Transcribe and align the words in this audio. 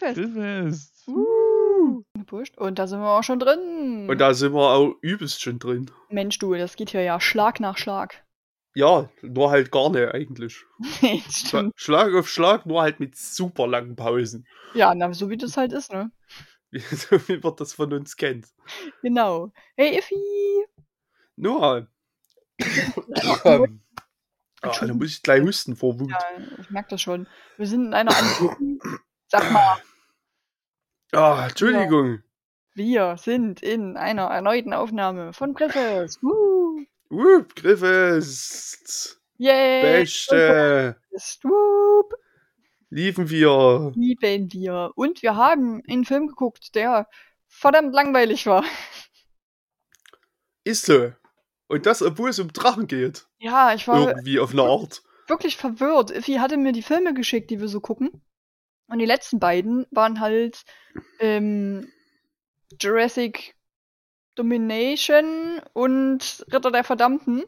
Grillfest. 0.00 0.16
Grillfest. 0.16 1.08
Uh. 1.08 2.02
Und 2.56 2.78
da 2.78 2.86
sind 2.86 3.00
wir 3.00 3.08
auch 3.08 3.22
schon 3.22 3.40
drin. 3.40 4.08
Und 4.08 4.18
da 4.18 4.34
sind 4.34 4.52
wir 4.52 4.60
auch 4.60 4.94
übelst 5.00 5.42
schon 5.42 5.58
drin. 5.58 5.90
Mensch, 6.10 6.38
du, 6.38 6.54
das 6.54 6.76
geht 6.76 6.90
hier 6.90 7.02
ja 7.02 7.20
Schlag 7.20 7.60
nach 7.60 7.76
Schlag. 7.76 8.24
Ja, 8.74 9.08
nur 9.22 9.50
halt 9.50 9.72
gar 9.72 9.90
nicht 9.90 10.14
eigentlich. 10.14 10.64
Schla 11.00 11.18
stimmt. 11.30 11.72
Schlag 11.76 12.14
auf 12.14 12.28
Schlag, 12.28 12.66
nur 12.66 12.82
halt 12.82 13.00
mit 13.00 13.16
super 13.16 13.66
langen 13.66 13.96
Pausen. 13.96 14.46
Ja, 14.74 14.94
na, 14.94 15.12
so 15.12 15.28
wie 15.28 15.36
das 15.36 15.56
halt 15.56 15.72
ist, 15.72 15.92
ne? 15.92 16.12
so 16.72 17.28
wie 17.28 17.38
man 17.38 17.56
das 17.56 17.72
von 17.72 17.92
uns 17.92 18.16
kennt. 18.16 18.46
Genau. 19.02 19.52
Hey, 19.76 19.98
Iffi! 19.98 20.66
Nur. 21.36 21.88
Ja, 24.62 24.72
ah, 24.72 24.86
da 24.86 24.92
muss 24.92 25.08
ich 25.08 25.22
gleich 25.22 25.40
husten 25.40 25.74
vor 25.74 25.98
Wut. 25.98 26.10
Ja, 26.10 26.18
ich 26.60 26.68
merke 26.68 26.90
das 26.90 27.00
schon. 27.00 27.26
Wir 27.56 27.66
sind 27.66 27.86
in 27.86 27.94
einer 27.94 28.14
anderen. 28.14 28.78
Sag 29.26 29.50
mal, 29.50 29.80
Ah, 31.12 31.46
Entschuldigung. 31.48 32.22
wir 32.74 33.16
sind 33.18 33.62
in 33.62 33.96
einer 33.96 34.24
erneuten 34.26 34.72
Aufnahme 34.72 35.32
von 35.32 35.54
Griffes. 35.54 36.18
Uh, 36.22 36.80
Wupp, 37.10 37.56
Griffes. 37.56 39.20
yay! 39.36 39.82
Beste. 39.82 40.96
Ist, 41.10 41.42
Wup, 41.44 42.14
Liefen 42.90 43.28
wir. 43.30 43.92
lieben 43.94 44.52
wir. 44.52 44.90
Und 44.96 45.22
wir 45.22 45.36
haben 45.36 45.82
einen 45.88 46.04
Film 46.04 46.26
geguckt, 46.28 46.74
der 46.74 47.08
verdammt 47.48 47.92
langweilig 47.94 48.46
war. 48.46 48.64
Ist 50.64 50.86
so. 50.86 51.12
Und 51.68 51.86
das, 51.86 52.02
obwohl 52.02 52.30
es 52.30 52.38
um 52.40 52.52
Drachen 52.52 52.86
geht. 52.88 53.26
Ja, 53.38 53.72
ich 53.74 53.86
war 53.88 54.08
Irgendwie 54.08 54.40
auf 54.40 54.52
eine 54.52 54.62
Art. 54.62 55.02
wirklich 55.28 55.56
verwirrt. 55.56 56.10
Iffi 56.10 56.34
hatte 56.34 56.56
mir 56.56 56.72
die 56.72 56.82
Filme 56.82 57.14
geschickt, 57.14 57.50
die 57.50 57.60
wir 57.60 57.68
so 57.68 57.80
gucken. 57.80 58.10
Und 58.90 58.98
die 58.98 59.06
letzten 59.06 59.38
beiden 59.38 59.86
waren 59.90 60.20
halt 60.20 60.64
ähm, 61.20 61.88
Jurassic 62.80 63.54
Domination 64.34 65.60
und 65.72 66.44
Ritter 66.52 66.70
der 66.70 66.84
Verdammten. 66.84 67.44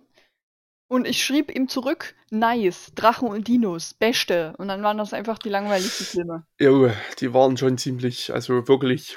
Und 0.88 1.06
ich 1.06 1.24
schrieb 1.24 1.50
ihm 1.50 1.68
zurück, 1.68 2.14
nice, 2.30 2.92
Drachen 2.94 3.28
und 3.28 3.48
Dinos, 3.48 3.94
beste. 3.94 4.54
Und 4.58 4.68
dann 4.68 4.82
waren 4.82 4.98
das 4.98 5.14
einfach 5.14 5.38
die 5.38 5.48
langweiligsten 5.48 6.06
Filme. 6.06 6.46
Jo, 6.60 6.90
die 7.18 7.32
waren 7.32 7.56
schon 7.56 7.78
ziemlich, 7.78 8.32
also 8.32 8.68
wirklich. 8.68 9.16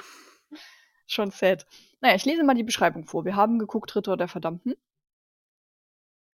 Schon 1.06 1.30
sad. 1.30 1.66
Naja, 2.00 2.16
ich 2.16 2.24
lese 2.24 2.44
mal 2.44 2.54
die 2.54 2.64
Beschreibung 2.64 3.04
vor. 3.04 3.24
Wir 3.24 3.36
haben 3.36 3.58
geguckt 3.58 3.94
Ritter 3.94 4.16
der 4.16 4.28
Verdammten. 4.28 4.74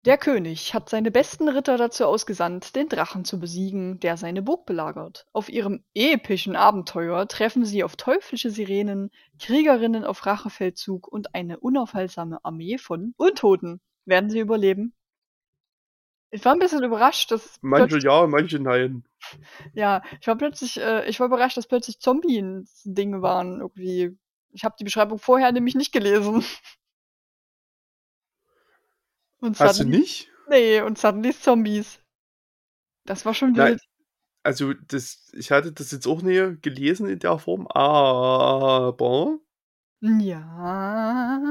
Der 0.04 0.16
König 0.16 0.74
hat 0.74 0.88
seine 0.88 1.10
besten 1.10 1.48
Ritter 1.48 1.76
dazu 1.76 2.04
ausgesandt, 2.04 2.76
den 2.76 2.88
Drachen 2.88 3.24
zu 3.24 3.40
besiegen, 3.40 3.98
der 3.98 4.16
seine 4.16 4.42
Burg 4.42 4.64
belagert. 4.64 5.26
Auf 5.32 5.48
ihrem 5.48 5.82
epischen 5.92 6.54
Abenteuer 6.54 7.26
treffen 7.26 7.64
sie 7.64 7.82
auf 7.82 7.96
teuflische 7.96 8.50
Sirenen, 8.50 9.10
Kriegerinnen 9.40 10.04
auf 10.04 10.24
Rachefeldzug 10.24 11.08
und 11.08 11.34
eine 11.34 11.58
unaufhaltsame 11.58 12.38
Armee 12.44 12.78
von 12.78 13.12
Untoten. 13.16 13.80
Werden 14.04 14.30
sie 14.30 14.38
überleben? 14.38 14.94
Ich 16.30 16.44
war 16.44 16.52
ein 16.52 16.60
bisschen 16.60 16.84
überrascht, 16.84 17.32
dass 17.32 17.58
Manche 17.62 17.98
ja, 17.98 18.26
manche 18.26 18.60
nein. 18.60 19.04
ja, 19.72 20.02
ich 20.20 20.26
war 20.26 20.36
plötzlich, 20.36 20.78
äh, 20.78 21.08
ich 21.08 21.18
war 21.18 21.26
überrascht, 21.26 21.56
dass 21.56 21.66
plötzlich 21.66 21.98
Zombie-Dinge 22.00 23.22
waren 23.22 23.60
irgendwie. 23.60 24.16
Ich 24.52 24.64
habe 24.64 24.76
die 24.78 24.84
Beschreibung 24.84 25.18
vorher 25.18 25.50
nämlich 25.52 25.74
nicht 25.74 25.92
gelesen. 25.92 26.44
Und 29.40 29.58
Hast 29.60 29.80
du 29.80 29.84
nicht? 29.84 30.30
Nee, 30.48 30.80
und 30.80 30.98
suddenly 30.98 31.32
Zombies. 31.32 32.00
Das 33.06 33.24
war 33.24 33.34
schon 33.34 33.52
Nein. 33.52 33.72
wild. 33.72 33.82
Also, 34.44 34.72
das, 34.72 35.30
ich 35.34 35.50
hatte 35.50 35.72
das 35.72 35.90
jetzt 35.92 36.06
auch 36.06 36.22
nie 36.22 36.56
gelesen 36.62 37.08
in 37.08 37.18
der 37.18 37.38
Form, 37.38 37.66
aber 37.68 39.38
Ja. 40.00 41.42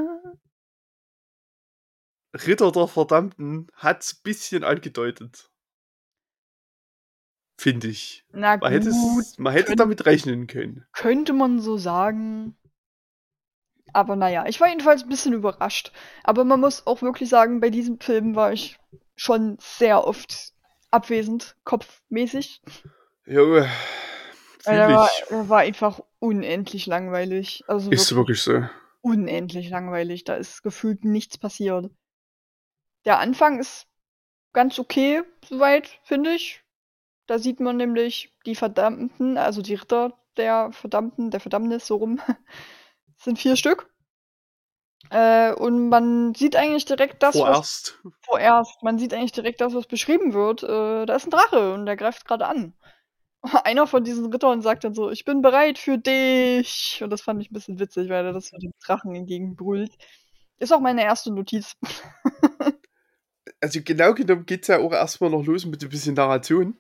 Ritter 2.34 2.72
der 2.72 2.88
Verdammten 2.88 3.68
hat's 3.74 4.16
bisschen 4.16 4.64
angedeutet. 4.64 5.52
Finde 7.60 7.88
ich. 7.88 8.24
Na 8.32 8.58
Man 8.58 8.72
hätte, 8.72 8.92
gut, 8.92 9.22
es, 9.22 9.38
man 9.40 9.52
hätte 9.54 9.68
können- 9.68 9.78
damit 9.78 10.06
rechnen 10.06 10.46
können. 10.48 10.86
könnte 10.94 11.34
man 11.34 11.60
so 11.60 11.78
sagen. 11.78 12.56
Aber 13.94 14.16
naja, 14.16 14.46
ich 14.48 14.60
war 14.60 14.70
jedenfalls 14.70 15.04
ein 15.04 15.10
bisschen 15.10 15.34
überrascht. 15.34 15.92
Aber 16.24 16.44
man 16.44 16.60
muss 16.60 16.86
auch 16.86 17.02
wirklich 17.02 17.30
sagen, 17.30 17.60
bei 17.60 17.70
diesem 17.70 18.00
Film 18.00 18.36
war 18.36 18.54
ich 18.54 18.78
schon 19.16 19.58
sehr 19.60 20.06
oft 20.06 20.54
abwesend, 20.92 21.56
kopfmäßig. 21.64 22.62
Jo, 23.26 23.64
Weil 24.64 24.78
er 24.78 24.94
war, 24.94 25.10
er 25.30 25.50
war 25.50 25.60
einfach 25.60 26.00
unendlich 26.20 26.86
langweilig. 26.86 27.64
Also. 27.68 27.92
Ist 27.92 28.16
wirklich 28.16 28.46
wirklich 28.46 28.64
so. 28.64 28.70
unendlich 29.02 29.70
langweilig. 29.70 30.24
Da 30.24 30.36
ist 30.36 30.64
gefühlt 30.64 31.04
nichts 31.04 31.38
passiert. 31.38 31.90
Der 33.06 33.20
Anfang 33.20 33.60
ist 33.60 33.88
ganz 34.54 34.80
okay, 34.80 35.24
soweit, 35.48 36.00
finde 36.04 36.32
ich. 36.32 36.64
Da 37.26 37.40
sieht 37.40 37.60
man 37.60 37.78
nämlich 37.78 38.34
die 38.46 38.56
Verdammten, 38.56 39.38
also 39.38 39.62
die 39.62 39.76
Ritter 39.76 40.14
der 40.38 40.72
Verdammten, 40.72 41.32
der 41.32 41.40
Verdammnis, 41.40 41.88
so 41.88 41.98
rum. 41.98 42.22
Es 43.18 43.24
sind 43.26 43.40
vier 43.40 43.56
Stück. 43.56 43.90
Äh, 45.10 45.54
und 45.54 45.90
man 45.90 46.34
sieht 46.34 46.56
eigentlich 46.56 46.86
direkt 46.86 47.24
das, 47.24 47.36
was 47.36 47.42
Vorerst. 47.42 48.00
vorerst, 48.24 48.84
man 48.84 49.00
sieht 49.00 49.14
eigentlich 49.14 49.32
direkt 49.32 49.62
das, 49.62 49.74
was 49.74 49.86
beschrieben 49.88 50.34
wird. 50.34 50.64
Äh, 50.64 51.06
da 51.06 51.16
ist 51.16 51.26
ein 51.28 51.32
Drache 51.32 51.74
und 51.74 51.86
der 51.86 51.96
greift 51.96 52.26
gerade 52.26 52.46
an. 52.48 52.74
Einer 53.64 53.88
von 53.88 54.04
diesen 54.04 54.32
Rittern 54.32 54.62
sagt 54.62 54.84
dann 54.84 54.94
so, 54.94 55.10
ich 55.10 55.24
bin 55.24 55.42
bereit 55.42 55.78
für 55.78 55.98
dich. 55.98 57.00
Und 57.04 57.10
das 57.12 57.22
fand 57.22 57.42
ich 57.42 57.52
ein 57.52 57.54
bisschen 57.54 57.80
witzig, 57.80 58.10
weil 58.10 58.26
er 58.26 58.34
das 58.34 58.48
so 58.48 58.58
dem 58.58 58.74
Drachen 58.84 59.16
entgegenbrüllt. 59.16 59.92
Ist 60.60 60.74
auch 60.74 60.80
meine 60.82 61.04
erste 61.04 61.32
Notiz. 61.32 61.74
Also 63.60 63.80
genau 63.84 64.14
genommen 64.14 64.46
geht's 64.46 64.68
ja 64.68 64.78
auch 64.78 64.92
erstmal 64.92 65.32
noch 65.32 65.44
los 65.44 65.66
mit 65.66 65.82
ein 65.82 65.90
bisschen 65.90 66.14
Narration. 66.14 66.78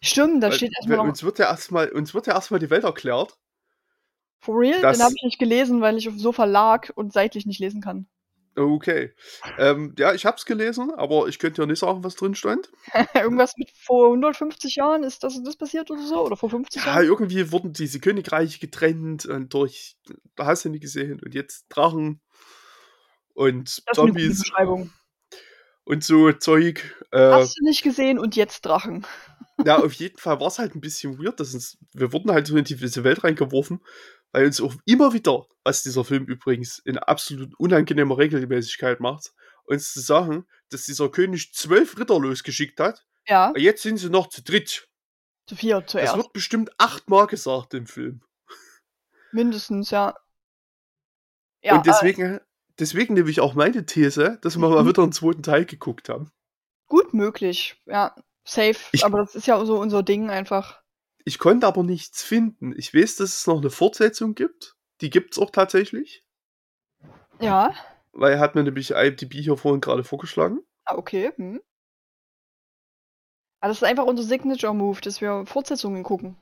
Stimmt, 0.00 0.40
da 0.42 0.48
Weil- 0.50 0.54
steht 0.56 0.72
erstmal 0.76 0.98
noch 0.98 1.04
uns 1.04 1.24
wird 1.24 1.40
ja 1.40 1.46
erstmal, 1.46 1.88
uns 1.90 2.14
wird 2.14 2.28
ja 2.28 2.34
erstmal 2.34 2.60
die 2.60 2.70
Welt 2.70 2.84
erklärt. 2.84 3.36
For 4.42 4.58
real? 4.58 4.80
das- 4.82 4.98
Den 4.98 5.04
habe 5.04 5.14
ich 5.16 5.22
nicht 5.22 5.38
gelesen, 5.38 5.80
weil 5.80 5.96
ich 5.96 6.08
auf 6.08 6.14
dem 6.14 6.20
Sofa 6.20 6.44
lag 6.44 6.90
und 6.94 7.12
seitlich 7.12 7.46
nicht 7.46 7.60
lesen 7.60 7.80
kann. 7.80 8.06
Okay. 8.54 9.14
Ähm, 9.56 9.94
ja, 9.98 10.12
ich 10.12 10.26
hab's 10.26 10.44
gelesen, 10.44 10.90
aber 10.94 11.26
ich 11.28 11.38
könnte 11.38 11.62
ja 11.62 11.66
nicht 11.66 11.78
sagen, 11.78 12.04
was 12.04 12.16
drin 12.16 12.34
stand. 12.34 12.70
Irgendwas 13.14 13.54
mit 13.56 13.70
vor 13.70 14.08
150 14.08 14.76
Jahren 14.76 15.04
ist 15.04 15.22
das, 15.24 15.42
das 15.42 15.56
passiert 15.56 15.90
oder 15.90 16.02
so? 16.02 16.26
Oder 16.26 16.36
vor 16.36 16.50
50 16.50 16.84
Ja, 16.84 16.96
Jahren? 16.96 17.06
irgendwie 17.06 17.50
wurden 17.50 17.72
diese 17.72 17.98
Königreiche 17.98 18.58
getrennt 18.58 19.24
und 19.24 19.54
durch, 19.54 19.96
da 20.36 20.44
hast 20.44 20.66
du 20.66 20.68
nicht 20.68 20.82
gesehen. 20.82 21.18
Und 21.24 21.34
jetzt 21.34 21.64
Drachen 21.70 22.20
und 23.34 23.82
Das 23.86 23.96
Zombies 23.96 24.42
und 25.84 26.04
so 26.04 26.32
Zeug. 26.32 26.94
Äh, 27.10 27.18
Hast 27.30 27.58
du 27.58 27.64
nicht 27.64 27.82
gesehen 27.82 28.18
und 28.18 28.36
jetzt 28.36 28.62
Drachen. 28.66 29.06
ja, 29.64 29.78
auf 29.78 29.92
jeden 29.94 30.18
Fall 30.18 30.38
war 30.40 30.46
es 30.48 30.58
halt 30.58 30.74
ein 30.74 30.80
bisschen 30.80 31.18
weird. 31.18 31.40
Dass 31.40 31.54
uns, 31.54 31.78
wir 31.94 32.12
wurden 32.12 32.30
halt 32.30 32.46
so 32.46 32.56
in 32.56 32.64
diese 32.64 33.02
Welt 33.04 33.24
reingeworfen, 33.24 33.80
weil 34.32 34.46
uns 34.46 34.60
auch 34.60 34.74
immer 34.86 35.12
wieder, 35.12 35.46
was 35.64 35.82
dieser 35.82 36.04
Film 36.04 36.24
übrigens 36.24 36.78
in 36.78 36.98
absolut 36.98 37.54
unangenehmer 37.58 38.18
Regelmäßigkeit 38.18 39.00
macht, 39.00 39.32
uns 39.64 39.92
zu 39.92 40.00
sagen, 40.00 40.46
dass 40.70 40.84
dieser 40.84 41.08
König 41.10 41.52
zwölf 41.54 41.98
Ritter 41.98 42.18
losgeschickt 42.18 42.80
hat. 42.80 43.04
Ja, 43.28 43.48
Und 43.50 43.60
jetzt 43.60 43.82
sind 43.82 43.98
sie 43.98 44.10
noch 44.10 44.28
zu 44.28 44.42
dritt. 44.42 44.88
zu 45.46 45.54
vier 45.56 45.80
Das 45.80 45.90
zuerst. 45.92 46.16
wird 46.16 46.32
bestimmt 46.32 46.70
achtmal 46.78 47.26
gesagt 47.26 47.74
im 47.74 47.86
Film. 47.86 48.22
Mindestens, 49.32 49.90
ja. 49.90 50.16
Ja, 51.62 51.76
und 51.76 51.86
deswegen, 51.86 52.40
deswegen 52.78 53.14
nehme 53.14 53.30
ich 53.30 53.40
auch 53.40 53.54
meine 53.54 53.86
These, 53.86 54.38
dass 54.42 54.56
wir 54.56 54.68
mal 54.68 54.82
Mhm. 54.82 54.88
wieder 54.88 55.02
einen 55.02 55.12
zweiten 55.12 55.42
Teil 55.42 55.64
geguckt 55.64 56.08
haben. 56.08 56.26
äh, 56.26 56.30
gut 56.88 57.14
möglich. 57.14 57.80
Ja, 57.86 58.14
safe. 58.44 58.76
Ich- 58.92 59.04
aber 59.04 59.18
das 59.18 59.34
ist 59.34 59.46
ja 59.46 59.64
so 59.64 59.78
unser 59.80 60.02
Ding 60.02 60.28
einfach. 60.28 60.81
Ich 61.24 61.38
konnte 61.38 61.66
aber 61.66 61.82
nichts 61.82 62.22
finden. 62.22 62.74
Ich 62.76 62.94
weiß, 62.94 63.16
dass 63.16 63.38
es 63.38 63.46
noch 63.46 63.58
eine 63.58 63.70
Fortsetzung 63.70 64.34
gibt. 64.34 64.76
Die 65.00 65.10
gibt 65.10 65.32
es 65.32 65.38
auch 65.38 65.50
tatsächlich. 65.50 66.24
Ja, 67.40 67.74
Weil 68.12 68.34
er 68.34 68.40
hat 68.40 68.54
mir 68.54 68.62
nämlich 68.62 68.90
IMDb 68.92 69.34
hier 69.34 69.56
vorhin 69.56 69.80
gerade 69.80 70.04
vorgeschlagen. 70.04 70.60
ah, 70.84 70.96
okay. 70.96 71.32
Hm. 71.36 71.60
Aber 73.60 73.68
das 73.68 73.78
ist 73.78 73.84
einfach 73.84 74.04
unser 74.04 74.24
Signature-Move, 74.24 75.00
dass 75.00 75.20
wir 75.20 75.44
Fortsetzungen 75.46 76.02
gucken. 76.02 76.36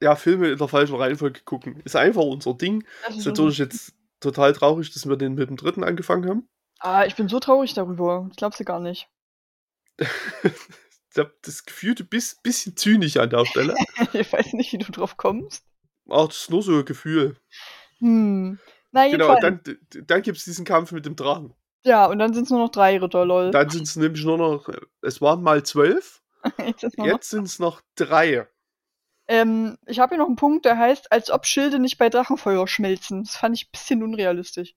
Ja, 0.00 0.16
Filme 0.16 0.50
in 0.50 0.58
der 0.58 0.68
falschen 0.68 0.96
Reihenfolge 0.96 1.40
gucken. 1.44 1.80
Ist 1.84 1.96
einfach 1.96 2.22
unser 2.22 2.54
Ding. 2.54 2.84
Das 3.06 3.16
Ist 3.16 3.26
natürlich 3.26 3.58
jetzt 3.58 3.94
total 4.20 4.52
traurig, 4.54 4.92
dass 4.92 5.06
wir 5.06 5.16
den 5.16 5.34
mit 5.34 5.48
dem 5.48 5.56
dritten 5.56 5.84
angefangen 5.84 6.28
haben. 6.28 6.48
Ah, 6.80 7.04
ich 7.04 7.14
bin 7.16 7.28
so 7.28 7.38
traurig 7.38 7.74
darüber. 7.74 8.24
Das 8.28 8.36
glaubst 8.36 8.60
du 8.60 8.64
gar 8.64 8.80
nicht. 8.80 9.08
Ich 11.14 11.18
habe 11.18 11.32
das 11.42 11.64
Gefühl, 11.64 11.94
du 11.94 12.04
bist 12.04 12.38
ein 12.38 12.42
bisschen 12.42 12.76
zynisch 12.76 13.16
an 13.16 13.30
der 13.30 13.46
Stelle. 13.46 13.74
ich 14.12 14.32
weiß 14.32 14.52
nicht, 14.54 14.72
wie 14.72 14.78
du 14.78 14.90
drauf 14.90 15.16
kommst. 15.16 15.64
Ach, 16.10 16.26
das 16.26 16.38
ist 16.38 16.50
nur 16.50 16.62
so 16.62 16.78
ein 16.78 16.84
Gefühl. 16.84 17.36
Hm. 17.98 18.58
Na, 18.90 19.08
Genau, 19.08 19.38
dann, 19.40 19.60
dann 20.06 20.22
gibt 20.22 20.38
es 20.38 20.44
diesen 20.44 20.64
Kampf 20.64 20.92
mit 20.92 21.06
dem 21.06 21.16
Drachen. 21.16 21.54
ja, 21.84 22.06
und 22.06 22.18
dann 22.18 22.34
sind 22.34 22.44
es 22.44 22.50
nur 22.50 22.58
noch 22.58 22.70
drei 22.70 22.98
Ritter, 22.98 23.24
lol. 23.24 23.50
Dann 23.52 23.70
sind 23.70 23.84
es 23.84 23.96
nämlich 23.96 24.24
nur 24.24 24.38
noch, 24.38 24.68
es 25.02 25.20
waren 25.20 25.42
mal 25.42 25.62
zwölf, 25.62 26.20
Jetzt 26.98 27.30
sind 27.30 27.44
es 27.44 27.58
noch 27.58 27.80
drei. 27.94 28.46
Ähm, 29.26 29.78
ich 29.86 29.98
habe 30.00 30.10
hier 30.10 30.18
noch 30.18 30.26
einen 30.26 30.36
Punkt, 30.36 30.64
der 30.66 30.78
heißt, 30.78 31.10
als 31.10 31.30
ob 31.30 31.46
Schilde 31.46 31.78
nicht 31.78 31.96
bei 31.96 32.10
Drachenfeuer 32.10 32.68
schmelzen. 32.68 33.24
Das 33.24 33.36
fand 33.36 33.56
ich 33.56 33.66
ein 33.66 33.72
bisschen 33.72 34.02
unrealistisch. 34.02 34.74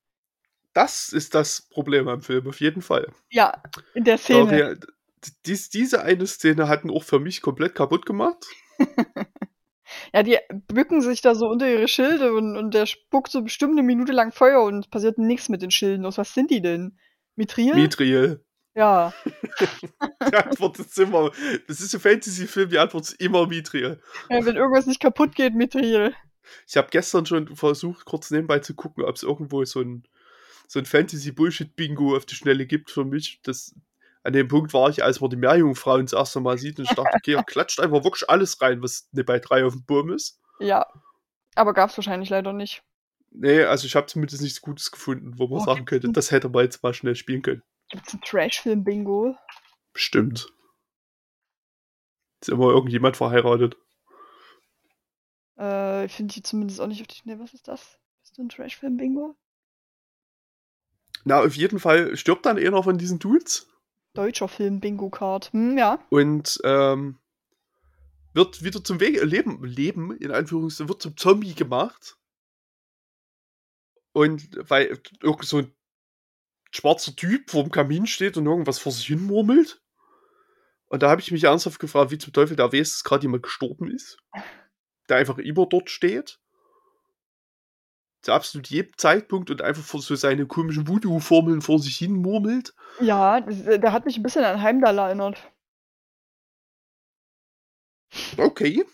Das 0.73 1.09
ist 1.09 1.35
das 1.35 1.61
Problem 1.61 2.07
am 2.07 2.21
Film, 2.21 2.47
auf 2.47 2.59
jeden 2.61 2.81
Fall. 2.81 3.11
Ja, 3.29 3.61
in 3.93 4.03
der 4.03 4.17
Szene. 4.17 4.79
Dies, 5.45 5.69
diese 5.69 6.03
eine 6.03 6.27
Szene 6.27 6.67
hat 6.67 6.83
ihn 6.83 6.91
auch 6.91 7.03
für 7.03 7.19
mich 7.19 7.41
komplett 7.41 7.75
kaputt 7.75 8.05
gemacht. 8.05 8.45
Ja, 10.13 10.23
die 10.23 10.37
bücken 10.67 11.01
sich 11.01 11.21
da 11.21 11.35
so 11.35 11.47
unter 11.47 11.69
ihre 11.69 11.87
Schilde 11.87 12.33
und, 12.33 12.57
und 12.57 12.73
der 12.73 12.85
spuckt 12.85 13.31
so 13.31 13.41
bestimmt 13.41 13.73
eine 13.73 13.83
Minute 13.83 14.11
lang 14.11 14.31
Feuer 14.31 14.63
und 14.63 14.89
passiert 14.89 15.17
nichts 15.17 15.49
mit 15.49 15.61
den 15.61 15.71
Schilden. 15.71 16.05
Aus 16.05 16.17
was 16.17 16.33
sind 16.33 16.51
die 16.51 16.61
denn? 16.61 16.97
Mithril? 17.35 17.75
Mithril. 17.75 18.43
ja. 18.75 19.13
Die 20.29 20.35
Antwort 20.35 20.79
ist 20.79 20.99
immer, 20.99 21.31
das 21.67 21.79
ist 21.79 21.93
ein 21.93 22.01
Fantasy-Film, 22.01 22.69
die 22.69 22.79
Antwort 22.79 23.05
ist 23.05 23.21
immer 23.21 23.47
Mithril. 23.47 24.01
ja. 24.29 24.45
Wenn 24.45 24.55
irgendwas 24.57 24.87
nicht 24.87 24.99
kaputt 24.99 25.35
geht, 25.35 25.55
Mithril. 25.55 26.13
Ich 26.67 26.75
habe 26.75 26.89
gestern 26.91 27.25
schon 27.25 27.55
versucht, 27.55 28.05
kurz 28.05 28.29
nebenbei 28.31 28.59
zu 28.59 28.73
gucken, 28.73 29.05
ob 29.05 29.15
es 29.15 29.23
irgendwo 29.23 29.63
so 29.63 29.81
ein, 29.81 30.03
so 30.67 30.79
ein 30.79 30.85
Fantasy-Bullshit-Bingo 30.85 32.15
auf 32.15 32.25
die 32.25 32.35
Schnelle 32.35 32.65
gibt 32.65 32.91
für 32.91 33.05
mich. 33.05 33.39
Das, 33.43 33.73
an 34.27 34.33
dem 34.33 34.49
Punkt 34.49 34.73
war 34.73 34.89
ich, 34.89 35.01
als 35.05 35.21
man 35.21 35.29
die 35.29 35.37
Meerjungfrauen 35.37 36.05
das 36.05 36.11
erste 36.11 36.41
Mal 36.41 36.57
sieht 36.57 36.79
und 36.79 36.83
ich 36.85 36.95
dachte, 36.95 37.15
okay, 37.15 37.33
er 37.35 37.43
klatscht 37.43 37.79
einfach 37.79 38.03
wirklich 38.03 38.29
alles 38.29 38.61
rein, 38.61 38.83
was 38.83 39.07
ne 39.13 39.23
bei 39.23 39.39
drei 39.39 39.63
auf 39.63 39.71
dem 39.71 39.85
Burm 39.85 40.11
ist. 40.11 40.41
Ja. 40.59 40.85
Aber 41.55 41.73
gab's 41.73 41.97
wahrscheinlich 41.97 42.29
leider 42.29 42.51
nicht. 42.51 42.83
Nee, 43.31 43.63
also 43.63 43.87
ich 43.87 43.95
habe 43.95 44.07
zumindest 44.07 44.41
nichts 44.41 44.61
Gutes 44.61 44.91
gefunden, 44.91 45.39
wo 45.39 45.47
man 45.47 45.61
Oh, 45.61 45.63
sagen 45.63 45.85
könnte, 45.85 46.11
das 46.11 46.31
hätte 46.31 46.49
man 46.49 46.65
jetzt 46.65 46.83
mal 46.83 46.93
schnell 46.93 47.15
spielen 47.15 47.41
können. 47.41 47.63
Gibt's 47.89 48.13
ein 48.13 48.19
Trash-Film-Bingo? 48.19 49.37
Bestimmt. 49.93 50.49
Ist 52.41 52.49
immer 52.49 52.69
irgendjemand 52.71 53.15
verheiratet. 53.15 53.77
Äh, 55.57 56.05
ich 56.05 56.11
finde 56.11 56.33
die 56.33 56.43
zumindest 56.43 56.81
auch 56.81 56.87
nicht 56.87 56.99
auf 56.99 57.07
die 57.07 57.15
Schnelle. 57.15 57.39
Was 57.39 57.53
ist 57.53 57.69
das? 57.69 57.97
Ist 58.23 58.31
das 58.31 58.39
ein 58.39 58.49
Trash-Film-Bingo? 58.49 59.37
Na, 61.23 61.39
auf 61.39 61.55
jeden 61.55 61.79
Fall 61.79 62.17
stirbt 62.17 62.45
dann 62.45 62.57
einer 62.57 62.83
von 62.83 62.97
diesen 62.97 63.19
Dudes 63.19 63.67
Deutscher 64.13 64.47
Film-Bingo-Card. 64.47 65.51
Hm, 65.53 65.77
ja. 65.77 65.99
und 66.09 66.59
ähm, 66.63 67.19
wird 68.33 68.63
wieder 68.63 68.83
zum 68.83 68.99
Wege 68.99 69.23
Leben, 69.25 69.63
Leben, 69.63 70.15
in 70.17 70.31
Anführungszeichen, 70.31 70.89
wird 70.89 71.01
zum 71.01 71.17
Zombie 71.17 71.55
gemacht. 71.55 72.17
Und 74.13 74.49
weil 74.69 74.99
irgend 75.21 75.45
so 75.45 75.57
ein 75.57 75.75
schwarzer 76.71 77.15
Typ 77.15 77.49
vor 77.49 77.63
dem 77.63 77.71
Kamin 77.71 78.07
steht 78.07 78.37
und 78.37 78.45
irgendwas 78.45 78.79
vor 78.79 78.91
sich 78.91 79.07
hin 79.07 79.21
murmelt. 79.21 79.81
Und 80.87 81.03
da 81.03 81.09
habe 81.09 81.21
ich 81.21 81.31
mich 81.31 81.43
ernsthaft 81.43 81.79
gefragt, 81.79 82.11
wie 82.11 82.17
zum 82.17 82.33
Teufel 82.33 82.55
der 82.55 82.71
weiß, 82.71 82.91
dass 82.91 83.03
gerade 83.03 83.23
jemand 83.23 83.43
gestorben 83.43 83.91
ist. 83.91 84.17
Der 85.09 85.17
einfach 85.17 85.37
immer 85.37 85.65
dort 85.65 85.89
steht. 85.89 86.39
Zu 88.21 88.33
absolut 88.33 88.67
jedem 88.67 88.97
Zeitpunkt 88.97 89.51
und 89.51 89.61
einfach 89.61 89.83
vor 89.83 90.01
so 90.01 90.15
seine 90.15 90.45
komischen 90.47 90.87
Voodoo-Formeln 90.87 91.61
vor 91.61 91.79
sich 91.79 91.97
hin 91.97 92.13
murmelt. 92.13 92.73
Ja, 92.99 93.37
äh, 93.37 93.79
der 93.79 93.91
hat 93.93 94.05
mich 94.05 94.17
ein 94.17 94.23
bisschen 94.23 94.43
an 94.43 94.61
Heimdall 94.61 94.97
erinnert. 94.97 95.37
Okay, 98.37 98.85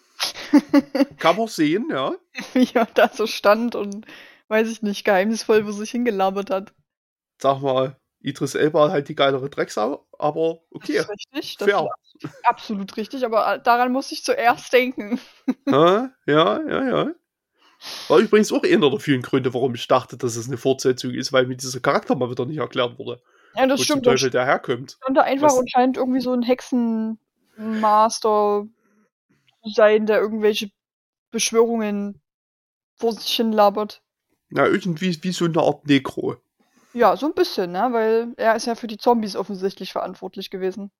kann 1.17 1.37
man 1.37 1.47
sehen, 1.47 1.87
ja. 1.89 2.15
Wie 2.53 2.69
er 2.73 2.87
da 2.93 3.09
so 3.09 3.27
stand 3.27 3.75
und, 3.75 4.05
weiß 4.47 4.69
ich 4.69 4.81
nicht, 4.81 5.03
geheimnisvoll 5.03 5.63
vor 5.63 5.73
sich 5.73 5.91
hingelabert 5.91 6.49
hat. 6.49 6.73
Sag 7.41 7.61
mal, 7.61 7.97
Idris 8.19 8.55
Elba 8.55 8.89
halt 8.89 9.09
die 9.09 9.15
geilere 9.15 9.49
Drecksau, 9.49 10.07
aber 10.17 10.61
okay, 10.71 10.97
Das 10.97 11.09
ist 11.09 11.09
richtig. 11.09 11.57
Das 11.57 11.69
fair. 11.69 11.87
ist 12.21 12.45
absolut 12.45 12.95
richtig, 12.97 13.25
aber 13.25 13.55
äh, 13.55 13.61
daran 13.61 13.91
musste 13.91 14.13
ich 14.13 14.23
zuerst 14.23 14.71
denken. 14.73 15.19
Ja, 15.67 16.11
ja, 16.25 16.61
ja, 16.67 16.83
ja. 16.83 17.11
War 18.07 18.19
übrigens 18.19 18.51
auch 18.51 18.63
einer 18.63 18.89
der 18.89 18.99
vielen 18.99 19.21
Gründe, 19.21 19.53
warum 19.53 19.75
ich 19.75 19.87
dachte, 19.87 20.17
dass 20.17 20.35
es 20.35 20.47
eine 20.47 20.57
Fortsetzung 20.57 21.11
ist, 21.11 21.33
weil 21.33 21.47
mir 21.47 21.57
dieser 21.57 21.79
Charakter 21.79 22.15
mal 22.15 22.29
wieder 22.29 22.45
nicht 22.45 22.57
erklärt 22.57 22.97
wurde. 22.97 23.21
Ja, 23.55 23.67
das 23.67 23.79
wo 23.79 23.83
stimmt. 23.83 24.05
zum 24.05 24.13
Teufel 24.13 24.29
der 24.29 24.45
herkommt. 24.45 24.97
stand 25.01 25.17
da 25.17 25.21
einfach 25.21 25.47
Was- 25.47 25.57
und 25.57 25.69
scheint 25.69 25.97
irgendwie 25.97 26.21
so 26.21 26.33
ein 26.33 26.43
Hexenmaster 26.43 28.67
zu 29.63 29.69
sein, 29.69 30.05
der 30.05 30.19
irgendwelche 30.19 30.69
Beschwörungen 31.31 32.21
vor 32.95 33.13
sich 33.13 33.35
hin 33.35 33.51
labert. 33.51 34.01
Ja, 34.49 34.65
irgendwie 34.65 35.17
wie 35.21 35.31
so 35.31 35.45
eine 35.45 35.61
Art 35.61 35.85
Necro. 35.87 36.37
Ja, 36.93 37.17
so 37.17 37.25
ein 37.25 37.33
bisschen, 37.33 37.71
ne? 37.71 37.89
Weil 37.91 38.33
er 38.37 38.55
ist 38.55 38.67
ja 38.67 38.75
für 38.75 38.87
die 38.87 38.97
Zombies 38.97 39.35
offensichtlich 39.35 39.91
verantwortlich 39.91 40.51
gewesen. 40.51 40.91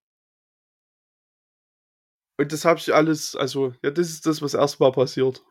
Und 2.38 2.52
das 2.52 2.66
habe 2.66 2.80
ich 2.80 2.94
alles, 2.94 3.36
also, 3.36 3.74
ja, 3.84 3.92
das 3.92 4.10
ist 4.10 4.26
das, 4.26 4.42
was 4.42 4.56
erstmal 4.56 4.92
passiert. 4.92 5.44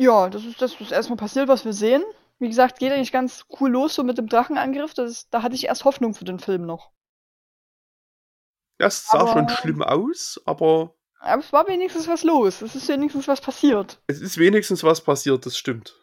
Ja, 0.00 0.28
das 0.30 0.44
ist 0.44 0.62
das, 0.62 0.80
was 0.80 0.92
erstmal 0.92 1.16
passiert, 1.16 1.48
was 1.48 1.64
wir 1.64 1.72
sehen. 1.72 2.02
Wie 2.38 2.46
gesagt, 2.48 2.78
geht 2.78 2.92
eigentlich 2.92 3.10
ganz 3.10 3.46
cool 3.60 3.70
los 3.70 3.94
so 3.96 4.04
mit 4.04 4.16
dem 4.16 4.28
Drachenangriff. 4.28 4.94
Das 4.94 5.10
ist, 5.10 5.34
da 5.34 5.42
hatte 5.42 5.56
ich 5.56 5.64
erst 5.66 5.84
Hoffnung 5.84 6.14
für 6.14 6.24
den 6.24 6.38
Film 6.38 6.64
noch. 6.66 6.92
Ja, 8.80 8.86
es 8.86 9.04
sah 9.06 9.18
Aber- 9.20 9.32
schon 9.32 9.48
schlimm 9.48 9.82
aus, 9.82 10.40
aber 10.44 10.94
Aber 11.18 11.42
es 11.42 11.52
war 11.52 11.66
wenigstens 11.66 12.06
was 12.06 12.22
los. 12.22 12.62
Es 12.62 12.76
ist 12.76 12.86
wenigstens 12.88 13.26
was 13.26 13.40
passiert. 13.40 14.00
es 14.06 14.20
ist 14.20 14.38
wenigstens 14.38 14.84
was 14.84 15.00
passiert, 15.02 15.44
das 15.46 15.56
stimmt. 15.58 15.96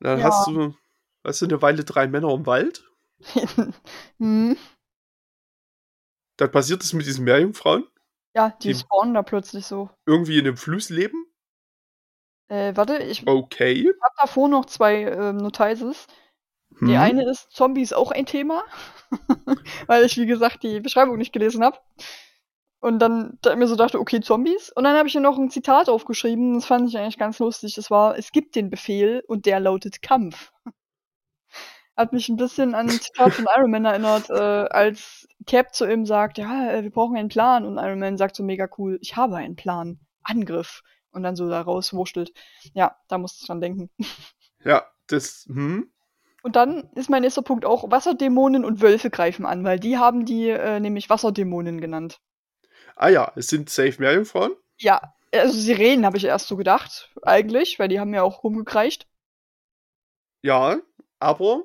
Dann 0.00 0.18
Ja. 0.18 0.24
hast 0.24 0.48
du, 0.48 0.74
hast 1.22 1.40
du 1.40 1.44
eine 1.46 1.62
Weile 1.62 1.84
drei 1.84 2.08
Männer 2.08 2.32
im 2.34 2.46
Wald. 2.46 2.82
hm. 4.18 4.56
Dann 6.36 6.50
passiert 6.50 6.82
es 6.82 6.92
mit 6.92 7.06
diesen 7.06 7.24
Meerjungfrauen. 7.24 7.86
Ja, 8.34 8.50
die 8.60 8.72
Die- 8.72 8.74
spawnen 8.80 9.14
da 9.14 9.22
plötzlich 9.22 9.66
so. 9.66 9.88
Irgendwie 10.04 10.38
in 10.38 10.46
einem 10.48 10.56
Fluss 10.56 10.90
leben. 10.90 11.24
Äh, 12.48 12.76
warte, 12.76 12.98
ich 12.98 13.26
Okay. 13.26 13.84
habe 14.02 14.14
davor 14.20 14.48
noch 14.48 14.66
zwei 14.66 15.02
ähm, 15.02 15.38
Notices. 15.38 16.06
Die 16.80 16.94
Hm. 16.94 17.00
eine 17.00 17.30
ist, 17.30 17.50
Zombies 17.52 17.92
auch 17.92 18.10
ein 18.12 18.26
Thema. 18.26 18.62
Weil 19.86 20.04
ich, 20.04 20.16
wie 20.16 20.26
gesagt, 20.26 20.62
die 20.62 20.80
Beschreibung 20.80 21.16
nicht 21.16 21.32
gelesen 21.32 21.64
habe. 21.64 21.78
Und 22.80 22.98
dann 23.00 23.38
da 23.42 23.56
mir 23.56 23.66
so 23.66 23.74
dachte, 23.74 23.98
okay, 23.98 24.20
Zombies. 24.20 24.70
Und 24.70 24.84
dann 24.84 24.96
habe 24.96 25.08
ich 25.08 25.12
hier 25.12 25.20
noch 25.20 25.38
ein 25.38 25.50
Zitat 25.50 25.88
aufgeschrieben, 25.88 26.54
das 26.54 26.66
fand 26.66 26.88
ich 26.88 26.98
eigentlich 26.98 27.18
ganz 27.18 27.38
lustig. 27.38 27.74
Das 27.74 27.90
war, 27.90 28.16
es 28.18 28.30
gibt 28.32 28.54
den 28.54 28.70
Befehl 28.70 29.24
und 29.26 29.46
der 29.46 29.58
lautet 29.60 30.02
Kampf. 30.02 30.52
Hat 31.96 32.12
mich 32.12 32.28
ein 32.28 32.36
bisschen 32.36 32.74
an 32.74 32.90
ein 32.90 33.00
Zitat 33.00 33.32
von 33.32 33.46
Iron 33.56 33.70
Man 33.70 33.86
erinnert, 33.86 34.28
äh, 34.28 34.34
als 34.34 35.26
Cap 35.46 35.74
zu 35.74 35.90
ihm 35.90 36.04
sagt, 36.04 36.36
ja, 36.36 36.70
äh, 36.70 36.82
wir 36.82 36.90
brauchen 36.90 37.16
einen 37.16 37.30
Plan. 37.30 37.64
Und 37.64 37.78
Iron 37.78 37.98
Man 37.98 38.18
sagt 38.18 38.36
so 38.36 38.42
mega 38.42 38.68
cool, 38.76 38.98
ich 39.00 39.16
habe 39.16 39.36
einen 39.36 39.56
Plan. 39.56 39.98
Angriff. 40.22 40.82
Und 41.16 41.22
dann 41.22 41.34
so 41.34 41.48
da 41.48 41.62
rauswurschtelt. 41.62 42.34
Ja, 42.74 42.94
da 43.08 43.16
musste 43.16 43.38
ich 43.40 43.46
dran 43.46 43.62
denken. 43.62 43.90
Ja, 44.62 44.84
das, 45.06 45.46
hm. 45.48 45.90
Und 46.42 46.56
dann 46.56 46.90
ist 46.94 47.08
mein 47.08 47.22
nächster 47.22 47.40
Punkt 47.40 47.64
auch, 47.64 47.90
Wasserdämonen 47.90 48.64
und 48.64 48.82
Wölfe 48.82 49.08
greifen 49.10 49.46
an, 49.46 49.64
weil 49.64 49.80
die 49.80 49.96
haben 49.96 50.26
die 50.26 50.50
äh, 50.50 50.78
nämlich 50.78 51.08
Wasserdämonen 51.08 51.80
genannt. 51.80 52.20
Ah 52.96 53.08
ja, 53.08 53.32
es 53.34 53.46
sind 53.46 53.70
safe 53.70 53.94
Meerjungfrauen. 53.98 54.52
Ja, 54.76 55.14
also 55.32 55.58
Sirenen 55.58 56.04
habe 56.04 56.18
ich 56.18 56.24
erst 56.24 56.48
so 56.48 56.56
gedacht, 56.56 57.14
eigentlich, 57.22 57.78
weil 57.78 57.88
die 57.88 57.98
haben 57.98 58.12
ja 58.12 58.22
auch 58.22 58.44
rumgekreischt. 58.44 59.06
Ja, 60.42 60.78
aber 61.18 61.62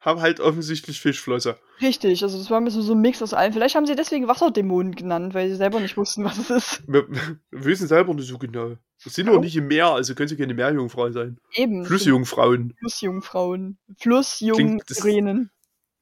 haben 0.00 0.20
halt 0.20 0.40
offensichtlich 0.40 1.00
Fischflosse. 1.00 1.58
Richtig, 1.80 2.22
also 2.22 2.38
das 2.38 2.50
war 2.50 2.58
ein 2.60 2.64
bisschen 2.64 2.82
so 2.82 2.92
ein 2.94 3.00
Mix 3.00 3.22
aus 3.22 3.34
allem. 3.34 3.52
Vielleicht 3.52 3.74
haben 3.76 3.86
sie 3.86 3.94
deswegen 3.94 4.26
Wasserdämonen 4.28 4.94
genannt, 4.94 5.34
weil 5.34 5.48
sie 5.48 5.54
selber 5.56 5.78
nicht 5.80 5.96
wussten, 5.96 6.24
was 6.24 6.38
es 6.38 6.50
ist. 6.50 6.82
Wir, 6.88 7.06
wir 7.08 7.64
wissen 7.64 7.86
selber 7.86 8.14
nicht 8.14 8.28
so 8.28 8.38
genau. 8.38 8.68
Wir 9.00 9.12
sind 9.12 9.28
Oh. 9.28 9.34
noch 9.34 9.40
nicht 9.40 9.56
im 9.56 9.68
Meer, 9.68 9.86
also 9.90 10.14
können 10.14 10.28
sie 10.28 10.36
keine 10.36 10.54
Meerjungfrau 10.54 11.10
sein. 11.12 11.38
Eben. 11.54 11.84
Flussjungfrauen. 11.84 12.74
Flussjungfrauen. 12.80 13.78
Klingt 14.00 14.20
das- 14.90 14.98
Flussjung-Sirenen. 14.98 15.50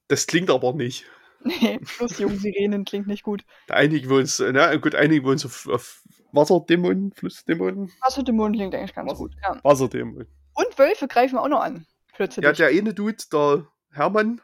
Das 0.09 0.27
klingt 0.27 0.51
aber 0.51 0.73
nicht. 0.73 1.05
Nee, 1.45 1.79
Flussjung-Sirenen 1.85 2.85
klingt 2.85 3.07
nicht 3.07 3.23
gut. 3.23 3.45
Da 3.69 3.75
einigen 3.75 4.09
wir 4.11 4.17
uns, 4.17 4.41
na 4.41 4.75
gut, 4.77 4.95
einigen 4.97 5.25
wir 5.25 5.31
uns 5.31 5.45
auf, 5.45 5.69
auf 5.69 6.03
Wasserdämonen, 6.33 7.13
Flussdämonen, 7.13 7.93
Wasserdämonen 8.01 8.55
klingt 8.55 8.75
eigentlich 8.75 8.95
ganz 8.95 9.13
Was? 9.13 9.19
gut. 9.19 9.33
Ja. 9.43 9.61
Wasserdämonen. 9.63 10.27
Und 10.55 10.79
Wölfe 10.79 11.07
greifen 11.07 11.39
auch 11.39 11.47
noch 11.49 11.61
an. 11.61 11.87
Plötzlich. 12.15 12.43
Ja, 12.45 12.53
der 12.53 12.69
eine 12.69 12.95
Dude, 12.95 13.17
der 13.33 13.67
Hermann, 13.93 14.41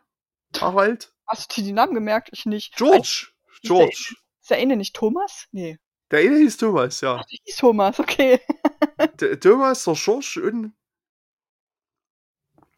Harald, 0.61 1.12
Hast 1.27 1.57
du 1.57 1.61
dir 1.61 1.67
die 1.69 1.73
Namen 1.73 1.95
gemerkt? 1.95 2.31
Ich 2.33 2.47
nicht. 2.47 2.77
George, 2.77 3.29
George. 3.63 4.15
Ist 4.41 4.51
der 4.51 4.59
eine 4.59 4.77
nicht 4.77 4.95
Thomas? 4.95 5.47
Nee. 5.53 5.79
Der 6.11 6.21
eine 6.21 6.37
hieß 6.39 6.57
Thomas, 6.59 7.01
ja. 7.01 7.17
Ach, 7.21 7.25
der 7.25 7.39
hieß 7.45 7.57
Thomas, 7.57 7.99
okay. 7.99 8.41
Der 9.21 9.41
Thomas, 9.41 9.85
der 9.85 9.95
George 9.95 10.41
und 10.45 10.75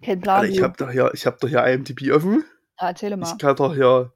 Kein 0.03 0.21
Plan. 0.21 0.41
Alter, 0.41 0.53
ich 0.53 0.63
hab 0.63 0.77
doch 0.77 0.91
hier, 0.91 1.11
ich 1.15 1.27
hab 1.27 1.41
doch 1.41 1.49
hier 1.49 1.65
IMDb 1.65 2.13
offen. 2.13 2.45
ah, 2.77 2.89
erzähle 2.89 3.17
mal. 3.17 3.31
Ich 3.33 3.39
kann 3.39 3.57
doch 3.57 3.75
hier 3.75 4.13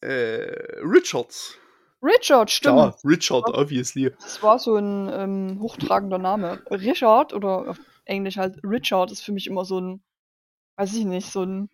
äh, 0.00 0.78
Richards. 0.82 1.58
Richard, 2.02 2.50
stimmt. 2.50 2.78
Ja, 2.78 2.94
Richard, 3.04 3.48
obviously. 3.52 4.10
Das 4.20 4.42
war 4.42 4.58
so 4.58 4.76
ein 4.76 5.10
ähm, 5.12 5.58
hochtragender 5.60 6.18
Name. 6.18 6.62
Richard 6.70 7.34
oder 7.34 7.68
auf 7.70 7.78
Englisch 8.06 8.38
halt 8.38 8.58
Richard 8.64 9.12
ist 9.12 9.20
für 9.22 9.32
mich 9.32 9.46
immer 9.46 9.64
so 9.66 9.78
ein, 9.80 10.02
weiß 10.76 10.94
ich 10.94 11.04
nicht, 11.04 11.30
so 11.30 11.42
ein 11.44 11.68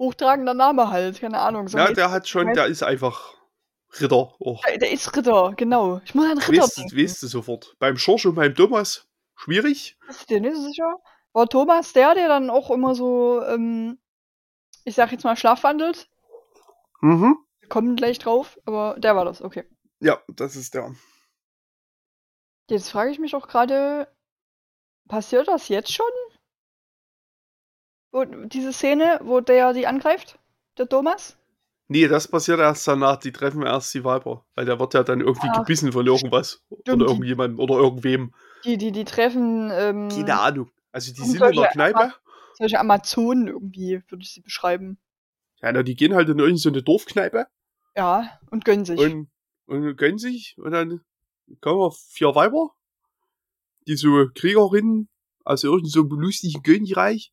hochtragender 0.00 0.54
Name 0.54 0.90
halt. 0.90 1.20
Keine 1.20 1.38
Ahnung. 1.38 1.68
So 1.68 1.78
Ja, 1.78 1.92
der 1.92 2.10
hat 2.10 2.26
schon, 2.26 2.52
der 2.54 2.66
ist 2.66 2.82
einfach 2.82 3.34
Ritter 4.00 4.16
auch. 4.40 4.62
Der, 4.66 4.78
der 4.78 4.90
ist 4.90 5.16
Ritter, 5.16 5.52
genau. 5.56 6.00
Ich 6.04 6.14
muss 6.14 6.28
an 6.28 6.38
Ritter 6.38 6.62
Weißt, 6.62 6.78
denken. 6.78 6.96
weißt 6.96 7.22
du 7.22 7.26
sofort. 7.28 7.76
Beim 7.78 7.96
Schorsch 7.96 8.26
und 8.26 8.34
beim 8.34 8.54
Thomas 8.54 9.06
schwierig. 9.36 9.96
Bist 10.06 10.22
du 10.30 10.34
dir 10.34 10.40
nicht 10.40 10.56
sicher? 10.56 10.96
War 11.32 11.46
Thomas 11.48 11.92
der, 11.92 12.14
der 12.14 12.26
dann 12.28 12.50
auch 12.50 12.70
immer 12.70 12.94
so, 12.96 13.42
ähm, 13.44 13.98
ich 14.84 14.96
sag 14.96 15.12
jetzt 15.12 15.22
mal, 15.24 15.36
schlafwandelt? 15.36 16.08
Mhm. 17.00 17.36
Wir 17.60 17.68
kommen 17.68 17.94
gleich 17.94 18.18
drauf, 18.18 18.58
aber 18.64 18.96
der 18.98 19.14
war 19.14 19.24
das, 19.24 19.40
okay. 19.42 19.64
Ja, 20.00 20.20
das 20.28 20.56
ist 20.56 20.74
der. 20.74 20.92
Jetzt 22.68 22.90
frage 22.90 23.10
ich 23.10 23.18
mich 23.18 23.34
auch 23.34 23.48
gerade, 23.48 24.08
passiert 25.08 25.48
das 25.48 25.68
jetzt 25.68 25.92
schon? 25.92 26.06
Wo, 28.12 28.24
diese 28.24 28.72
Szene, 28.72 29.20
wo 29.22 29.40
der 29.40 29.72
die 29.72 29.86
angreift? 29.86 30.38
Der 30.78 30.88
Thomas? 30.88 31.36
Nee, 31.88 32.06
das 32.08 32.28
passiert 32.28 32.60
erst 32.60 32.86
danach. 32.86 33.16
Die 33.16 33.32
treffen 33.32 33.62
erst 33.62 33.92
die 33.94 34.04
Viper. 34.04 34.44
Weil 34.54 34.64
der 34.64 34.78
wird 34.78 34.94
ja 34.94 35.02
dann 35.02 35.20
irgendwie 35.20 35.48
Ach, 35.50 35.58
gebissen 35.58 35.92
von 35.92 36.06
irgendwas. 36.06 36.62
stimmt, 36.82 37.02
Oder 37.02 37.10
irgendjemandem 37.10 37.58
oder 37.58 37.74
irgendwem. 37.76 38.32
Die, 38.64 38.78
die, 38.78 38.92
die 38.92 39.04
treffen 39.04 39.70
ähm, 39.72 40.08
Keine 40.08 40.38
Ahnung. 40.38 40.70
Also 40.92 41.12
die 41.12 41.20
sind 41.22 41.42
in 41.42 41.56
der 41.56 41.68
Kneipe. 41.68 42.12
solche 42.54 42.78
Amazonen 42.78 43.48
irgendwie, 43.48 44.02
würde 44.08 44.22
ich 44.22 44.32
sie 44.32 44.40
beschreiben. 44.40 44.98
Ja, 45.62 45.72
na, 45.72 45.82
die 45.82 45.94
gehen 45.94 46.14
halt 46.14 46.28
in 46.28 46.38
irgendeine 46.38 46.58
so 46.58 46.68
eine 46.68 46.82
Dorfkneipe 46.82 47.46
Ja, 47.96 48.38
und 48.50 48.64
gönnen 48.64 48.84
sich. 48.84 48.98
und, 49.00 49.28
und 49.66 49.96
gönnen 49.96 50.18
sich. 50.18 50.56
Und 50.58 50.72
dann 50.72 51.00
kommen 51.60 51.78
wir 51.80 51.92
vier 51.92 52.34
Weiber. 52.34 52.70
Die 53.86 53.96
so 53.96 54.26
Kriegerinnen 54.34 55.08
aus 55.44 55.64
irgendeinem 55.64 55.90
so 55.90 56.02
lustigen 56.02 56.62
Königreich. 56.62 57.32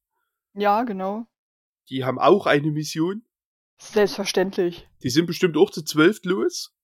Ja, 0.59 0.83
genau. 0.83 1.27
Die 1.89 2.03
haben 2.03 2.19
auch 2.19 2.45
eine 2.45 2.71
Mission. 2.71 3.25
Selbstverständlich. 3.77 4.87
Die 5.03 5.09
sind 5.09 5.25
bestimmt 5.25 5.55
auch 5.57 5.69
zu 5.69 5.83
zwölf 5.83 6.23
los. 6.23 6.75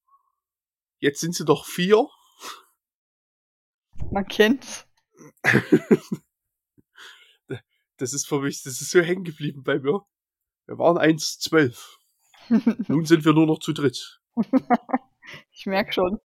Jetzt 0.99 1.19
sind 1.19 1.35
sie 1.35 1.45
doch 1.45 1.65
vier. 1.65 2.07
Man 4.11 4.27
kennt's. 4.27 4.87
Das 7.97 8.11
ist 8.11 8.27
für 8.27 8.41
mich, 8.41 8.61
das 8.63 8.81
ist 8.81 8.91
so 8.91 9.01
hängen 9.01 9.23
geblieben 9.23 9.63
bei 9.63 9.79
mir. 9.79 10.01
Wir 10.65 10.77
waren 10.77 10.97
eins 10.97 11.39
zwölf. 11.39 11.99
Nun 12.49 13.05
sind 13.05 13.23
wir 13.23 13.33
nur 13.33 13.45
noch 13.45 13.59
zu 13.59 13.71
dritt. 13.71 14.19
ich 15.51 15.65
merk 15.65 15.93
schon. 15.93 16.19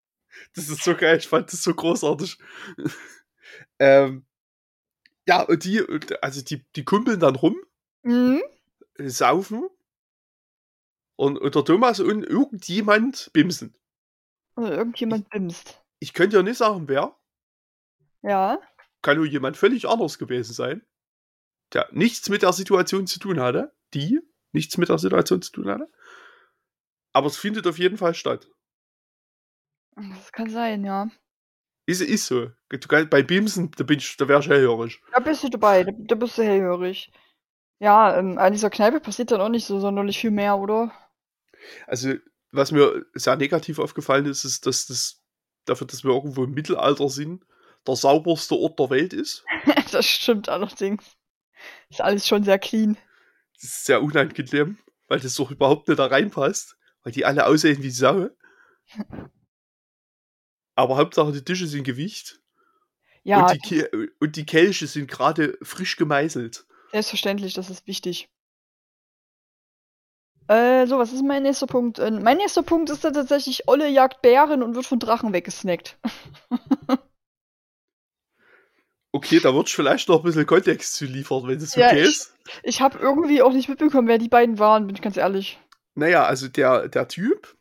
Das 0.55 0.69
ist 0.69 0.85
so 0.85 0.95
geil, 0.95 1.19
ich 1.19 1.26
fand 1.26 1.53
das 1.53 1.62
so 1.62 1.75
großartig. 1.75 2.38
ähm, 3.79 4.26
ja, 5.26 5.42
und 5.42 5.64
die, 5.64 5.80
und 5.83 6.23
also 6.23 6.42
die, 6.42 6.64
die 6.75 6.85
kumpeln 6.85 7.21
dann 7.21 7.37
rum, 7.37 7.56
Mhm. 8.02 8.40
äh, 8.95 9.09
saufen. 9.09 9.68
Und, 11.16 11.38
und 11.38 11.54
der 11.54 11.64
Thomas 11.64 11.99
und 11.99 12.25
irgendjemand 12.25 13.30
bimsen. 13.33 13.75
Also 14.54 14.71
irgendjemand 14.71 15.28
bimst. 15.30 15.83
Ich 15.99 16.12
könnte 16.12 16.37
ja 16.37 16.42
nicht 16.42 16.59
sagen, 16.59 16.88
wer. 16.88 17.16
Ja. 18.23 18.61
Kann 19.02 19.16
nur 19.16 19.26
jemand 19.26 19.56
völlig 19.56 19.88
anders 19.88 20.18
gewesen 20.18 20.52
sein. 20.52 20.87
Der 21.73 21.88
nichts 21.92 22.28
mit 22.28 22.42
der 22.42 22.52
Situation 22.52 23.06
zu 23.06 23.18
tun 23.18 23.40
hatte. 23.40 23.75
Die 23.95 24.21
nichts 24.52 24.76
mit 24.78 24.88
der 24.88 24.99
Situation 24.99 25.42
zu 25.42 25.52
tun 25.52 25.68
hatte. 25.68 25.90
Aber 27.12 27.26
es 27.28 27.37
findet 27.37 27.66
auf 27.66 27.78
jeden 27.78 27.97
Fall 27.99 28.14
statt. 28.14 28.50
Das 29.97 30.33
kann 30.33 30.50
sein, 30.50 30.85
ja. 30.85 31.09
Ist, 31.87 32.00
ist 32.00 32.26
so. 32.26 32.50
Du 32.69 32.78
kannst, 32.88 33.11
bei 33.11 33.23
Bimsen, 33.23 33.71
da, 33.76 33.85
bin 33.85 33.99
ich, 33.99 34.16
da 34.16 34.26
wär 34.26 34.40
ich 34.40 34.49
hellhörig. 34.49 35.00
Da 35.12 35.21
bist 35.21 35.45
du 35.45 35.49
dabei, 35.49 35.85
da, 35.85 35.93
da 35.97 36.14
bist 36.16 36.37
du 36.37 36.43
hellhörig. 36.43 37.12
Ja, 37.78 38.19
ähm, 38.19 38.38
an 38.38 38.52
dieser 38.52 38.71
Kneipe 38.71 39.00
passiert 39.00 39.31
dann 39.31 39.40
auch 39.40 39.49
nicht 39.49 39.66
so 39.66 39.78
sonderlich 39.78 40.19
viel 40.19 40.33
mehr, 40.33 40.59
oder? 40.59 40.90
Also, 41.87 42.14
was 42.50 42.73
mir 42.73 43.05
sehr 43.14 43.37
negativ 43.37 43.78
aufgefallen 43.78 44.26
ist, 44.26 44.45
ist, 44.45 44.66
dass 44.66 44.87
das 44.87 45.23
dafür, 45.64 45.87
dass 45.87 46.02
wir 46.02 46.11
irgendwo 46.11 46.45
im 46.45 46.52
Mittelalter 46.52 47.09
sind, 47.09 47.45
der 47.87 47.97
sauberste 47.97 48.57
Ort 48.57 48.78
der 48.81 48.90
Welt 48.90 49.12
ist. 49.12 49.45
das 49.93 50.07
stimmt 50.07 50.49
allerdings. 50.49 51.05
Ist 51.88 52.00
alles 52.00 52.26
schon 52.26 52.43
sehr 52.43 52.59
clean. 52.59 52.97
Das 53.55 53.64
ist 53.64 53.85
sehr 53.85 54.02
unangenehm, 54.02 54.78
weil 55.07 55.21
das 55.21 55.37
doch 55.37 55.50
überhaupt 55.50 55.87
nicht 55.87 55.99
da 55.99 56.07
reinpasst, 56.07 56.76
weil 57.02 57.12
die 57.12 57.25
alle 57.25 57.47
aussehen 57.47 57.83
wie 57.83 57.90
Sau. 57.90 58.28
Aber 60.76 60.97
Hauptsache 60.97 61.33
die 61.33 61.42
Tische 61.42 61.66
sind 61.66 61.83
Gewicht 61.85 62.40
Ja, 63.25 63.40
und, 63.40 63.52
die 63.52 63.59
Ke 63.59 63.90
und 64.21 64.37
die 64.37 64.47
Kelche 64.47 64.87
sind 64.87 65.11
gerade 65.11 65.59
frisch 65.62 65.97
gemeißelt. 65.97 66.64
selbstverständlich, 66.92 67.54
das 67.54 67.71
ist 67.71 67.87
wichtig. 67.88 68.28
Äh, 70.49 70.87
so, 70.87 70.99
was 70.99 71.12
ist 71.12 71.25
mein 71.25 71.42
nächster 71.42 71.66
Punkt? 71.66 71.99
Äh, 71.99 72.11
mein 72.12 72.37
nächster 72.37 72.62
Punkt 72.62 72.88
ist 72.90 73.02
dann 73.04 73.14
tatsächlich, 73.14 73.66
Olle 73.68 73.88
jagt 73.88 74.23
Bären 74.23 74.62
und 74.62 74.76
wird 74.76 74.87
von 74.87 75.00
Drachen 75.00 75.33
weggesnackt. 75.33 75.99
Okay, 79.12 79.40
da 79.40 79.54
wird 79.54 79.71
vielleicht 79.71 80.09
noch 80.09 80.18
ein 80.18 80.25
bisschen 80.25 80.45
Kontext 80.47 80.95
zu 80.95 81.06
liefern, 81.06 81.47
wenn 81.47 81.59
das 81.59 81.75
Ja, 81.75 81.87
okay 81.87 82.02
ich- 82.02 82.09
ist. 82.09 82.35
Ich 82.62 82.80
habe 82.83 82.99
irgendwie 82.99 83.40
auch 83.42 83.52
nicht 83.52 83.68
mitbekommen, 83.68 84.09
wer 84.09 84.18
die 84.18 84.28
beiden 84.28 84.59
waren, 84.59 84.87
bin 84.87 84.95
ich 84.95 85.02
ganz 85.02 85.16
ehrlich. 85.16 85.59
Naja, 85.95 86.25
also 86.25 86.49
der, 86.49 86.88
der 86.88 87.09
Typ 87.09 87.56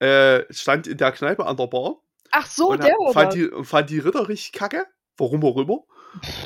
äh, 0.00 0.44
stand 0.52 0.86
in 0.86 0.96
der 0.98 1.12
Kneipe 1.12 1.46
an 1.46 1.56
der 1.56 1.66
Bar 1.66 1.96
Ach 2.30 2.46
so, 2.46 2.70
und 2.70 2.82
der 2.82 2.92
hat- 2.92 2.98
war 2.98 3.12
fand, 3.12 3.34
die, 3.34 3.50
fand 3.62 3.90
die 3.90 3.98
Ritter 4.00 4.28
richtig 4.28 4.52
kacke. 4.52 4.86
Warum 5.16 5.44
auch 5.44 5.56
immer. 5.56 5.84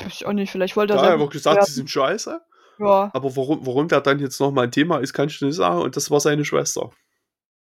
Weiß 0.03 0.07
ich 0.13 0.25
auch 0.27 0.33
nicht, 0.33 0.51
vielleicht 0.51 0.75
wollte 0.75 0.93
er 0.93 0.97
Da 0.97 1.01
hat 1.03 1.09
er 1.09 1.13
einfach 1.15 1.31
gesagt, 1.31 1.65
sie 1.65 1.73
sind 1.73 1.89
scheiße. 1.89 2.39
Ja. 2.77 3.09
Aber 3.13 3.35
warum, 3.35 3.65
warum 3.65 3.87
der 3.87 4.01
dann 4.01 4.19
jetzt 4.19 4.39
nochmal 4.39 4.65
ein 4.65 4.71
Thema 4.71 4.99
ist, 4.99 5.13
kann 5.13 5.27
ich 5.29 5.41
nicht 5.41 5.55
sagen. 5.55 5.81
Und 5.81 5.95
das 5.97 6.11
war 6.11 6.19
seine 6.19 6.45
Schwester. 6.45 6.91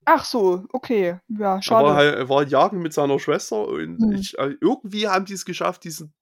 Ach 0.06 0.26
so, 0.26 0.66
okay. 0.74 1.20
Ja, 1.28 1.38
Er 1.38 1.40
war, 1.56 1.62
schade. 1.62 1.94
halt, 1.94 2.16
er 2.16 2.30
war 2.30 2.44
jagen 2.44 2.82
mit 2.82 2.94
seiner 2.94 3.20
Schwester 3.20 3.68
und 3.68 4.00
Hm. 4.00 4.12
ich, 4.14 4.38
äh, 4.40 4.56
irgendwie 4.60 5.08
haben 5.08 5.26
die 5.26 5.34
es 5.34 5.46
geschafft, 5.46 5.84
diesen 5.84 6.14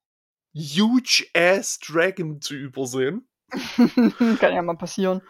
huge 0.54 1.25
ass 1.34 1.80
Dragon 1.80 2.42
zu 2.42 2.56
übersehen. 2.56 3.27
Kann 4.39 4.54
ja 4.54 4.62
mal 4.62 4.75
passieren. 4.77 5.22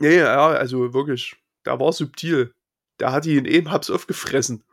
Ja, 0.00 0.10
ja, 0.10 0.46
also 0.48 0.92
wirklich. 0.94 1.36
Der 1.68 1.78
war 1.78 1.92
subtil. 1.92 2.54
Der 2.98 3.12
hat 3.12 3.26
ihn 3.26 3.44
eben 3.44 3.70
hab's 3.70 3.90
aufgefressen. 3.90 4.64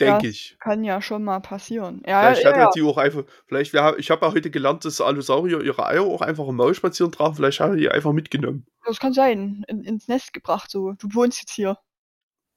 Denke 0.00 0.24
Ja, 0.24 0.30
ich. 0.30 0.56
Kann 0.60 0.82
ja 0.82 1.02
schon 1.02 1.24
mal 1.24 1.40
passieren. 1.40 2.02
Ja, 2.06 2.22
Vielleicht 2.22 2.44
ja, 2.44 2.50
hat 2.50 2.56
ja. 2.56 2.64
er 2.64 2.70
die 2.74 2.82
auch 2.82 2.96
einfach. 2.96 3.24
Vielleicht, 3.46 3.74
wir, 3.74 3.96
ich 3.98 4.10
habe 4.10 4.24
ja 4.24 4.32
heute 4.32 4.50
gelernt, 4.50 4.84
dass 4.86 5.02
Allosaurier 5.02 5.60
ihre 5.62 5.84
Eier 5.86 6.02
auch 6.04 6.22
einfach 6.22 6.48
im 6.48 6.56
Maul 6.56 6.74
spazieren 6.74 7.12
tragen. 7.12 7.34
Vielleicht 7.34 7.60
hat 7.60 7.70
er 7.70 7.76
die 7.76 7.90
einfach 7.90 8.12
mitgenommen. 8.12 8.66
Das 8.86 8.98
kann 8.98 9.12
sein. 9.12 9.62
In, 9.68 9.84
ins 9.84 10.08
Nest 10.08 10.32
gebracht, 10.32 10.70
so. 10.70 10.92
Du 10.92 11.12
wohnst 11.14 11.40
jetzt 11.40 11.52
hier. 11.52 11.78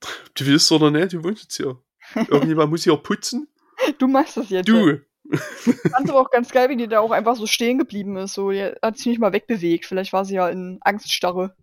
Du 0.36 0.46
willst 0.46 0.72
oder 0.72 0.92
nicht, 0.92 1.12
du 1.12 1.24
wohnst 1.24 1.44
jetzt 1.44 1.58
hier. 1.58 1.78
Irgendjemand 2.16 2.72
muss 2.72 2.86
hier 2.86 2.96
putzen. 2.96 3.50
Du 3.98 4.08
machst 4.08 4.38
das 4.38 4.50
jetzt. 4.50 4.68
Du. 4.68 5.02
Fand 5.32 6.10
aber 6.10 6.22
auch 6.22 6.32
ganz 6.32 6.50
geil, 6.52 6.70
wie 6.70 6.78
die 6.78 6.88
da 6.88 7.00
auch 7.00 7.12
einfach 7.12 7.36
so 7.36 7.46
stehen 7.46 7.78
geblieben 7.78 8.18
ist. 8.18 8.34
So, 8.34 8.52
die 8.52 8.74
hat 8.82 8.98
sich 8.98 9.06
nicht 9.08 9.20
mal 9.20 9.32
wegbewegt. 9.32 9.86
Vielleicht 9.86 10.12
war 10.12 10.26
sie 10.26 10.36
ja 10.36 10.50
in 10.50 10.80
Angststarre. 10.82 11.56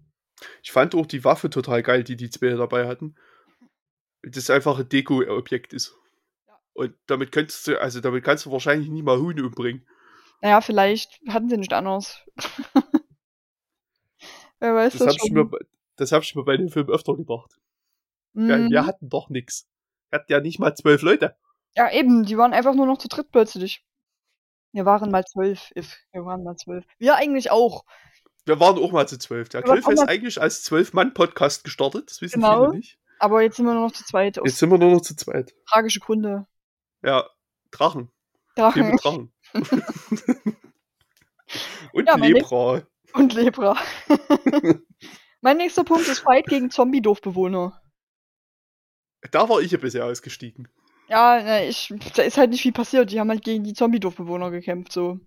Ich 0.63 0.73
fand 0.73 0.95
auch 0.95 1.07
die 1.07 1.25
Waffe 1.25 1.49
total 1.51 1.83
geil, 1.83 2.05
die 2.05 2.17
die 2.17 2.31
zwei 2.31 2.51
dabei 2.51 2.87
hatten. 2.87 3.15
Das 4.23 4.51
einfach 4.51 4.79
ein 4.79 4.89
Deko-Objekt 4.89 5.73
ist. 5.73 5.95
Ja. 6.47 6.59
Und 6.75 6.95
damit 7.07 7.33
könntest 7.33 7.67
du, 7.67 7.81
also 7.81 8.01
damit 8.01 8.25
kannst 8.25 8.45
du 8.47 8.53
wahrscheinlich 8.53 8.89
nie 8.89 9.03
mal 9.03 9.19
Huhn 9.19 9.41
umbringen. 9.41 9.87
Naja, 10.43 10.61
vielleicht 10.61 11.21
hatten 11.29 11.49
sie 11.49 11.57
nicht 11.57 11.73
anders. 11.73 12.21
Wer 14.59 14.75
weiß 14.75 14.93
Das 14.95 14.99
das, 15.01 15.09
habe 15.09 15.17
ich, 15.17 15.29
schon. 15.29 15.35
mir, 15.35 15.45
bei- 15.45 15.65
das 15.97 16.13
hab 16.13 16.23
ich 16.23 16.35
mir 16.35 16.45
bei 16.45 16.57
dem 16.57 16.69
Film 16.69 16.89
öfter 16.89 17.15
gedacht. 17.17 17.53
Ja, 18.35 18.59
Mhm. 18.59 18.71
wir 18.71 18.87
hatten 18.87 19.09
doch 19.09 19.29
nix. 19.31 19.67
Wir 20.11 20.19
hatten 20.21 20.33
ja 20.33 20.41
nicht 20.41 20.59
mal 20.59 20.75
zwölf 20.75 21.03
Leute. 21.03 21.37
Ja, 21.75 21.91
eben, 21.93 22.25
die 22.25 22.37
waren 22.39 22.53
einfach 22.53 22.75
nur 22.75 22.87
noch 22.87 22.99
zu 22.99 23.09
dritt 23.09 23.31
plötzlich. 23.33 23.85
Wir 24.73 24.85
waren 24.85 25.11
mal 25.11 25.25
zwölf, 25.25 25.71
if. 25.77 25.97
Wir 26.13 26.25
waren 26.25 26.43
mal 26.45 26.57
zwölf. 26.57 26.85
Wir 26.99 27.17
eigentlich 27.17 27.51
auch. 27.51 27.85
Wir 28.47 28.59
waren 28.61 28.79
auch 28.79 28.93
mal 28.93 29.07
zu 29.09 29.19
zwölf. 29.19 29.49
Der 29.51 29.63
Cliff 29.63 29.87
ist 29.89 29.99
eigentlich 30.09 30.41
als 30.41 30.63
Zwölf-Mann-Podcast 30.63 31.65
gestartet. 31.65 32.09
Das 32.11 32.21
wissen 32.23 32.41
Genau. 32.41 32.67
viele 32.67 32.77
nicht. 32.79 32.99
Aber 33.19 33.43
jetzt 33.43 33.57
sind 33.57 33.67
wir 33.67 33.75
nur 33.75 33.83
noch 33.87 33.93
zu 33.93 34.05
zweit. 34.05 34.37
Jetzt 34.37 34.59
sind 34.59 34.71
wir 34.71 34.79
nur 34.79 34.93
noch 34.93 35.01
zu 35.01 35.17
zweit. 35.17 35.53
tragische 35.69 36.01
Gründe. 36.01 36.47
Ja, 37.03 37.29
Drachen. 37.73 38.11
Drachen 38.55 38.97
Drachen. 38.97 39.33
Und 41.93 42.07
Ja, 42.09 42.17
Lepra. 42.17 42.83
und 43.15 43.33
Lepra. 43.35 43.77
mein 45.41 45.57
nächster 45.57 45.85
Punkt 45.85 46.07
ist 46.09 46.21
Fight 46.21 46.47
gegen 46.47 46.71
Zombie-Dorfbewohner. 46.71 47.81
Da 49.31 49.49
war 49.49 49.61
ich 49.61 49.73
ein 49.75 49.81
bisschen 49.81 50.03
ausgestiegen. 50.03 50.69
Ja, 51.09 51.41
na, 51.43 51.63
ich, 51.65 51.93
da 52.15 52.23
ist 52.23 52.37
halt 52.37 52.51
nicht 52.51 52.63
viel 52.63 52.73
passiert. 52.73 53.11
Die 53.11 53.21
haben 53.21 53.31
halt 53.31 53.45
gegen 53.45 53.65
die 53.65 53.75
Zombie-Dorfbewohner 53.75 54.51
gekämpft, 54.51 54.93
so. 54.93 55.19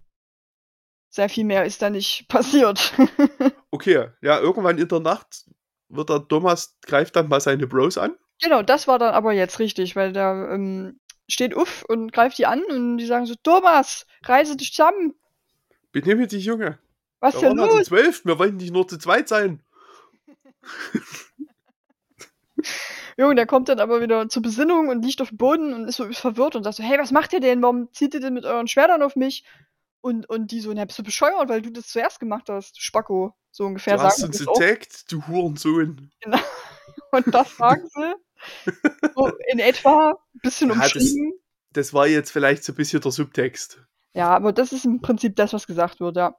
Sehr 1.10 1.28
viel 1.30 1.44
mehr 1.44 1.66
ist 1.66 1.82
da 1.82 1.90
nicht 1.90 2.26
passiert. 2.30 2.94
Okay, 3.72 4.08
ja, 4.22 4.40
irgendwann 4.40 4.80
in 4.80 4.88
der 4.88 5.00
Nacht 5.00 5.46
wird 5.90 6.10
der 6.10 6.28
Thomas, 6.28 6.76
greift 6.88 7.16
dann 7.16 7.28
mal 7.30 7.40
seine 7.40 7.68
Bros 7.68 8.00
an. 8.00 8.16
genau, 8.42 8.64
das 8.64 8.88
war 8.88 8.98
dann 8.98 9.14
aber 9.14 9.32
jetzt 9.32 9.60
richtig, 9.60 9.96
weil 9.96 10.12
der 10.12 10.50
ähm, 10.52 11.00
steht 11.28 11.56
uff 11.56 11.86
und 11.88 12.12
greift 12.12 12.40
die 12.40 12.48
an 12.48 12.64
und 12.64 12.98
die 12.98 13.06
sagen 13.06 13.28
so, 13.28 13.36
Thomas, 13.44 14.08
reise 14.24 14.58
dich 14.58 14.74
zusammen. 14.74 15.14
Benehme 15.92 16.26
dich, 16.26 16.46
Junge. 16.46 16.80
Was 17.20 17.36
Wir 17.36 17.50
denn 17.50 17.58
waren 17.60 17.66
ja 17.66 17.70
zu 17.72 17.78
los? 17.78 17.88
zwölf, 17.88 18.26
wir 18.26 18.40
wollten 18.40 18.58
nicht 18.58 18.74
nur 18.74 18.88
zu 18.88 18.98
zweit 18.98 19.28
sein. 19.28 19.62
Junge, 23.18 23.36
der 23.36 23.46
kommt 23.46 23.70
dann 23.70 23.80
aber 23.80 24.02
wieder 24.02 24.30
zur 24.30 24.42
Besinnung 24.42 24.88
und 24.88 25.04
liegt 25.04 25.22
auf 25.22 25.30
dem 25.30 25.38
Boden 25.38 25.74
und 25.74 25.88
ist 25.88 25.98
so 25.98 26.12
verwirrt 26.12 26.56
und 26.56 26.64
sagt 26.64 26.78
so, 26.78 26.84
hey, 26.84 26.98
was 26.98 27.12
macht 27.12 27.34
ihr 27.34 27.40
denn? 27.42 27.62
Warum 27.62 27.92
zieht 27.94 28.14
ihr 28.14 28.20
denn 28.20 28.34
mit 28.34 28.46
euren 28.46 28.68
Schwertern 28.68 29.02
auf 29.04 29.16
mich? 29.16 29.44
Und, 30.02 30.30
und 30.30 30.52
die 30.52 30.62
so, 30.62 30.72
na, 30.74 30.86
bist 30.86 30.98
du 31.00 31.04
bescheuert, 31.04 31.50
weil 31.50 31.62
du 31.62 31.72
das 31.72 31.88
zuerst 31.88 32.20
gemacht 32.20 32.48
hast, 32.50 32.82
Spacko. 32.82 33.34
So 33.52 33.66
ungefähr 33.66 33.98
Du 33.98 34.04
hast 34.04 34.18
sagen 34.20 34.30
uns 34.30 34.38
das 34.38 34.48
auch. 34.48 34.54
entdeckt, 34.62 35.12
du 35.12 35.28
Hurensohn. 35.28 36.12
Genau. 36.22 36.38
Und 37.12 37.34
das 37.34 37.58
sagen 37.58 37.88
sie. 37.94 38.14
So 39.16 39.32
in 39.52 39.60
etwa, 39.60 40.12
ein 40.12 40.40
bisschen 40.42 40.70
Ja, 40.70 40.76
das- 40.76 40.94
umschrieben. 40.96 41.34
Das 41.74 41.94
war 41.94 42.08
jetzt 42.08 42.32
vielleicht 42.32 42.64
so 42.64 42.74
ein 42.74 42.76
bisschen 42.76 43.02
der 43.02 43.12
Subtext. 43.12 43.82
Ja, 44.14 44.30
aber 44.30 44.54
das 44.54 44.72
ist 44.72 44.86
im 44.86 45.02
Prinzip 45.02 45.36
das, 45.36 45.54
was 45.54 45.68
gesagt 45.68 46.00
wird, 46.00 46.16
ja. 46.16 46.36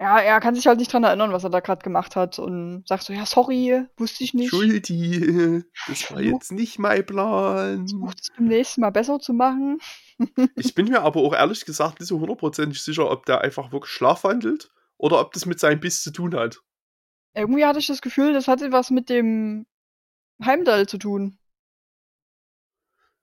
Ja, 0.00 0.18
er 0.18 0.40
kann 0.40 0.54
sich 0.54 0.66
halt 0.66 0.78
nicht 0.78 0.90
dran 0.90 1.04
erinnern, 1.04 1.30
was 1.32 1.44
er 1.44 1.50
da 1.50 1.60
gerade 1.60 1.82
gemacht 1.82 2.16
hat 2.16 2.38
und 2.38 2.88
sagt 2.88 3.02
so, 3.02 3.12
ja, 3.12 3.26
sorry, 3.26 3.84
wusste 3.98 4.24
ich 4.24 4.32
nicht. 4.32 4.48
Schuldi, 4.48 5.62
das 5.88 6.10
war 6.10 6.22
jetzt 6.22 6.52
nicht 6.52 6.78
mein 6.78 7.04
Plan. 7.04 7.86
Versucht 7.86 8.20
es 8.22 8.28
beim 8.34 8.46
nächsten 8.46 8.80
Mal 8.80 8.90
besser 8.90 9.20
zu 9.20 9.34
machen. 9.34 9.78
Ich 10.56 10.74
bin 10.74 10.88
mir 10.88 11.00
aber 11.00 11.20
auch 11.20 11.34
ehrlich 11.34 11.64
gesagt 11.64 12.00
nicht 12.00 12.08
so 12.08 12.20
hundertprozentig 12.20 12.82
sicher, 12.82 13.10
ob 13.10 13.24
der 13.24 13.40
einfach 13.40 13.72
wirklich 13.72 13.90
schlafwandelt 13.90 14.70
oder 14.98 15.18
ob 15.20 15.32
das 15.32 15.46
mit 15.46 15.58
seinem 15.58 15.80
Biss 15.80 16.02
zu 16.02 16.10
tun 16.10 16.34
hat. 16.34 16.60
Irgendwie 17.34 17.64
hatte 17.64 17.78
ich 17.78 17.86
das 17.86 18.02
Gefühl, 18.02 18.34
das 18.34 18.46
hatte 18.48 18.70
was 18.70 18.90
mit 18.90 19.08
dem 19.08 19.66
Heimdall 20.44 20.86
zu 20.86 20.98
tun. 20.98 21.38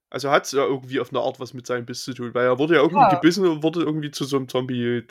Also 0.09 0.31
hat 0.31 0.45
es 0.45 0.53
ja 0.53 0.63
irgendwie 0.63 0.99
auf 0.99 1.09
eine 1.09 1.19
Art 1.19 1.39
was 1.39 1.53
mit 1.53 1.67
seinem 1.67 1.85
Biss 1.85 2.03
zu 2.03 2.13
tun, 2.13 2.33
weil 2.33 2.45
er 2.45 2.57
wurde 2.57 2.75
ja 2.75 2.81
irgendwie 2.81 3.01
Ja. 3.01 3.09
gebissen 3.09 3.45
und 3.45 3.61
wurde 3.61 3.81
irgendwie 3.81 4.09
zu 4.11 4.23
so 4.23 4.37
einem 4.37 4.47
Zombie. 4.47 5.03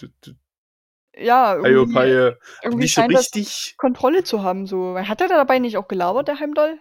Ja, 1.18 1.52
Ayo, 1.52 1.64
irgendwie, 1.64 2.36
irgendwie 2.62 2.76
Nicht 2.76 2.94
so 2.94 3.00
scheint 3.00 3.14
das 3.14 3.34
richtig. 3.34 3.74
Kontrolle 3.78 4.24
zu 4.24 4.42
haben. 4.42 4.66
So. 4.66 4.98
Hat 4.98 5.20
er 5.20 5.28
dabei 5.28 5.58
nicht 5.58 5.76
auch 5.78 5.88
gelabert, 5.88 6.28
der 6.28 6.40
Heimdall? 6.40 6.78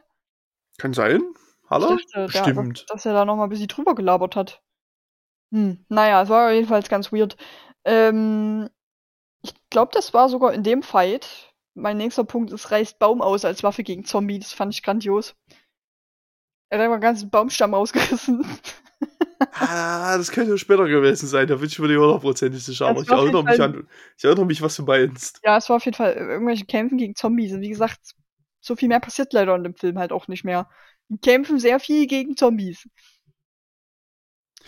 Kann 0.78 0.94
sein. 0.94 1.22
Hallo? 1.70 1.98
der, 2.14 2.28
Bestimmt. 2.28 2.86
dass 2.90 3.06
er 3.06 3.14
da 3.14 3.26
noch 3.26 3.38
mal 3.38 3.46
ein 3.46 3.50
bisschen 3.50 3.68
drüber 3.68 3.96
gelabert 3.96 4.36
hat. 4.36 4.62
Hm, 5.52 5.86
naja, 5.90 6.22
es 6.22 6.30
war 6.30 6.52
jedenfalls 6.52 6.90
ganz 6.90 7.12
weird. 7.12 7.38
Ähm, 7.86 8.70
ich 9.42 9.54
glaube, 9.70 9.92
das 9.94 10.14
war 10.14 10.28
sogar 10.30 10.54
in 10.54 10.64
dem 10.64 10.84
Fight. 10.84 11.54
Mein 11.76 11.98
nächster 11.98 12.24
Punkt 12.24 12.52
ist, 12.52 12.72
reißt 12.72 13.00
Baum 13.00 13.22
aus 13.22 13.46
als 13.46 13.64
Waffe 13.64 13.84
gegen 13.84 14.06
Zombie. 14.06 14.40
Das 14.40 14.54
fand 14.54 14.74
ich 14.74 14.84
grandios. 14.84 15.36
Er 16.70 16.80
hat 16.80 16.84
einfach 16.84 16.96
einen 16.96 17.02
ganzen 17.02 17.30
Baumstamm 17.30 17.74
ausgerissen. 17.74 18.46
Ah, 19.52 20.18
das 20.18 20.32
könnte 20.32 20.58
später 20.58 20.88
gewesen 20.88 21.28
sein, 21.28 21.48
da 21.48 21.56
bin 21.56 21.66
ich 21.66 21.80
mir 21.80 21.88
nicht 21.88 21.98
hundertprozentig 21.98 22.64
sicher. 22.64 22.88
Aber 22.88 23.02
ich 23.02 23.10
erinnere 23.10 23.44
mich 23.44 23.62
an. 23.62 23.88
Ich 24.18 24.24
erinnere 24.24 24.46
mich, 24.46 24.62
was 24.62 24.76
du 24.76 24.84
meinst. 24.84 25.40
ja, 25.44 25.58
es 25.58 25.70
war 25.70 25.78
auf 25.78 25.86
jeden 25.86 25.98
Fall 25.98 26.14
irgendwelche 26.14 26.66
Kämpfen 26.66 26.98
gegen 26.98 27.16
Zombies. 27.16 27.54
Und 27.54 27.62
wie 27.62 27.70
gesagt, 27.70 28.00
so 28.62 28.76
viel 28.76 28.90
mehr 28.90 29.00
passiert 29.00 29.34
leider 29.34 29.56
in 29.56 29.64
dem 29.64 29.76
Film 29.76 30.00
halt 30.00 30.12
auch 30.12 30.28
nicht 30.28 30.44
mehr. 30.44 30.70
Die 31.10 31.18
kämpfen 31.18 31.60
sehr 31.60 31.80
viel 31.80 32.08
gegen 32.08 32.36
Zombies. 32.36 32.88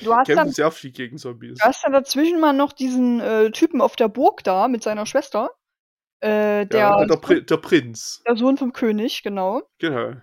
Du 0.02 0.14
hast 0.14 0.28
Kämpfen 0.28 0.46
dann 0.46 0.52
sehr 0.52 0.72
viel 0.72 0.92
gegen 0.92 1.18
Zombies. 1.18 1.58
Du 1.60 1.66
hast 1.66 1.84
dann 1.84 1.94
dazwischen 1.94 2.40
mal 2.40 2.54
noch 2.54 2.74
diesen 2.74 3.20
äh, 3.20 3.52
Typen 3.52 3.82
auf 3.82 3.96
der 3.96 4.10
Burg 4.10 4.44
da 4.44 4.68
mit 4.68 4.84
seiner 4.84 5.06
Schwester. 5.06 5.50
Äh, 6.20 6.66
der, 6.66 6.80
ja, 6.80 7.06
der, 7.06 7.18
Pri 7.18 7.46
der 7.46 7.58
Prinz. 7.58 8.22
der 8.28 8.38
Sohn 8.38 8.58
vom 8.58 8.74
König, 8.74 9.24
genau. 9.24 9.64
Genau. 9.80 10.16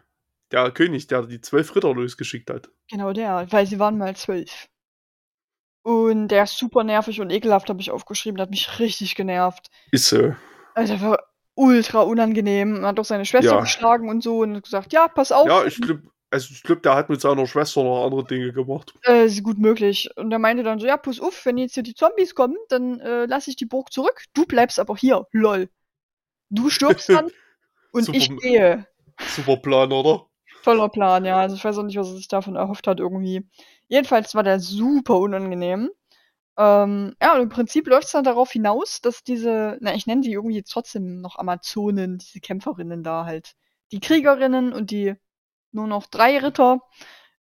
Der 0.54 0.70
König, 0.70 1.08
der 1.08 1.22
die 1.22 1.40
zwölf 1.40 1.74
Ritter 1.74 1.92
losgeschickt 1.92 2.48
hat. 2.48 2.70
Genau 2.88 3.12
der, 3.12 3.50
weil 3.50 3.66
sie 3.66 3.80
waren 3.80 3.98
mal 3.98 4.14
zwölf. 4.14 4.68
Und 5.82 6.28
der 6.28 6.44
ist 6.44 6.56
super 6.56 6.84
nervig 6.84 7.20
und 7.20 7.30
ekelhaft, 7.30 7.68
habe 7.68 7.80
ich 7.80 7.90
aufgeschrieben. 7.90 8.36
Der 8.36 8.44
hat 8.44 8.50
mich 8.50 8.78
richtig 8.78 9.16
genervt. 9.16 9.68
Ist 9.90 10.08
so. 10.08 10.34
Also, 10.74 10.94
der 10.94 11.02
war 11.02 11.18
ultra 11.56 12.02
unangenehm. 12.02 12.82
Er 12.82 12.88
hat 12.88 13.00
auch 13.00 13.04
seine 13.04 13.24
Schwester 13.26 13.56
Ja. 13.56 13.60
geschlagen 13.60 14.08
und 14.08 14.22
so 14.22 14.38
und 14.38 14.54
hat 14.56 14.62
gesagt, 14.62 14.92
ja, 14.92 15.08
pass 15.08 15.32
auf. 15.32 15.46
Ja, 15.46 15.64
ich 15.64 15.80
glaube, 15.80 16.02
also 16.30 16.48
ich 16.52 16.62
glaub, 16.62 16.82
der 16.82 16.94
hat 16.94 17.10
mit 17.10 17.20
seiner 17.20 17.46
Schwester 17.46 17.82
noch 17.82 18.04
andere 18.04 18.24
Dinge 18.24 18.52
gemacht. 18.52 18.94
Äh, 19.04 19.26
ist 19.26 19.42
gut 19.42 19.58
möglich. 19.58 20.08
Und 20.16 20.32
er 20.32 20.38
meinte 20.38 20.62
dann 20.62 20.78
so, 20.78 20.86
ja, 20.86 20.96
pass 20.96 21.20
auf, 21.20 21.44
wenn 21.46 21.58
jetzt 21.58 21.74
hier 21.74 21.82
die 21.82 21.94
Zombies 21.94 22.34
kommen, 22.34 22.56
dann 22.68 23.00
äh, 23.00 23.26
lasse 23.26 23.50
ich 23.50 23.56
die 23.56 23.66
Burg 23.66 23.92
zurück. 23.92 24.24
Du 24.34 24.46
bleibst 24.46 24.78
aber 24.78 24.96
hier, 24.96 25.26
lol. 25.32 25.68
Du 26.48 26.70
stirbst 26.70 27.08
dann 27.08 27.30
und 27.92 28.04
Super. 28.04 28.18
ich 28.18 28.36
gehe. 28.38 28.86
Super 29.20 29.56
Plan, 29.58 29.92
oder? 29.92 30.26
Toller 30.64 30.88
Plan, 30.88 31.24
ja. 31.24 31.38
Also 31.38 31.56
ich 31.56 31.64
weiß 31.64 31.78
auch 31.78 31.82
nicht, 31.84 31.98
was 31.98 32.08
er 32.08 32.16
sich 32.16 32.28
davon 32.28 32.56
erhofft 32.56 32.86
hat 32.86 33.00
irgendwie. 33.00 33.46
Jedenfalls 33.88 34.34
war 34.34 34.42
der 34.42 34.60
super 34.60 35.18
unangenehm. 35.18 35.90
Ähm, 36.58 37.16
ja, 37.22 37.34
und 37.36 37.42
im 37.42 37.48
Prinzip 37.50 37.88
läuft 37.88 38.06
es 38.06 38.12
dann 38.12 38.24
darauf 38.24 38.52
hinaus, 38.52 39.00
dass 39.02 39.24
diese, 39.24 39.78
na, 39.80 39.94
ich 39.94 40.06
nenne 40.06 40.22
die 40.22 40.32
irgendwie 40.32 40.56
jetzt 40.56 40.72
trotzdem 40.72 41.20
noch 41.20 41.36
Amazonen, 41.38 42.18
diese 42.18 42.40
Kämpferinnen 42.40 43.02
da 43.04 43.24
halt, 43.26 43.54
die 43.92 44.00
Kriegerinnen 44.00 44.72
und 44.72 44.90
die 44.90 45.14
nur 45.72 45.86
noch 45.88 46.06
drei 46.06 46.38
Ritter, 46.38 46.80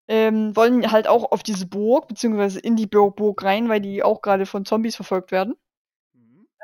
ähm, 0.07 0.55
wollen 0.55 0.91
halt 0.91 1.07
auch 1.07 1.31
auf 1.31 1.43
diese 1.43 1.67
Burg, 1.67 2.07
beziehungsweise 2.09 2.59
in 2.59 2.75
die 2.75 2.87
Bur- 2.87 3.15
Burg 3.15 3.43
rein, 3.43 3.69
weil 3.69 3.81
die 3.81 4.03
auch 4.03 4.21
gerade 4.21 4.45
von 4.47 4.65
Zombies 4.65 4.95
verfolgt 4.97 5.31
werden. 5.31 5.55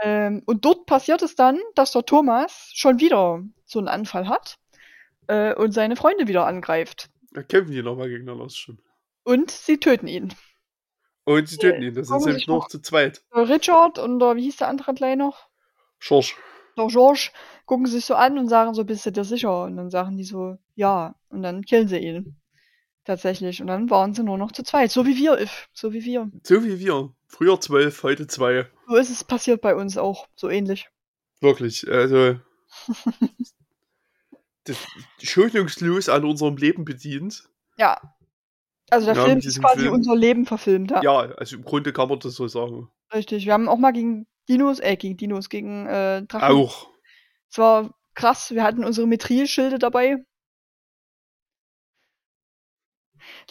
Ähm, 0.02 0.43
und 0.45 0.65
dort 0.65 0.86
passiert 0.86 1.22
es 1.22 1.36
dann, 1.36 1.60
dass 1.76 1.91
der 1.91 2.06
Thomas 2.06 2.72
schon 2.74 3.00
wieder 3.00 3.43
so 3.65 3.80
einen 3.80 3.88
Anfall 3.89 4.28
hat 4.28 4.58
äh, 5.29 5.53
und 5.53 5.71
seine 5.71 5.95
Freunde 5.95 6.27
wieder 6.27 6.45
angreift. 6.45 7.09
Da 7.31 7.43
kämpfen 7.43 7.71
die 7.71 7.83
nochmal 7.83 8.09
gegeneinander, 8.09 8.45
das 8.45 8.57
stimmt. 8.57 8.81
Und 9.23 9.51
sie 9.51 9.77
töten 9.77 10.07
ihn. 10.07 10.33
Und 11.23 11.47
sie 11.47 11.57
töten 11.57 11.83
ihn, 11.83 11.93
das 11.93 12.07
sind 12.07 12.25
nämlich 12.25 12.47
noch- 12.47 12.67
zu 12.67 12.81
zweit. 12.81 13.21
Der 13.35 13.47
Richard 13.47 13.99
und 13.99 14.19
der, 14.19 14.35
wie 14.35 14.43
hieß 14.43 14.57
der 14.57 14.67
andere 14.67 14.93
gleich 14.93 15.15
noch? 15.15 15.47
Schorsch. 15.99 16.35
Der 16.77 16.87
George 16.87 17.29
gucken 17.65 17.85
sich 17.85 18.05
so 18.05 18.15
an 18.15 18.39
und 18.39 18.47
sagen 18.47 18.73
so, 18.73 18.83
bist 18.85 19.05
du 19.05 19.11
dir 19.11 19.23
sicher? 19.25 19.65
Und 19.65 19.77
dann 19.77 19.89
sagen 19.91 20.17
die 20.17 20.23
so, 20.23 20.57
ja. 20.75 21.13
Und 21.29 21.43
dann 21.43 21.61
killen 21.63 21.87
sie 21.87 21.97
ihn. 21.99 22.37
Tatsächlich. 23.03 23.61
Und 23.61 23.67
dann 23.67 23.89
waren 23.89 24.13
sie 24.13 24.23
nur 24.23 24.37
noch 24.37 24.51
zu 24.51 24.63
zweit. 24.63 24.89
So 24.91 25.05
wie 25.05 25.15
wir, 25.17 25.39
If. 25.39 25.67
So 25.73 25.93
wie 25.93 26.03
wir. 26.05 26.31
So 26.43 26.63
wie 26.63 26.79
wir. 26.79 27.13
Früher 27.27 27.59
zwölf, 27.59 28.01
heute 28.03 28.27
zwei. 28.27 28.67
So 28.87 28.95
ist 28.95 29.09
es 29.11 29.23
passiert 29.23 29.61
bei 29.61 29.75
uns 29.75 29.97
auch. 29.97 30.27
So 30.35 30.49
ähnlich. 30.49 30.87
Wirklich. 31.41 31.87
Also. 31.91 32.39
das 34.69 34.88
schonungslos 35.21 36.10
an 36.10 36.25
unserem 36.25 36.58
Leben 36.58 36.86
bedient. 36.86 37.49
Ja. 37.77 37.99
Also 38.89 39.08
der 39.08 39.15
Ja, 39.15 39.25
Film 39.25 39.39
ist 39.39 39.60
quasi 39.62 39.82
Film. 39.82 39.93
unser 39.93 40.15
Leben 40.15 40.45
verfilmt. 40.45 40.91
Ja. 40.91 41.01
Ja, 41.01 41.17
also 41.36 41.58
im 41.58 41.63
Grunde 41.63 41.93
kann 41.93 42.10
man 42.10 42.19
das 42.19 42.34
so 42.36 42.47
sagen. 42.47 42.89
Richtig. 43.13 43.45
Wir 43.45 43.53
haben 43.53 43.69
auch 43.69 43.77
mal 43.77 43.91
gegen 43.91 44.27
Dinos, 44.47 44.79
äh, 44.79 44.95
gegen 44.95 45.17
Dinos, 45.17 45.49
gegen 45.49 45.86
äh, 45.86 46.23
Drachen. 46.23 46.55
Auch. 46.55 46.89
Es 47.51 47.58
war 47.58 47.93
krass. 48.15 48.51
Wir 48.51 48.63
hatten 48.63 48.84
unsere 48.84 49.08
Mithrilschilde 49.08 49.77
dabei. 49.79 50.17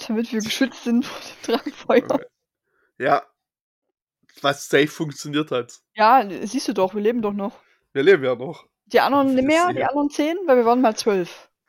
Damit 0.06 0.32
wir 0.32 0.40
geschützt 0.40 0.84
sind 0.84 1.04
vor 1.04 1.20
dem 1.20 1.42
Drachenfeuer. 1.54 2.20
Ja. 2.98 3.22
Was 4.40 4.68
safe 4.68 4.86
funktioniert 4.88 5.50
hat. 5.50 5.80
Ja, 5.94 6.28
siehst 6.46 6.68
du 6.68 6.72
doch, 6.72 6.94
wir 6.94 7.00
leben 7.02 7.22
doch 7.22 7.32
noch. 7.32 7.58
Wir 7.92 8.02
leben 8.04 8.22
ja 8.24 8.34
noch. 8.36 8.66
Die 8.92 9.00
anderen 9.00 9.36
Das 9.36 9.44
mehr, 9.44 9.72
die 9.72 9.84
anderen 9.84 10.10
zehn, 10.10 10.36
weil 10.46 10.56
wir 10.56 10.64
waren 10.64 10.80
mal 10.80 10.96
zwölf. 10.96 11.50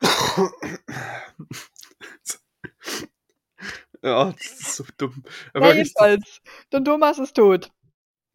ja, 4.02 4.32
das 4.32 4.46
ist 4.46 4.76
so 4.76 4.84
dumm. 4.96 5.22
Aber 5.52 5.74
jedenfalls. 5.74 6.40
Der 6.72 6.82
Thomas 6.82 7.18
ist 7.18 7.34
tot. 7.34 7.70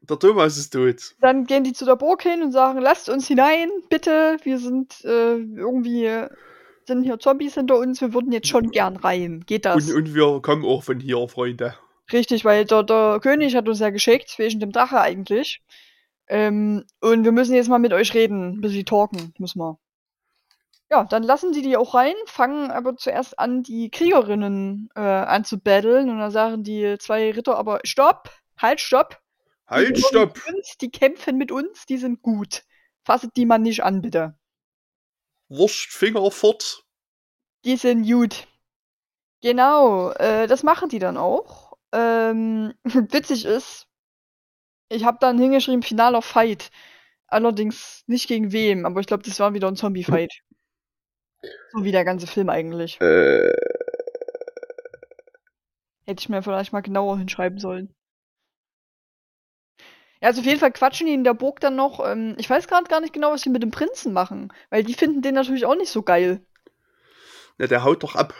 der 0.01 0.19
Thomas 0.19 0.57
ist 0.57 0.71
tot. 0.71 1.15
Dann 1.19 1.45
gehen 1.45 1.63
die 1.63 1.73
zu 1.73 1.85
der 1.85 1.95
Burg 1.95 2.21
hin 2.21 2.43
und 2.43 2.51
sagen, 2.51 2.79
lasst 2.79 3.09
uns 3.09 3.27
hinein, 3.27 3.69
bitte. 3.89 4.37
Wir 4.43 4.59
sind 4.59 5.03
äh, 5.03 5.37
irgendwie, 5.37 6.27
sind 6.85 7.03
hier 7.03 7.17
Zombies 7.17 7.55
hinter 7.55 7.79
uns, 7.79 8.01
wir 8.01 8.13
würden 8.13 8.31
jetzt 8.31 8.47
schon 8.47 8.69
gern 8.69 8.97
rein. 8.97 9.43
Geht 9.47 9.65
das? 9.65 9.89
Und, 9.89 9.95
und 9.95 10.13
wir 10.13 10.41
kommen 10.43 10.63
auch 10.63 10.83
von 10.83 10.99
hier, 10.99 11.27
Freunde. 11.27 11.75
Richtig, 12.13 12.45
weil 12.45 12.65
der, 12.65 12.83
der 12.83 13.19
König 13.19 13.55
hat 13.55 13.67
uns 13.67 13.79
ja 13.79 13.89
geschickt, 13.89 14.37
wegen 14.37 14.59
dem 14.59 14.71
Drache 14.71 15.01
eigentlich. 15.01 15.63
Ähm, 16.27 16.85
und 17.01 17.23
wir 17.23 17.31
müssen 17.31 17.55
jetzt 17.55 17.69
mal 17.69 17.79
mit 17.79 17.93
euch 17.93 18.13
reden, 18.13 18.57
ein 18.57 18.61
bisschen 18.61 18.85
talken, 18.85 19.33
müssen 19.37 19.59
wir. 19.59 19.79
Ja, 20.91 21.03
dann 21.03 21.23
lassen 21.23 21.53
sie 21.53 21.61
die 21.61 21.77
auch 21.77 21.95
rein, 21.95 22.13
fangen 22.27 22.69
aber 22.71 22.95
zuerst 22.95 23.39
an, 23.39 23.63
die 23.63 23.89
Kriegerinnen 23.89 24.89
äh, 24.95 24.99
anzubetteln. 24.99 26.09
Und 26.09 26.19
dann 26.19 26.31
sagen 26.31 26.63
die 26.63 26.97
zwei 26.99 27.31
Ritter 27.31 27.57
aber, 27.57 27.79
stopp, 27.83 28.29
halt, 28.57 28.79
stopp. 28.79 29.19
Die 29.69 29.73
Halt, 29.73 29.95
gehören 29.95 30.29
stopp! 30.29 30.41
Uns, 30.47 30.77
die 30.77 30.91
kämpfen 30.91 31.37
mit 31.37 31.51
uns, 31.51 31.85
die 31.87 31.97
sind 31.97 32.21
gut. 32.21 32.63
Fasset 33.03 33.31
die 33.35 33.45
mal 33.45 33.57
nicht 33.57 33.83
an, 33.83 34.01
bitte. 34.01 34.37
Wurstfinger 35.49 36.29
fort. 36.31 36.85
Die 37.65 37.77
sind 37.77 38.05
gut. 38.05 38.47
Genau, 39.41 40.11
äh, 40.11 40.47
das 40.47 40.63
machen 40.63 40.89
die 40.89 40.99
dann 40.99 41.17
auch. 41.17 41.73
Ähm, 41.91 42.73
witzig 42.83 43.45
ist, 43.45 43.87
ich 44.89 45.03
habe 45.05 45.17
dann 45.19 45.37
hingeschrieben, 45.39 45.83
finaler 45.83 46.21
Fight. 46.21 46.69
Allerdings 47.27 48.03
nicht 48.07 48.27
gegen 48.27 48.51
wem, 48.51 48.85
aber 48.85 48.99
ich 48.99 49.07
glaube, 49.07 49.23
das 49.23 49.39
war 49.39 49.53
wieder 49.53 49.67
ein 49.67 49.75
Zombie-Fight. 49.75 50.31
So 51.73 51.83
wie 51.83 51.91
der 51.91 52.05
ganze 52.05 52.25
Film 52.25 52.49
eigentlich. 52.49 52.99
Äh, 53.01 53.51
Hätte 56.05 56.21
ich 56.21 56.29
mir 56.29 56.41
vielleicht 56.41 56.71
mal 56.73 56.81
genauer 56.81 57.17
hinschreiben 57.17 57.59
sollen. 57.59 57.93
Ja, 60.21 60.29
also 60.29 60.41
auf 60.41 60.47
jeden 60.47 60.59
Fall 60.59 60.71
quatschen 60.71 61.07
die 61.07 61.13
in 61.13 61.23
der 61.23 61.33
Burg 61.33 61.59
dann 61.59 61.75
noch. 61.75 61.99
Ähm, 62.05 62.35
ich 62.39 62.49
weiß 62.49 62.67
gerade 62.67 62.87
gar 62.87 63.01
nicht 63.01 63.13
genau, 63.13 63.31
was 63.31 63.41
die 63.41 63.49
mit 63.49 63.61
dem 63.61 63.71
Prinzen 63.71 64.13
machen, 64.13 64.53
weil 64.69 64.83
die 64.83 64.93
finden 64.93 65.21
den 65.21 65.35
natürlich 65.35 65.65
auch 65.65 65.75
nicht 65.75 65.91
so 65.91 66.01
geil. 66.03 66.45
Na, 67.57 67.67
der 67.67 67.83
haut 67.83 68.03
doch 68.03 68.15
ab. 68.15 68.33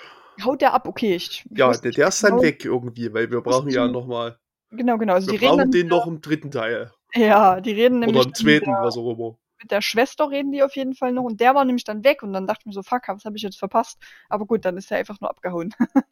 Haut 0.44 0.62
der 0.62 0.74
ab, 0.74 0.88
okay. 0.88 1.16
Ich, 1.16 1.46
ich 1.52 1.58
Ja, 1.58 1.72
der, 1.72 1.92
der 1.92 2.08
ist 2.08 2.24
dann 2.24 2.32
genau- 2.32 2.44
weg 2.44 2.64
irgendwie, 2.66 3.14
weil 3.14 3.30
wir 3.30 3.42
brauchen 3.42 3.70
ja 3.70 3.88
nochmal. 3.88 4.40
Genau, 4.76 4.98
genau. 4.98 5.14
Also 5.14 5.28
Wir 5.28 5.32
die 5.32 5.38
reden 5.38 5.58
brauchen 5.58 5.72
den 5.72 5.88
mit 5.88 5.88
noch 5.88 6.06
im 6.08 6.22
dritten 6.22 6.52
Teil. 6.52 6.92
Ja, 7.14 7.62
die 7.62 7.72
reden 7.72 8.00
nämlich 8.00 8.20
Oder 8.20 8.26
im 8.26 8.34
zweiten, 8.34 8.72
mit 8.72 8.80
der, 8.80 8.84
was 8.84 8.98
auch 8.98 9.10
immer. 9.12 9.38
mit 9.62 9.72
der 9.72 9.82
Schwester 9.82 10.30
reden 10.30 10.52
die 10.52 10.64
auf 10.64 10.76
jeden 10.76 10.96
Fall 10.96 11.12
noch 11.14 11.24
und 11.24 11.40
der 11.42 11.56
war 11.56 11.66
nämlich 11.66 11.84
dann 11.84 12.04
weg 12.04 12.24
und 12.24 12.34
dann 12.34 12.48
dachte 12.48 12.62
ich 12.62 12.66
mir 12.68 12.74
so, 12.74 12.84
fuck, 12.84 13.04
was 13.08 13.26
habe 13.26 13.38
ich 13.38 13.44
jetzt 13.44 13.58
verpasst? 13.60 14.00
Aber 14.30 14.46
gut, 14.46 14.66
dann 14.66 14.78
ist 14.78 14.92
er 14.92 14.98
einfach 14.98 15.20
nur 15.22 15.30
abgehauen. 15.30 15.74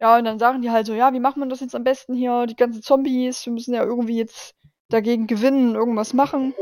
ja, 0.00 0.16
und 0.18 0.24
dann 0.24 0.38
sagen 0.38 0.62
die 0.62 0.70
halt 0.70 0.86
so, 0.86 0.94
ja, 0.94 1.12
wie 1.12 1.20
macht 1.20 1.36
man 1.36 1.48
das 1.50 1.60
jetzt 1.60 1.74
am 1.74 1.84
besten 1.84 2.14
hier? 2.14 2.46
Die 2.46 2.56
ganzen 2.56 2.82
Zombies, 2.82 3.44
wir 3.46 3.52
müssen 3.52 3.74
ja 3.74 3.84
irgendwie 3.84 4.16
jetzt 4.18 4.54
dagegen 4.88 5.26
gewinnen, 5.26 5.74
irgendwas 5.74 6.12
machen. 6.14 6.54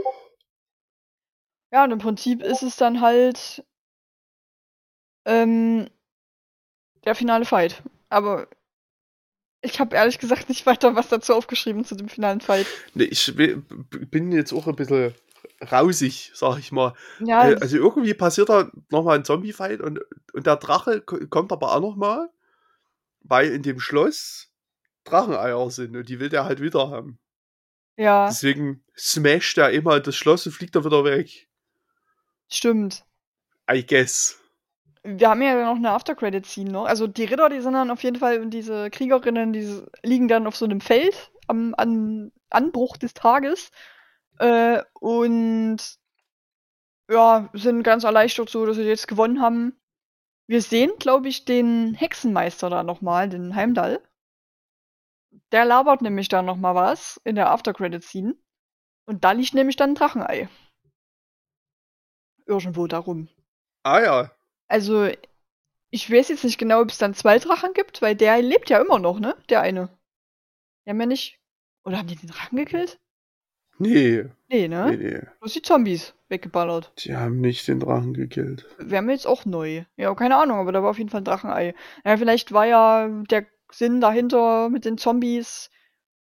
Ja, 1.73 1.85
und 1.85 1.91
im 1.93 1.99
Prinzip 1.99 2.43
ist 2.43 2.63
es 2.63 2.77
dann 2.77 3.01
halt 3.01 3.65
ähm, 5.25 5.89
der 7.05 7.15
finale 7.15 7.45
Fight. 7.45 7.83
Aber 8.09 8.49
ich 9.61 9.81
habe 9.81 9.97
ehrlich 9.97 10.19
gesagt 10.19 10.49
nicht 10.49 10.67
weiter 10.67 10.95
was 10.95 11.09
dazu 11.09 11.35
aufgeschrieben 11.35 11.85
zu 11.85 11.95
dem 11.97 12.09
finalen 12.09 12.41
Fight. 12.41 12.67
Nee, 12.95 13.05
ich 13.05 13.35
bin 13.35 14.33
jetzt 14.33 14.53
auch 14.53 14.67
ein 14.67 14.77
bisschen 14.77 15.15
rausig, 15.71 16.31
sag 16.35 16.59
ich 16.59 16.71
mal. 16.73 16.95
Ja, 17.21 17.51
Äh, 17.51 17.57
also 17.61 17.77
irgendwie 17.77 18.15
passiert 18.15 18.49
da 18.49 18.71
nochmal 18.91 19.19
ein 19.19 19.25
Zombie-Fight 19.25 19.81
und, 19.81 20.01
und 20.33 20.47
der 20.47 20.57
Drache 20.57 21.01
ko- 21.01 21.19
kommt 21.29 21.51
aber 21.53 21.73
auch 21.75 21.81
nochmal, 21.81 22.29
weil 23.23 23.51
in 23.53 23.63
dem 23.63 23.81
Schloss 23.81 24.51
Dracheneier 25.05 25.71
sind 25.71 25.97
und 25.97 26.09
die 26.09 26.21
will 26.21 26.29
der 26.29 26.45
halt 26.45 26.61
wieder 26.61 26.91
haben. 26.91 27.19
ja, 27.97 28.29
Deswegen 28.29 28.85
smasht 28.97 29.59
er 29.59 29.71
immer 29.71 29.99
das 30.01 30.15
Schloss 30.17 30.47
und 30.47 30.53
fliegt 30.53 30.77
er 30.77 30.85
wieder 30.85 31.03
weg. 31.05 31.49
stimmt. 32.49 33.05
I 33.71 33.85
guess. 33.85 34.39
Wir 35.03 35.31
haben 35.31 35.43
ja 35.43 35.65
noch 35.65 35.77
eine 35.77 35.91
After-Credit-Scene 35.91 36.71
noch. 36.71 36.87
Also 36.87 37.07
die 37.07 37.25
Ritter, 37.25 37.49
die 37.49 37.61
sind 37.61 37.75
dann 37.75 37.91
auf 37.91 38.03
jeden 38.03 38.19
Fall, 38.19 38.41
und 38.41 38.51
diese 38.51 38.91
Kriegerinnen, 38.91 39.53
die 39.53 39.83
liegen 40.03 40.29
dann 40.29 40.47
auf 40.47 40.57
so 40.57 40.65
einem 40.65 40.81
Feld 40.81 41.31
am 41.47 41.75
an 41.77 42.33
Anbruch 42.51 42.97
des 42.97 43.15
Tages. 43.15 43.71
Äh, 44.39 44.83
und 45.01 45.79
ja, 47.11 47.49
sind 47.53 47.83
ganz 47.83 48.05
erleichtert 48.05 48.51
so, 48.51 48.67
dass 48.67 48.77
sie 48.77 48.83
jetzt 48.83 49.09
gewonnen 49.09 49.41
haben. 49.41 49.81
Wir 50.47 50.63
sehen, 50.63 50.93
glaube 50.99 51.29
ich, 51.29 51.45
den 51.45 51.95
Hexenmeister 51.95 52.71
da 52.71 52.83
nochmal, 52.83 53.29
den 53.29 53.55
Heimdall. 53.55 54.03
Der 55.53 55.65
labert 55.65 56.03
nämlich 56.03 56.29
da 56.29 56.43
nochmal 56.43 56.75
was 56.75 57.21
in 57.25 57.35
der 57.35 57.51
After-Credit-Scene. 57.51 58.35
Und 59.07 59.25
da 59.25 59.33
liegt 59.33 59.55
nämlich 59.55 59.77
dann 59.77 59.91
ein 59.91 59.95
Drachenei. 59.95 60.49
Irgendwo 62.47 62.87
darum. 62.87 63.29
Ah 63.83 64.01
ja. 64.01 64.38
Also, 64.69 65.09
ich 65.91 66.11
weiß 66.11 66.29
jetzt 66.29 66.45
nicht 66.45 66.59
genau, 66.59 66.83
ob 66.83 66.91
es 66.91 66.99
dann 66.99 67.15
zwei 67.15 67.39
Drachen 67.39 67.73
gibt, 67.73 68.03
weil 68.03 68.15
der 68.15 68.41
lebt 68.43 68.71
ja 68.71 68.81
immer 68.81 68.99
noch, 68.99 69.19
ne? 69.21 69.35
Der 69.49 69.63
eine. 69.63 69.89
Die 70.85 70.91
haben 70.91 71.01
ja 71.01 71.07
nicht. 71.07 71.41
Oder 71.85 71.99
haben 71.99 72.09
die 72.09 72.17
den 72.17 72.29
Drachen 72.29 72.57
gekillt? 72.57 73.01
Nee, 73.79 74.25
Nee, 74.49 74.67
ne? 74.67 74.87
nee, 74.91 74.97
nee. 74.97 75.21
Bloß 75.41 75.53
die 75.53 75.63
Zombies 75.63 76.15
weggeballert. 76.29 76.93
Die 77.05 77.15
haben 77.17 77.41
nicht 77.41 77.69
den 77.69 77.81
Drachen 77.81 78.13
gekillt. 78.13 78.67
Wäre 78.79 79.03
mir 79.03 79.13
jetzt 79.13 79.27
auch 79.27 79.45
neu. 79.45 79.85
Ja, 79.97 80.15
keine 80.15 80.37
Ahnung, 80.37 80.59
aber 80.59 80.73
da 80.73 80.83
war 80.83 80.91
auf 80.91 80.99
jeden 80.99 81.11
Fall 81.11 81.21
ein 81.21 81.25
Drachenei. 81.25 81.75
Ja, 82.05 82.17
vielleicht 82.17 82.53
war 82.53 82.67
ja 82.67 83.09
der 83.31 83.47
Sinn 83.71 84.01
dahinter 84.01 84.69
mit 84.69 84.85
den 84.85 84.99
Zombies, 84.99 85.71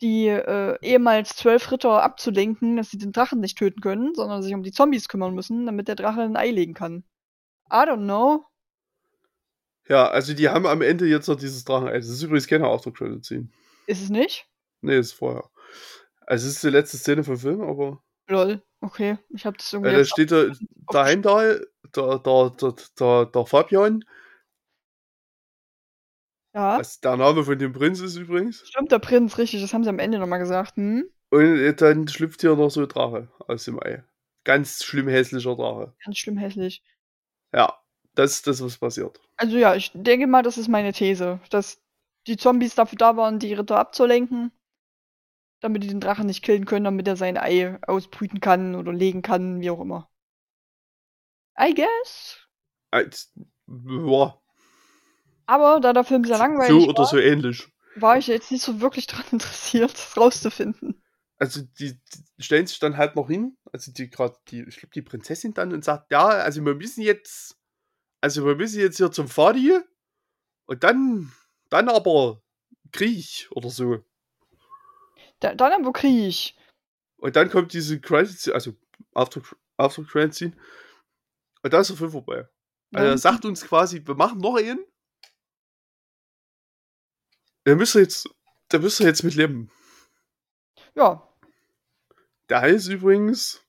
die 0.01 0.27
äh, 0.27 0.77
ehemals 0.81 1.35
zwölf 1.35 1.71
Ritter 1.71 2.03
abzulenken, 2.03 2.77
dass 2.77 2.91
sie 2.91 2.97
den 2.99 3.11
Drachen 3.11 3.39
nicht 3.39 3.57
töten 3.57 3.81
können, 3.81 4.13
sondern 4.13 4.43
sich 4.43 4.53
um 4.53 4.61
die 4.63 4.71
Zombies 4.71 5.07
kümmern 5.09 5.33
müssen, 5.33 5.65
damit 5.65 5.87
der 5.87 5.95
Drache 5.95 6.21
ein 6.21 6.35
Ei 6.37 6.51
legen 6.51 6.75
kann. 6.75 7.03
I 7.71 7.85
don't 7.85 8.03
know. 8.03 8.45
Ja, 9.89 10.07
also 10.07 10.33
die 10.33 10.49
haben 10.49 10.65
am 10.65 10.81
Ende 10.81 11.05
jetzt 11.05 11.27
noch 11.27 11.35
dieses 11.35 11.63
Drachenei. 11.63 11.93
Das 11.93 12.09
ist 12.09 12.21
übrigens 12.21 12.47
keine 12.47 12.67
After-Credit-Scene. 12.67 13.47
Ist 13.87 14.01
es 14.01 14.09
nicht? 14.09 14.45
Nee, 14.81 14.97
ist 14.97 15.13
vorher. 15.13 15.49
Also 16.25 16.47
es 16.47 16.55
ist 16.55 16.63
die 16.63 16.69
letzte 16.69 16.97
Szene 16.97 17.23
vom 17.23 17.37
Film, 17.37 17.61
aber 17.61 18.03
Lol, 18.27 18.61
okay. 18.81 19.17
Ich 19.29 19.45
hab 19.45 19.57
das 19.57 19.71
irgendwie. 19.71 19.91
äh, 19.91 19.97
da 19.97 20.05
steht 20.05 20.31
der, 20.31 20.51
der 20.91 21.03
Heimdall, 21.03 21.65
der, 21.95 22.19
der, 22.19 22.49
der, 22.49 22.75
der, 22.99 23.25
der 23.27 23.45
Fabian, 23.45 24.03
ja, 26.53 26.79
was 26.79 26.99
der 26.99 27.15
Name 27.15 27.43
von 27.43 27.57
dem 27.57 27.71
Prinz 27.71 28.01
ist 28.01 28.17
übrigens. 28.17 28.67
stimmt, 28.67 28.91
der 28.91 28.99
Prinz, 28.99 29.37
richtig, 29.37 29.61
das 29.61 29.73
haben 29.73 29.83
sie 29.83 29.89
am 29.89 29.99
Ende 29.99 30.19
nochmal 30.19 30.39
gesagt. 30.39 30.75
Hm? 30.75 31.09
Und 31.29 31.41
äh, 31.41 31.73
dann 31.73 32.07
schlüpft 32.07 32.41
hier 32.41 32.55
noch 32.55 32.69
so 32.69 32.81
ein 32.81 32.89
Drache 32.89 33.31
aus 33.39 33.63
dem 33.63 33.81
Ei. 33.81 34.03
Ganz 34.43 34.83
schlimm 34.83 35.07
hässlicher 35.07 35.55
Drache. 35.55 35.93
Ganz 36.03 36.17
schlimm 36.17 36.37
hässlich. 36.37 36.83
Ja, 37.53 37.77
das 38.15 38.33
ist 38.33 38.47
das, 38.47 38.61
was 38.63 38.77
passiert. 38.77 39.19
Also 39.37 39.57
ja, 39.57 39.75
ich 39.75 39.91
denke 39.93 40.27
mal, 40.27 40.43
das 40.43 40.57
ist 40.57 40.67
meine 40.67 40.93
These, 40.93 41.39
dass 41.49 41.81
die 42.25 42.37
Zombies 42.37 42.75
dafür 42.75 42.97
da 42.97 43.15
waren, 43.17 43.39
die 43.39 43.53
Ritter 43.53 43.77
abzulenken, 43.77 44.51
damit 45.61 45.83
die 45.83 45.87
den 45.87 45.99
Drachen 46.01 46.25
nicht 46.25 46.43
killen 46.43 46.65
können, 46.65 46.85
damit 46.85 47.07
er 47.07 47.15
sein 47.15 47.37
Ei 47.37 47.77
ausbrüten 47.87 48.39
kann 48.41 48.75
oder 48.75 48.91
legen 48.93 49.21
kann, 49.21 49.61
wie 49.61 49.69
auch 49.69 49.79
immer. 49.79 50.09
I 51.59 51.73
guess. 51.73 52.37
Als, 52.91 53.33
boah, 53.65 54.41
Aber 55.45 55.79
da 55.79 55.93
der 55.93 56.03
Film 56.03 56.23
sehr 56.23 56.37
langweilig 56.37 56.83
so 56.83 56.89
oder 56.89 56.99
war, 56.99 57.05
so 57.05 57.17
ähnlich. 57.17 57.67
war 57.95 58.17
ich 58.17 58.27
jetzt 58.27 58.51
nicht 58.51 58.63
so 58.63 58.81
wirklich 58.81 59.07
daran 59.07 59.25
interessiert, 59.31 59.91
das 59.93 60.17
rauszufinden. 60.17 61.01
Also 61.39 61.61
die, 61.79 61.99
die 62.37 62.43
stellen 62.43 62.67
sich 62.67 62.79
dann 62.79 62.97
halt 62.97 63.15
noch 63.15 63.27
hin, 63.27 63.57
also 63.77 63.91
die 63.91 64.09
gerade 64.09 64.35
die, 64.47 64.63
ich 64.63 64.77
glaube 64.77 64.93
die 64.93 65.03
Prinzessin 65.03 65.53
dann 65.53 65.71
und 65.71 65.85
sagt, 65.85 66.11
ja, 66.11 66.25
also 66.25 66.65
wir 66.65 66.73
müssen 66.73 67.01
jetzt, 67.01 67.57
also 68.21 68.43
wir 68.43 68.55
müssen 68.55 68.79
jetzt 68.79 68.97
hier 68.97 69.11
zum 69.11 69.27
Fadi 69.27 69.79
und 70.65 70.83
dann, 70.83 71.31
dann 71.69 71.87
aber 71.89 72.41
Krieg 72.91 73.47
oder 73.51 73.69
so. 73.69 74.03
Da, 75.39 75.53
dann 75.53 75.73
aber 75.73 75.93
Krieg. 75.93 76.55
Und 77.17 77.35
dann 77.35 77.51
kommt 77.51 77.73
diese 77.73 78.01
Credit, 78.01 78.49
also 78.49 78.73
After, 79.13 79.41
After 79.77 80.03
Credit 80.03 80.33
Scene 80.33 80.57
und 81.61 81.71
da 81.71 81.81
ist 81.81 81.89
der 81.89 81.97
Film 81.97 82.11
vorbei. 82.11 82.47
Also 82.93 83.09
er 83.09 83.17
sagt 83.17 83.45
uns 83.45 83.63
quasi, 83.63 84.01
wir 84.05 84.15
machen 84.15 84.39
noch 84.39 84.55
einen. 84.55 84.83
Da 87.65 87.75
müsst 87.75 87.95
ihr 87.95 88.01
jetzt, 88.01 88.27
da 88.69 88.79
müsst 88.79 88.99
ihr 89.01 89.05
jetzt 89.05 89.23
mit 89.23 89.35
leben. 89.35 89.69
Ja, 90.95 91.31
Der 92.49 92.61
heißt 92.61 92.87
übrigens 92.87 93.66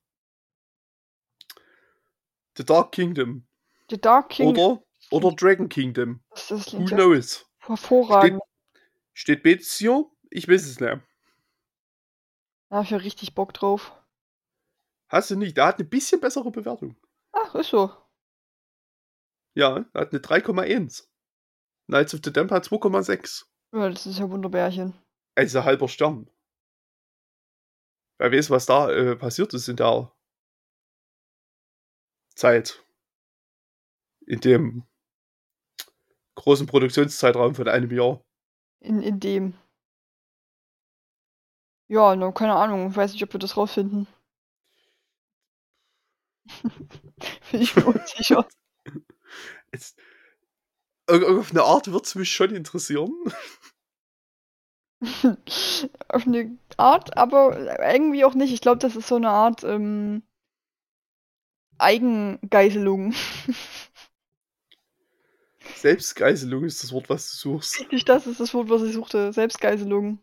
The 2.58 2.64
Dark 2.64 2.90
Kingdom. 2.90 3.46
The 3.88 4.00
Dark 4.00 4.30
King. 4.30 4.48
Oder, 4.48 4.82
oder 5.12 5.30
Dragon 5.30 5.68
Kingdom. 5.68 6.24
Das, 6.30 6.48
das 6.48 6.72
Who 6.72 6.86
knows? 6.86 7.46
hervorragend. 7.60 8.40
Steht 9.12 9.44
Betis 9.44 9.74
hier? 9.78 10.06
Ich 10.30 10.48
weiß 10.48 10.66
es 10.66 10.80
nicht. 10.80 10.98
Da 12.68 12.76
hab 12.76 12.84
ich 12.84 12.90
ja 12.90 12.96
richtig 12.96 13.36
Bock 13.36 13.54
drauf. 13.54 13.92
Hast 15.08 15.30
du 15.30 15.36
nicht? 15.36 15.56
Der 15.56 15.66
hat 15.66 15.78
eine 15.78 15.88
bisschen 15.88 16.20
bessere 16.20 16.50
Bewertung. 16.50 16.96
Ach, 17.30 17.54
ist 17.54 17.70
so. 17.70 17.94
Ja, 19.54 19.86
er 19.92 20.00
hat 20.00 20.12
eine 20.12 20.20
3,1. 20.20 21.06
Knights 21.86 22.12
of 22.12 22.20
the 22.24 22.32
Damp 22.32 22.50
hat 22.50 22.64
2,6. 22.64 23.44
Ja, 23.72 23.88
das 23.88 24.04
ist 24.04 24.18
ja 24.18 24.28
Wunderbärchen. 24.28 24.94
Also 25.36 25.62
halber 25.62 25.88
Stern. 25.88 26.28
Wer 28.18 28.32
weiß, 28.32 28.50
was 28.50 28.66
da 28.66 28.90
äh, 28.90 29.14
passiert 29.14 29.54
ist 29.54 29.68
in 29.68 29.76
der 29.76 30.12
Zeit. 32.38 32.84
In 34.26 34.40
dem 34.40 34.84
großen 36.36 36.66
Produktionszeitraum 36.66 37.54
von 37.54 37.68
einem 37.68 37.90
Jahr. 37.90 38.22
In, 38.80 39.02
in 39.02 39.20
dem. 39.20 39.54
Ja, 41.88 42.16
no, 42.16 42.32
keine 42.32 42.54
Ahnung. 42.54 42.90
Ich 42.90 42.96
weiß 42.96 43.12
nicht, 43.12 43.22
ob 43.24 43.32
wir 43.34 43.40
das 43.40 43.56
rausfinden. 43.56 44.06
Bin 47.50 47.60
ich 47.62 47.76
mir 47.76 47.86
unsicher. 47.86 48.46
Es, 49.70 49.94
ir- 51.10 51.38
auf 51.38 51.50
eine 51.50 51.62
Art 51.62 51.92
wird 51.92 52.06
es 52.06 52.14
mich 52.14 52.30
schon 52.32 52.54
interessieren. 52.54 53.12
Auf 56.08 56.26
eine 56.26 56.56
Art, 56.76 57.16
aber 57.16 57.78
irgendwie 57.92 58.24
auch 58.24 58.34
nicht. 58.34 58.52
Ich 58.52 58.60
glaube, 58.60 58.78
das 58.78 58.96
ist 58.96 59.08
so 59.08 59.16
eine 59.16 59.30
Art 59.30 59.62
ähm, 59.64 60.22
Eigengeißelung. 61.78 63.14
Selbstgeißelung 65.76 66.64
ist 66.64 66.82
das 66.82 66.92
Wort, 66.92 67.08
was 67.08 67.30
du 67.30 67.36
suchst. 67.36 67.80
Richtig, 67.80 68.04
das 68.04 68.26
ist 68.26 68.40
das 68.40 68.52
Wort, 68.54 68.68
was 68.68 68.82
ich 68.82 68.92
suchte. 68.92 69.32
Selbstgeißelung. 69.32 70.18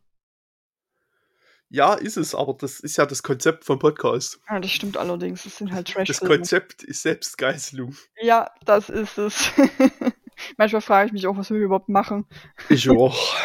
Ja, 1.69 1.93
ist 1.95 2.17
es, 2.17 2.35
aber 2.35 2.53
das 2.53 2.79
ist 2.79 2.97
ja 2.97 3.05
das 3.05 3.23
Konzept 3.23 3.65
vom 3.65 3.79
Podcast. 3.79 4.39
Ja, 4.49 4.59
das 4.59 4.71
stimmt 4.71 4.97
allerdings. 4.97 5.43
Das 5.43 5.57
sind 5.57 5.71
halt 5.71 5.87
trash 5.87 6.07
Das 6.07 6.19
Konzept 6.19 6.83
ist 6.83 7.01
Selbstgeißelung. 7.01 7.95
Ja, 8.21 8.51
das 8.65 8.89
ist 8.89 9.17
es. 9.17 9.51
Manchmal 10.57 10.81
frage 10.81 11.07
ich 11.07 11.13
mich 11.13 11.27
auch, 11.27 11.37
was 11.37 11.49
wir 11.49 11.57
überhaupt 11.57 11.89
machen. 11.89 12.25
Ich 12.69 12.89
auch. 12.89 13.35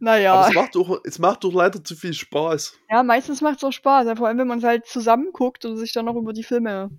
Naja. 0.00 0.34
Aber 0.34 0.48
es 0.48 0.54
macht, 0.54 0.74
doch, 0.74 1.00
es 1.04 1.18
macht 1.18 1.44
doch 1.44 1.52
leider 1.52 1.82
zu 1.82 1.96
viel 1.96 2.14
Spaß. 2.14 2.78
Ja, 2.90 3.02
meistens 3.02 3.40
macht 3.40 3.58
es 3.58 3.64
auch 3.64 3.72
Spaß. 3.72 4.06
Ja, 4.06 4.16
vor 4.16 4.28
allem, 4.28 4.38
wenn 4.38 4.46
man 4.48 4.58
es 4.58 4.64
halt 4.64 4.86
zusammen 4.86 5.32
guckt 5.32 5.64
und 5.64 5.76
sich 5.76 5.92
dann 5.92 6.04
noch 6.04 6.14
über 6.16 6.32
die 6.32 6.44
Filme 6.44 6.90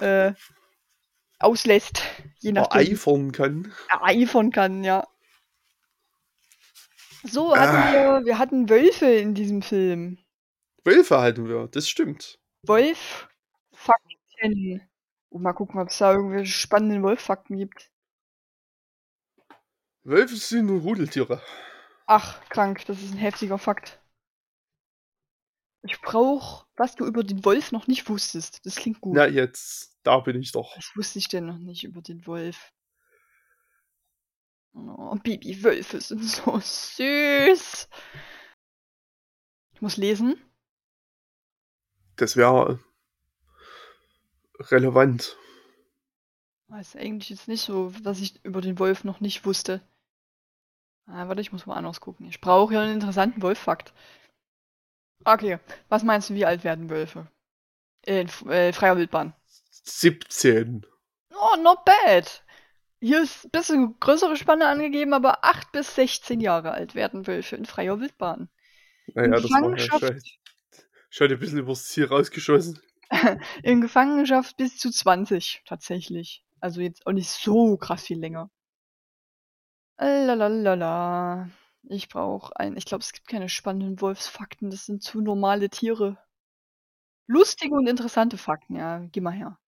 äh, 0.00 0.32
auslässt. 1.38 2.02
Je 2.40 2.52
nachdem. 2.52 2.80
Eifern 2.92 3.32
kann. 3.32 3.72
Eifern 4.00 4.50
kann, 4.50 4.82
ja. 4.84 5.06
So, 7.22 7.56
hatten 7.56 7.76
Ah. 7.76 7.92
wir, 7.92 8.26
wir 8.26 8.38
hatten 8.38 8.68
Wölfe 8.68 9.06
in 9.06 9.34
diesem 9.34 9.62
Film. 9.62 10.18
Wölfe 10.84 11.18
halten 11.18 11.48
wir, 11.48 11.68
das 11.68 11.88
stimmt. 11.88 12.38
Wolf 12.66 13.28
Fakten. 13.72 14.82
Oh, 15.30 15.38
mal 15.38 15.52
gucken, 15.54 15.80
ob 15.80 15.88
es 15.88 15.98
da 15.98 16.12
irgendwelche 16.12 16.52
spannenden 16.52 17.02
Wolf-Fakten 17.02 17.56
gibt. 17.56 17.90
Wölfe 20.04 20.36
sind 20.36 20.66
nur 20.66 20.80
Rudeltiere. 20.82 21.40
Ach, 22.06 22.40
krank, 22.48 22.84
das 22.86 23.02
ist 23.02 23.12
ein 23.12 23.18
heftiger 23.18 23.58
Fakt. 23.58 24.00
Ich 25.82 26.00
brauch, 26.00 26.66
was 26.76 26.96
du 26.96 27.04
über 27.04 27.22
den 27.24 27.44
Wolf 27.44 27.70
noch 27.72 27.86
nicht 27.86 28.08
wusstest. 28.08 28.64
Das 28.64 28.76
klingt 28.76 29.00
gut. 29.00 29.14
Na, 29.14 29.26
jetzt, 29.26 29.98
da 30.02 30.18
bin 30.20 30.40
ich 30.40 30.52
doch. 30.52 30.76
Was 30.76 30.96
wusste 30.96 31.18
ich 31.18 31.28
denn 31.28 31.46
noch 31.46 31.58
nicht 31.58 31.84
über 31.84 32.00
den 32.00 32.26
Wolf? 32.26 32.72
Oh, 34.72 35.14
Babywölfe 35.22 36.00
sind 36.00 36.24
so 36.24 36.58
süß. 36.58 37.88
Ich 39.74 39.80
muss 39.80 39.96
lesen. 39.96 40.40
Das 42.16 42.36
wäre 42.36 42.80
relevant. 44.58 45.36
Weiß 46.68 46.96
eigentlich 46.96 47.30
jetzt 47.30 47.48
nicht 47.48 47.62
so, 47.62 47.92
was 48.04 48.20
ich 48.20 48.42
über 48.44 48.60
den 48.60 48.78
Wolf 48.78 49.04
noch 49.04 49.20
nicht 49.20 49.44
wusste. 49.44 49.82
Ah, 51.06 51.28
warte, 51.28 51.40
ich 51.40 51.52
muss 51.52 51.66
mal 51.66 51.74
anders 51.74 52.00
gucken. 52.00 52.26
Ich 52.26 52.40
brauche 52.40 52.74
ja 52.74 52.82
einen 52.82 52.94
interessanten 52.94 53.42
Wolf-Fakt. 53.42 53.92
Okay, 55.24 55.58
was 55.88 56.02
meinst 56.02 56.30
du, 56.30 56.34
wie 56.34 56.46
alt 56.46 56.64
werden 56.64 56.90
Wölfe? 56.90 57.26
In 58.06 58.28
äh, 58.48 58.72
freier 58.72 58.96
Wildbahn. 58.96 59.34
17. 59.70 60.86
Oh, 61.30 61.56
not 61.60 61.84
bad. 61.84 62.42
Hier 63.00 63.22
ist 63.22 63.44
ein 63.44 63.50
bisschen 63.50 64.00
größere 64.00 64.36
Spanne 64.36 64.66
angegeben, 64.66 65.12
aber 65.12 65.44
8 65.44 65.72
bis 65.72 65.94
16 65.94 66.40
Jahre 66.40 66.72
alt 66.72 66.94
werden 66.94 67.26
Wölfe 67.26 67.56
in 67.56 67.66
freier 67.66 68.00
Wildbahn. 68.00 68.48
Naja, 69.14 69.30
das 69.30 69.50
war 69.50 69.78
ja 69.78 70.20
schon 71.10 71.30
ein 71.30 71.38
bisschen 71.38 71.58
übers 71.58 71.86
Ziel 71.86 72.06
rausgeschossen. 72.06 72.80
In 73.62 73.80
Gefangenschaft 73.80 74.56
bis 74.56 74.78
zu 74.78 74.90
20 74.90 75.62
tatsächlich. 75.66 76.44
Also 76.60 76.80
jetzt 76.80 77.06
auch 77.06 77.12
nicht 77.12 77.28
so 77.28 77.76
krass 77.76 78.04
viel 78.04 78.18
länger. 78.18 78.50
Lalalala. 79.98 81.48
Ich 81.88 82.08
brauche 82.08 82.56
ein. 82.56 82.76
Ich 82.76 82.86
glaube, 82.86 83.02
es 83.02 83.12
gibt 83.12 83.28
keine 83.28 83.48
spannenden 83.48 84.00
Wolfsfakten. 84.00 84.70
Das 84.70 84.86
sind 84.86 85.02
zu 85.02 85.20
normale 85.20 85.68
Tiere. 85.68 86.18
Lustige 87.26 87.74
und 87.74 87.86
interessante 87.86 88.38
Fakten, 88.38 88.76
ja. 88.76 89.00
Geh 89.12 89.20
mal 89.20 89.32
her. 89.32 89.58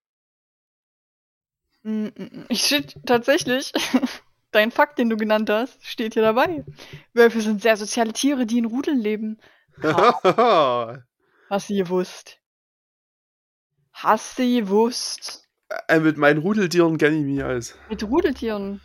Mm, 1.82 2.06
mm, 2.06 2.10
mm. 2.16 2.46
Ich 2.48 2.66
steht 2.66 2.96
tatsächlich. 3.06 3.72
Dein 4.50 4.70
Fakt, 4.70 4.98
den 4.98 5.10
du 5.10 5.16
genannt 5.16 5.50
hast, 5.50 5.84
steht 5.84 6.14
hier 6.14 6.22
dabei. 6.22 6.64
Wölfe 7.12 7.40
sind 7.40 7.62
sehr 7.62 7.76
soziale 7.76 8.12
Tiere, 8.12 8.46
die 8.46 8.58
in 8.58 8.64
Rudeln 8.64 8.98
leben. 8.98 9.38
Ha, 9.82 11.04
hast 11.50 11.68
du 11.68 11.74
gewusst? 11.74 12.40
Hast 13.92 14.38
du 14.38 14.60
gewusst? 14.60 15.46
Äh, 15.88 16.00
Mit 16.00 16.16
meinen 16.16 16.38
Rudeltieren 16.38 16.96
kenne 16.96 17.16
ich 17.16 17.24
mich 17.24 17.42
aus. 17.44 17.76
Mit 17.90 18.02
Rudeltieren 18.02 18.80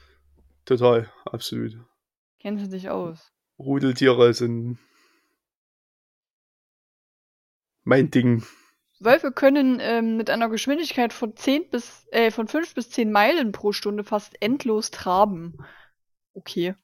Total, 0.71 1.11
absolut. 1.25 1.77
kennst 2.39 2.65
du 2.65 2.69
dich 2.69 2.89
aus. 2.89 3.33
Rudeltiere 3.59 4.33
sind 4.33 4.79
mein 7.83 8.09
Ding. 8.09 8.45
Wölfe 9.01 9.33
können 9.33 9.79
ähm, 9.81 10.15
mit 10.15 10.29
einer 10.29 10.47
Geschwindigkeit 10.47 11.11
von 11.11 11.35
10 11.35 11.69
bis, 11.71 12.07
äh, 12.11 12.31
von 12.31 12.47
5 12.47 12.73
bis 12.73 12.89
10 12.89 13.11
Meilen 13.11 13.51
pro 13.51 13.73
Stunde 13.73 14.05
fast 14.05 14.41
endlos 14.41 14.91
traben. 14.91 15.57
Okay. 16.33 16.75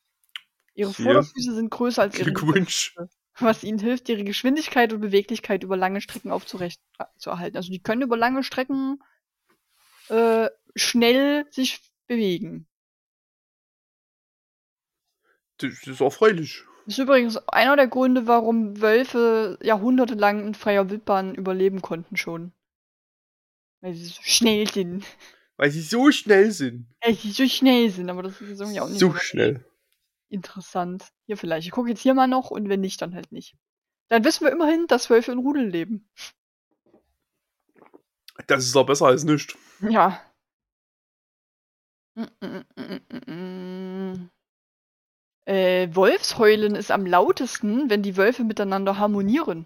Ihre 0.74 0.92
Hier. 0.92 1.06
Vorderfüße 1.06 1.56
sind 1.56 1.70
größer 1.70 2.02
als 2.02 2.20
ihre 2.20 2.34
Glückwunsch. 2.34 2.90
Hinterfüße, 2.94 3.18
was 3.40 3.64
ihnen 3.64 3.80
hilft, 3.80 4.10
ihre 4.10 4.26
Geschwindigkeit 4.26 4.92
und 4.92 5.00
Beweglichkeit 5.00 5.64
über 5.64 5.78
lange 5.78 6.02
Strecken 6.02 6.32
aufzurecht 6.32 6.82
äh, 7.00 7.06
zu 7.16 7.30
erhalten. 7.30 7.56
Also 7.56 7.72
die 7.72 7.82
können 7.82 8.02
über 8.02 8.18
lange 8.18 8.44
Strecken 8.44 9.02
äh, 10.10 10.50
schnell 10.76 11.46
sich 11.52 11.80
bewegen. 12.08 12.68
Das 15.58 15.88
ist 15.88 16.02
erfreulich. 16.02 16.64
Das 16.86 16.94
ist 16.98 17.00
übrigens 17.04 17.38
einer 17.50 17.76
der 17.76 17.88
Gründe, 17.88 18.28
warum 18.28 18.80
Wölfe 18.82 19.58
jahrhundertelang 19.62 20.46
in 20.48 20.54
freier 20.56 20.90
Wildbahn 20.90 21.36
überleben 21.36 21.82
konnten 21.82 22.16
schon. 22.16 22.54
Weil 23.82 23.94
sie 23.94 24.06
so 24.06 24.22
schnell 24.24 24.68
sind. 24.72 25.06
Weil 25.58 25.72
sie 25.72 25.82
so 25.82 26.12
schnell 26.12 26.52
sind. 26.52 26.88
Weil 27.02 27.16
sie 27.16 27.32
so 27.32 27.48
schnell 27.48 27.90
sind, 27.90 28.10
aber 28.10 28.24
das 28.24 28.40
ist 28.42 28.60
irgendwie 28.60 28.80
auch 28.80 28.88
nicht 28.90 29.00
So 29.00 29.12
so 29.12 29.18
schnell. 29.18 29.66
interessant. 30.30 31.12
Hier 31.26 31.38
vielleicht. 31.38 31.66
Ich 31.68 31.72
gucke 31.72 31.90
jetzt 31.90 32.02
hier 32.02 32.14
mal 32.14 32.28
noch 32.28 32.52
und 32.52 32.70
wenn 32.70 32.82
nicht, 32.82 33.02
dann 33.02 33.16
halt 33.16 33.32
nicht. 33.32 33.56
Dann 34.10 34.24
wissen 34.24 34.46
wir 34.46 34.52
immerhin, 34.52 34.88
dass 34.88 35.10
Wölfe 35.10 35.32
in 35.34 35.40
Rudeln 35.40 35.70
leben. 35.70 36.10
Das 38.48 38.64
ist 38.66 38.76
doch 38.76 38.86
besser 38.86 39.08
als 39.08 39.24
nichts. 39.24 39.56
Ja. 39.82 40.22
Mm, 42.16 42.24
mm, 42.42 42.66
mm, 42.76 43.02
mm, 43.10 43.32
mm. 43.32 44.30
Äh, 45.48 45.96
Wolfsheulen 45.96 46.76
ist 46.76 46.92
am 46.92 47.06
lautesten, 47.06 47.90
wenn 47.90 48.04
die 48.04 48.18
Wölfe 48.18 48.44
miteinander 48.44 48.98
harmonieren. 48.98 49.66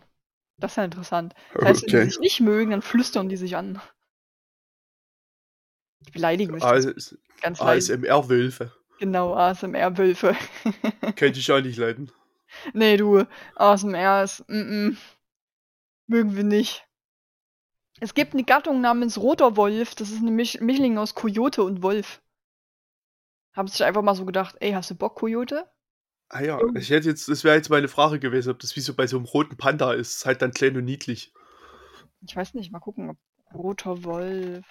Das 0.58 0.74
ist 0.74 0.76
ja 0.78 0.84
interessant. 0.84 1.34
Das 1.56 1.66
heißt, 1.66 1.82
wenn 1.84 1.88
die 1.90 1.96
Okay. 1.98 2.06
sich 2.06 2.20
nicht 2.20 2.40
mögen, 2.42 2.70
dann 2.70 2.84
flüstern 2.84 3.30
die 3.30 3.38
sich 3.38 3.56
an. 3.56 3.82
Die 6.02 6.12
beleidigen 6.12 6.54
sich 6.54 6.64
AS 6.64 7.16
ganz. 7.42 7.60
ASMR-Wölfe. 7.62 8.72
Genau, 9.00 9.34
ASMR-Wölfe. 9.34 10.36
Könnte 11.16 11.40
ich 11.40 11.52
auch 11.52 11.62
nicht 11.62 11.78
leiden. 11.78 12.12
nee, 12.74 12.98
du, 12.98 13.26
ASMR 13.56 14.24
ist, 14.24 14.48
mm, 14.48 14.54
mm, 14.90 14.98
mögen 16.06 16.36
wir 16.36 16.44
nicht. 16.44 16.86
Es 18.00 18.14
gibt 18.14 18.34
eine 18.34 18.44
Gattung 18.44 18.82
namens 18.82 19.18
Roter 19.18 19.58
Wolf. 19.58 19.96
Das 19.96 20.10
ist 20.12 20.22
eine 20.22 20.32
Misch 20.32 20.60
Mischling 20.60 21.00
aus 21.00 21.16
Kojote 21.16 21.64
und 21.64 21.82
Wolf. 21.82 22.22
Haben 23.54 23.68
sich 23.68 23.84
einfach 23.84 24.02
mal 24.02 24.16
so 24.16 24.26
gedacht, 24.26 24.56
ey, 24.60 24.72
hast 24.72 24.90
du 24.92 24.96
Bock, 24.96 25.16
Kojote? 25.16 25.70
Ah 26.30 26.42
ja, 26.42 26.58
Oh. 26.58 26.72
ich 26.76 26.90
hätte 26.90 27.10
jetzt, 27.10 27.28
das 27.28 27.44
wäre 27.44 27.56
jetzt 27.58 27.70
meine 27.70 27.88
Frage 27.90 28.20
gewesen, 28.20 28.52
ob 28.52 28.60
das 28.60 28.76
wie 28.76 28.80
so 28.80 28.94
bei 28.94 29.06
so 29.08 29.18
einem 29.18 29.26
roten 29.26 29.58
Panda 29.58 29.94
ist. 29.94 30.16
Ist 30.18 30.26
halt 30.26 30.42
dann 30.42 30.52
klein 30.52 30.78
und 30.78 30.86
niedlich. 30.86 31.34
Ich 32.22 32.36
weiß 32.36 32.54
nicht, 32.54 32.72
mal 32.72 32.80
gucken, 32.80 33.10
ob 33.10 33.18
Roter 33.54 34.04
Wolf. 34.04 34.66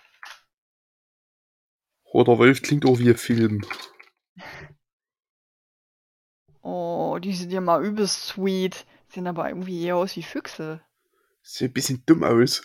Roter 2.13 2.39
Wolf 2.39 2.63
klingt 2.63 2.87
auch 2.87 2.99
wie 2.99 3.11
ein 3.11 3.17
Film. 3.17 3.63
Oh, 6.63 7.19
die 7.23 7.35
sind 7.35 7.53
ja 7.53 7.61
mal 7.61 7.85
übelst 7.85 8.27
sweet. 8.29 8.87
Sehen 9.09 9.27
aber 9.27 9.49
irgendwie 9.49 9.83
eher 9.85 9.97
aus 9.97 10.17
wie 10.17 10.23
Füchse. 10.23 10.81
Sieht 11.43 11.71
ein 11.71 11.75
bisschen 11.75 12.03
dumm 12.07 12.23
aus. 12.25 12.63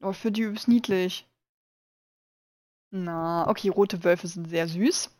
Aber 0.00 0.14
für 0.14 0.32
die 0.32 0.42
übelst 0.42 0.66
niedlich. 0.68 1.28
Na, 2.90 3.48
okay, 3.48 3.68
rote 3.68 4.02
Wölfe 4.04 4.26
sind 4.26 4.48
sehr 4.48 4.66
süß. 4.66 5.10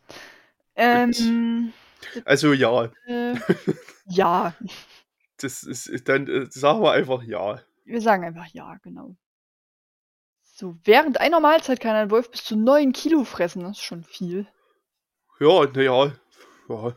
Ähm, 0.75 1.73
Also 2.25 2.53
ja, 2.53 2.91
äh, 3.05 3.35
ja, 4.07 4.55
das 5.41 5.63
ist 5.63 6.07
dann 6.07 6.27
äh, 6.27 6.47
sagen 6.49 6.81
wir 6.81 6.91
einfach 6.91 7.23
ja. 7.23 7.61
wir 7.85 8.01
sagen 8.01 8.23
einfach 8.23 8.47
ja, 8.47 8.77
genau. 8.83 9.15
So, 10.41 10.77
während 10.83 11.21
einer 11.21 11.39
Mahlzeit 11.39 11.79
kann 11.79 11.95
ein 11.95 12.11
Wolf 12.11 12.31
bis 12.31 12.43
zu 12.43 12.57
9 12.57 12.91
Kilo 12.91 13.23
fressen. 13.23 13.61
Das 13.61 13.77
ist 13.77 13.83
schon 13.83 14.03
viel. 14.03 14.45
Ja, 15.39 15.65
naja. 15.65 16.13
Ja, 16.67 16.95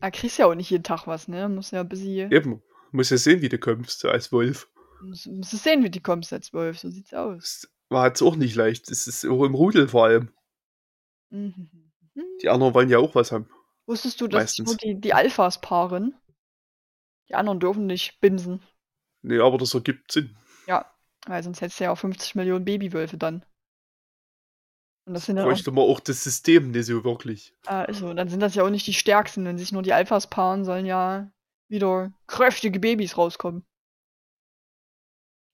Da 0.00 0.10
kriegst 0.10 0.38
ja 0.38 0.46
auch 0.46 0.54
nicht 0.54 0.70
jeden 0.70 0.82
Tag 0.82 1.06
was, 1.06 1.28
ne? 1.28 1.48
Muss 1.48 1.70
ja 1.70 1.80
ein 1.80 1.88
bisschen. 1.88 2.32
eben. 2.32 2.62
Muss 2.90 3.10
ja 3.10 3.16
sehen, 3.16 3.40
wie 3.40 3.48
du 3.48 3.58
kommst 3.58 4.04
als 4.04 4.32
Wolf. 4.32 4.68
Muss, 5.00 5.26
muss 5.26 5.52
es 5.52 5.62
sehen, 5.62 5.84
wie 5.84 5.90
die 5.90 6.02
kommst 6.02 6.32
als 6.32 6.52
Wolf. 6.52 6.80
So 6.80 6.90
sieht's 6.90 7.14
aus. 7.14 7.68
Das 7.88 7.96
war 7.96 8.06
jetzt 8.06 8.22
auch 8.22 8.36
nicht 8.36 8.54
leicht. 8.54 8.90
Das 8.90 9.06
ist 9.06 9.24
auch 9.24 9.44
im 9.44 9.54
Rudel 9.54 9.88
vor 9.88 10.04
allem. 10.04 10.32
Mhm. 11.30 11.70
Die 12.42 12.48
anderen 12.48 12.74
wollen 12.74 12.90
ja 12.90 12.98
auch 12.98 13.14
was 13.14 13.32
haben. 13.32 13.48
Wusstest 13.86 14.20
du, 14.20 14.28
dass 14.28 14.52
sich 14.52 14.64
nur 14.64 14.74
Meistens. 14.74 14.82
die, 14.82 15.00
die 15.00 15.14
Alphas 15.14 15.60
paaren? 15.60 16.14
Die 17.28 17.34
anderen 17.34 17.60
dürfen 17.60 17.86
nicht 17.86 18.20
bimsen. 18.20 18.62
Nee, 19.22 19.38
aber 19.38 19.58
das 19.58 19.74
ergibt 19.74 20.12
Sinn. 20.12 20.36
Weil 21.28 21.42
sonst 21.42 21.60
hättest 21.60 21.78
du 21.78 21.84
ja 21.84 21.92
auch 21.92 21.98
50 21.98 22.34
Millionen 22.36 22.64
Babywölfe 22.64 23.18
dann. 23.18 23.44
Und 25.06 25.14
das 25.14 25.26
sind 25.26 25.36
dann 25.36 25.44
auch, 25.44 25.50
Bräuchte 25.50 25.70
man 25.70 25.84
auch 25.84 26.00
das 26.00 26.24
System 26.24 26.70
nicht 26.70 26.86
so 26.86 27.04
wirklich. 27.04 27.54
ah, 27.66 27.82
ist 27.82 27.98
so. 27.98 28.12
dann 28.12 28.28
sind 28.28 28.40
das 28.40 28.54
ja 28.54 28.62
auch 28.62 28.70
nicht 28.70 28.86
die 28.86 28.94
stärksten. 28.94 29.44
Wenn 29.44 29.58
sich 29.58 29.72
nur 29.72 29.82
die 29.82 29.92
Alphas 29.92 30.28
paaren, 30.28 30.64
sollen 30.64 30.86
ja 30.86 31.30
wieder 31.68 32.12
kräftige 32.26 32.80
Babys 32.80 33.16
rauskommen. 33.18 33.64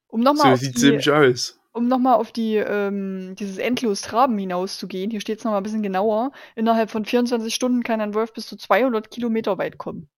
Um 0.09 0.21
nochmal 0.21 0.57
So 0.57 0.65
sieht 0.65 0.79
nämlich 0.79 1.11
aus. 1.11 1.59
Um 1.75 1.89
nochmal 1.89 2.15
auf 2.15 2.31
die, 2.31 2.55
ähm, 2.55 3.35
dieses 3.37 3.59
endlos 3.59 4.01
Traben 4.01 4.39
hinauszugehen, 4.39 5.11
hier 5.11 5.21
steht 5.21 5.39
es 5.39 5.45
nochmal 5.45 5.61
ein 5.61 5.65
bisschen 5.65 5.83
genauer. 5.83 6.31
Innerhalb 6.55 6.89
von 6.89 7.05
24 7.05 7.53
Stunden 7.53 7.83
kann 7.83 8.01
ein 8.01 8.15
Wolf 8.15 8.33
bis 8.33 8.47
zu 8.47 8.57
200 8.57 9.11
Kilometer 9.11 9.59
weit 9.59 9.77
kommen. 9.77 10.09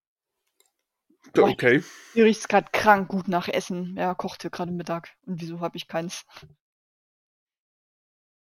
Boah, 1.33 1.49
Okay. 1.49 1.83
Hier 2.13 2.27
riecht 2.27 2.41
es 2.41 2.49
gerade 2.49 2.69
krank 2.73 3.09
gut 3.09 3.29
nach 3.29 3.49
Essen. 3.49 3.97
Er 3.97 4.15
kochte 4.15 4.51
gerade 4.51 4.71
Mittag. 4.71 5.17
Und 5.25 5.41
wieso 5.41 5.61
habe 5.61 5.79
ich 5.79 5.89
keins? 5.89 6.27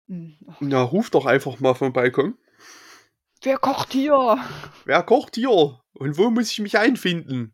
Hm, 0.07 0.35
Na, 0.59 0.81
ruf 0.81 1.11
doch 1.11 1.27
einfach 1.27 1.59
mal 1.59 1.75
vom 1.75 1.93
Balkon. 1.93 2.35
Wer 3.43 3.59
kocht 3.59 3.91
hier? 3.91 4.39
Wer 4.85 5.03
kocht 5.03 5.35
hier? 5.35 5.81
Und 5.93 6.17
wo 6.17 6.31
muss 6.31 6.51
ich 6.51 6.59
mich 6.59 6.79
einfinden? 6.79 7.53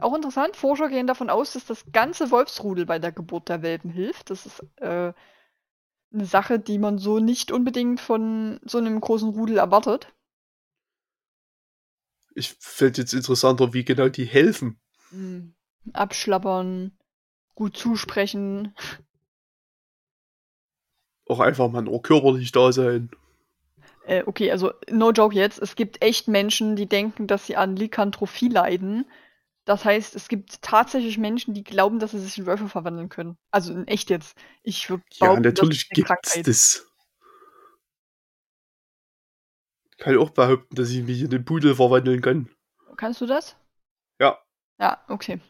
Auch 0.00 0.14
interessant, 0.14 0.56
Forscher 0.56 0.88
gehen 0.88 1.06
davon 1.06 1.30
aus, 1.30 1.52
dass 1.52 1.64
das 1.64 1.84
ganze 1.92 2.30
Wolfsrudel 2.30 2.86
bei 2.86 2.98
der 2.98 3.12
Geburt 3.12 3.48
der 3.48 3.62
Welpen 3.62 3.90
hilft. 3.90 4.30
Das 4.30 4.46
ist 4.46 4.64
äh, 4.76 5.12
eine 6.12 6.24
Sache, 6.24 6.58
die 6.58 6.78
man 6.78 6.98
so 6.98 7.18
nicht 7.18 7.52
unbedingt 7.52 8.00
von 8.00 8.60
so 8.64 8.78
einem 8.78 9.00
großen 9.00 9.30
Rudel 9.30 9.58
erwartet. 9.58 10.12
Ich 12.34 12.56
fände 12.58 13.02
jetzt 13.02 13.12
interessanter, 13.12 13.72
wie 13.72 13.84
genau 13.84 14.08
die 14.08 14.24
helfen. 14.24 14.80
Hm. 15.10 15.54
Abschlappern, 15.92 16.92
gut 17.54 17.76
zusprechen. 17.76 18.74
Auch 21.26 21.40
einfach 21.40 21.70
mal 21.70 21.82
nur 21.82 22.02
körperlich 22.02 22.52
da 22.52 22.72
sein. 22.72 23.10
Äh, 24.06 24.24
okay, 24.26 24.50
also 24.50 24.72
no 24.90 25.10
joke 25.12 25.34
jetzt. 25.34 25.60
Es 25.60 25.76
gibt 25.76 26.02
echt 26.02 26.26
Menschen, 26.26 26.76
die 26.76 26.86
denken, 26.86 27.26
dass 27.26 27.46
sie 27.46 27.56
an 27.56 27.76
Lykanthropie 27.76 28.48
leiden. 28.48 29.04
Das 29.64 29.84
heißt, 29.84 30.16
es 30.16 30.28
gibt 30.28 30.62
tatsächlich 30.62 31.18
Menschen, 31.18 31.54
die 31.54 31.62
glauben, 31.62 31.98
dass 31.98 32.12
sie 32.12 32.18
sich 32.18 32.38
in 32.38 32.46
Wölfe 32.46 32.68
verwandeln 32.68 33.08
können. 33.08 33.36
Also 33.50 33.72
in 33.72 33.86
echt 33.86 34.10
jetzt. 34.10 34.36
Ich 34.62 34.88
würde 34.90 35.04
Ja, 35.14 35.38
natürlich 35.38 35.90
gibt's 35.90 36.08
Krankheit. 36.08 36.46
das. 36.46 36.86
Ich 39.92 39.98
kann 39.98 40.16
auch 40.18 40.30
behaupten, 40.30 40.74
dass 40.74 40.90
ich 40.90 41.02
mich 41.04 41.20
in 41.22 41.30
den 41.30 41.44
Pudel 41.44 41.74
verwandeln 41.74 42.20
kann. 42.22 42.48
Kannst 42.96 43.20
du 43.20 43.26
das? 43.26 43.56
Ja, 44.20 44.38
Ja, 44.78 45.04
okay. 45.08 45.40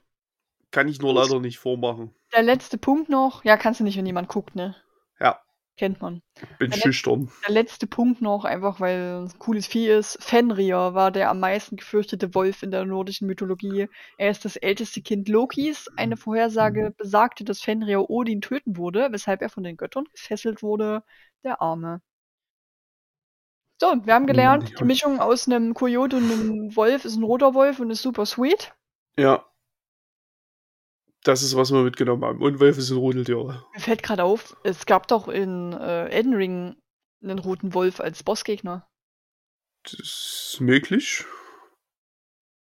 kann 0.72 0.88
ich 0.88 1.00
nur 1.00 1.14
leider 1.14 1.38
nicht 1.40 1.58
vormachen. 1.58 2.14
Der 2.32 2.42
letzte 2.42 2.78
Punkt 2.78 3.08
noch. 3.08 3.44
Ja, 3.44 3.56
kannst 3.56 3.80
du 3.80 3.84
nicht, 3.84 3.96
wenn 3.96 4.06
jemand 4.06 4.28
guckt, 4.28 4.54
ne? 4.56 4.74
Ja, 5.20 5.40
Kennt 5.80 6.02
man. 6.02 6.20
bin 6.58 6.70
Der, 6.70 6.76
schüchtern. 6.76 7.30
der 7.46 7.54
letzte 7.54 7.86
Punkt 7.86 8.20
noch, 8.20 8.44
einfach 8.44 8.80
weil 8.80 9.24
es 9.24 9.32
ein 9.32 9.38
cooles 9.38 9.66
Vieh 9.66 9.88
ist. 9.88 10.22
Fenrir 10.22 10.92
war 10.92 11.10
der 11.10 11.30
am 11.30 11.40
meisten 11.40 11.76
gefürchtete 11.76 12.34
Wolf 12.34 12.62
in 12.62 12.70
der 12.70 12.84
nordischen 12.84 13.26
Mythologie. 13.26 13.88
Er 14.18 14.30
ist 14.30 14.44
das 14.44 14.56
älteste 14.56 15.00
Kind 15.00 15.30
Lokis. 15.30 15.88
Eine 15.96 16.18
Vorhersage 16.18 16.92
besagte, 16.98 17.44
dass 17.44 17.62
Fenrir 17.62 18.10
Odin 18.10 18.42
töten 18.42 18.76
würde, 18.76 19.08
weshalb 19.10 19.40
er 19.40 19.48
von 19.48 19.62
den 19.62 19.78
Göttern 19.78 20.04
gefesselt 20.12 20.62
wurde. 20.62 21.02
Der 21.44 21.62
Arme. 21.62 22.02
So, 23.80 23.86
wir 24.04 24.12
haben 24.12 24.26
gelernt, 24.26 24.78
die. 24.78 24.84
Mischung 24.84 25.18
aus 25.18 25.46
einem 25.48 25.72
Kojote 25.72 26.18
und 26.18 26.30
einem 26.30 26.76
Wolf 26.76 27.06
ist 27.06 27.16
ein 27.16 27.24
roter 27.24 27.54
Wolf 27.54 27.80
und 27.80 27.88
ist 27.90 28.02
super 28.02 28.26
sweet. 28.26 28.74
Ja. 29.16 29.49
Das 31.22 31.42
ist, 31.42 31.54
was 31.54 31.70
wir 31.70 31.82
mitgenommen 31.82 32.24
haben. 32.24 32.40
Und 32.42 32.60
Wölfe 32.60 32.80
sind 32.80 32.96
Rudeltiere. 32.96 33.64
Mir 33.74 33.80
fällt 33.80 34.02
gerade 34.02 34.24
auf, 34.24 34.56
es 34.64 34.86
gab 34.86 35.06
doch 35.08 35.28
in 35.28 35.72
äh, 35.72 36.08
Elden 36.08 36.34
Ring 36.34 36.76
einen 37.22 37.38
roten 37.38 37.74
Wolf 37.74 38.00
als 38.00 38.22
Bossgegner. 38.22 38.88
Das 39.82 39.92
ist 39.94 40.58
möglich. 40.60 41.24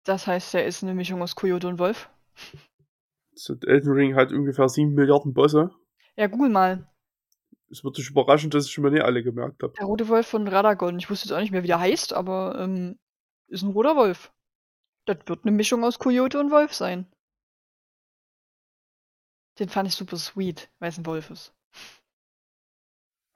Das 0.05 0.27
heißt, 0.27 0.55
er 0.55 0.67
ist 0.67 0.83
eine 0.83 0.95
Mischung 0.95 1.23
aus 1.23 1.37
Kojote 1.37 1.69
und 1.69 1.79
Wolf. 1.79 2.09
So, 3.35 3.55
Elden 3.67 3.93
Ring 3.93 4.15
hat 4.17 4.33
ungefähr 4.33 4.69
7 4.69 4.95
Milliarden 4.95 5.35
Bosse. 5.35 5.71
Ja, 6.17 6.27
google 6.27 6.49
mal. 6.49 6.91
Es 7.71 7.85
wird 7.85 7.99
dich 7.99 8.11
überraschen, 8.11 8.51
dass 8.51 8.65
ich 8.65 8.73
schon 8.73 8.83
mal 8.83 8.91
nicht 8.91 9.05
alle 9.05 9.23
gemerkt 9.23 9.63
habe. 9.63 9.75
Der 9.79 9.87
rote 9.87 10.09
Wolf 10.09 10.27
von 10.27 10.49
Radagon. 10.49 10.99
Ich 10.99 11.11
wusste 11.11 11.29
jetzt 11.29 11.37
auch 11.37 11.41
nicht 11.41 11.53
mehr, 11.53 11.63
wie 11.63 11.69
der 11.69 11.81
heißt, 11.81 12.15
aber 12.15 12.59
ähm, 12.59 12.99
ist 13.49 13.63
ein 13.63 13.71
roter 13.71 13.95
Wolf. 13.95 14.33
Das 15.05 15.19
wird 15.27 15.45
eine 15.45 15.53
Mischung 15.53 15.85
aus 15.85 15.99
Kojote 15.99 16.41
und 16.41 16.51
Wolf 16.51 16.75
sein. 16.75 17.07
Den 19.59 19.69
fand 19.69 19.89
ich 19.89 19.95
super 19.95 20.17
sweet, 20.17 20.69
weil 20.79 20.89
es 20.89 20.99
ein 20.99 21.07
Wolf 21.07 21.31
ist. 21.31 21.53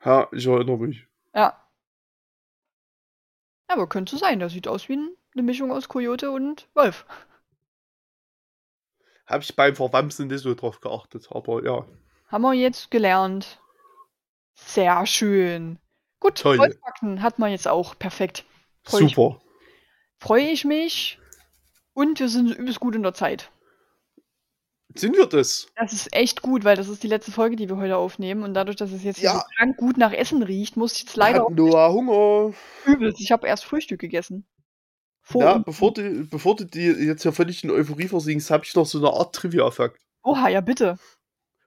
Ja, 0.05 0.29
ich 0.33 0.47
erinnere 0.47 0.79
mich. 0.79 1.07
Ja. 1.35 1.59
Aber 3.69 3.89
könnte 3.89 4.19
sein. 4.19 4.39
Der 4.39 4.51
sieht 4.51 4.69
aus 4.69 4.89
wie 4.89 4.97
ein, 4.97 5.17
eine 5.33 5.43
Mischung 5.43 5.73
aus 5.73 5.89
Kojote 5.89 6.31
und 6.31 6.69
Wolf. 6.75 7.07
Habe 9.27 9.43
ich 9.43 9.57
beim 9.57 9.77
Verwamsen 9.77 10.29
nicht 10.29 10.43
so 10.43 10.55
drauf 10.55 10.81
geachtet, 10.81 11.29
aber 11.31 11.65
ja. 11.65 11.87
Haben 12.29 12.43
wir 12.43 12.55
jetzt 12.55 12.91
gelernt. 12.91 13.61
Sehr 14.55 15.07
schön. 15.07 15.79
Gut, 16.21 16.39
Toll. 16.39 16.59
Wolfsfakten 16.59 17.23
hat 17.23 17.39
man 17.39 17.51
jetzt 17.51 17.69
auch. 17.69 17.99
Perfekt. 17.99 18.45
Freu 18.83 19.01
ich, 19.01 19.15
Super. 19.15 19.41
freue 20.19 20.51
ich 20.51 20.65
mich. 20.65 21.19
Und 21.95 22.19
wir 22.21 22.29
sind 22.29 22.51
übelst 22.51 22.81
gut 22.81 22.95
in 22.95 23.03
der 23.03 23.15
Zeit. 23.15 23.52
Sind 24.95 25.17
wir 25.17 25.27
das? 25.27 25.69
Das 25.77 25.93
ist 25.93 26.13
echt 26.13 26.43
gut, 26.43 26.65
weil 26.65 26.77
das 26.77 26.89
ist 26.89 27.03
die 27.03 27.09
letzte 27.09 27.33
Folge, 27.33 27.57
die 27.57 27.69
wir 27.69 27.77
heute 27.77 27.97
aufnehmen. 27.97 28.43
Und 28.43 28.55
dadurch, 28.55 28.77
dass 28.77 28.93
es 28.93 29.03
jetzt 29.05 29.19
hier 29.19 29.31
so 29.31 29.37
Ja. 29.37 29.45
krank 29.57 29.77
gut 29.77 29.97
nach 29.97 30.13
Essen 30.13 30.43
riecht, 30.43 30.77
muss 30.77 30.95
ich 30.95 31.01
jetzt 31.05 31.17
leider 31.17 31.45
Hat 31.45 31.51
Noah 31.51 31.93
Hunger. 31.93 32.55
übelst. 32.87 33.21
Ich 33.21 33.33
habe 33.33 33.47
erst 33.47 33.65
Frühstück 33.65 34.01
gegessen. 34.01 34.47
Vor 35.23 35.43
Ja, 35.43 35.59
bevor 35.59 35.95
du, 35.95 36.27
bevor 36.27 36.57
du 36.57 36.65
die 36.65 36.81
jetzt 36.87 37.25
ja 37.25 37.33
völlig 37.33 37.63
in 37.63 37.71
Euphorie 37.71 38.09
versinkst, 38.09 38.51
habe 38.51 38.65
ich 38.65 38.75
noch 38.75 38.87
so 38.87 38.99
eine 38.99 39.11
Art 39.17 39.35
Trivia-Fakt. 39.35 40.01
Oha, 40.25 40.49
ja 40.49 40.61
bitte. 40.61 40.99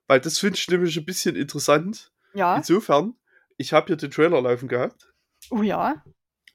Weil 0.08 0.20
das 0.20 0.38
finde 0.40 0.58
ich 0.58 0.68
nämlich 0.68 0.98
ein 0.98 1.06
bisschen 1.06 1.36
interessant. 1.36 2.12
Ja. 2.34 2.58
Insofern, 2.58 3.16
ich 3.58 3.72
habe 3.74 3.88
hier 3.88 3.96
den 3.96 4.12
Trailer 4.12 4.42
laufen 4.42 4.68
gehabt. 4.68 5.12
Oh 5.50 5.62
ja. 5.62 6.04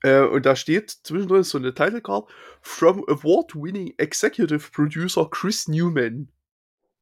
Äh, 0.02 0.20
und 0.20 0.46
da 0.46 0.56
steht 0.56 0.90
zwischendrin 0.90 1.42
so 1.42 1.58
eine 1.58 1.74
Title 1.74 2.00
Card 2.00 2.28
from 2.62 3.02
Award-winning 3.08 3.94
Executive 3.98 4.70
Producer 4.70 5.28
Chris 5.30 5.68
Newman. 5.68 6.30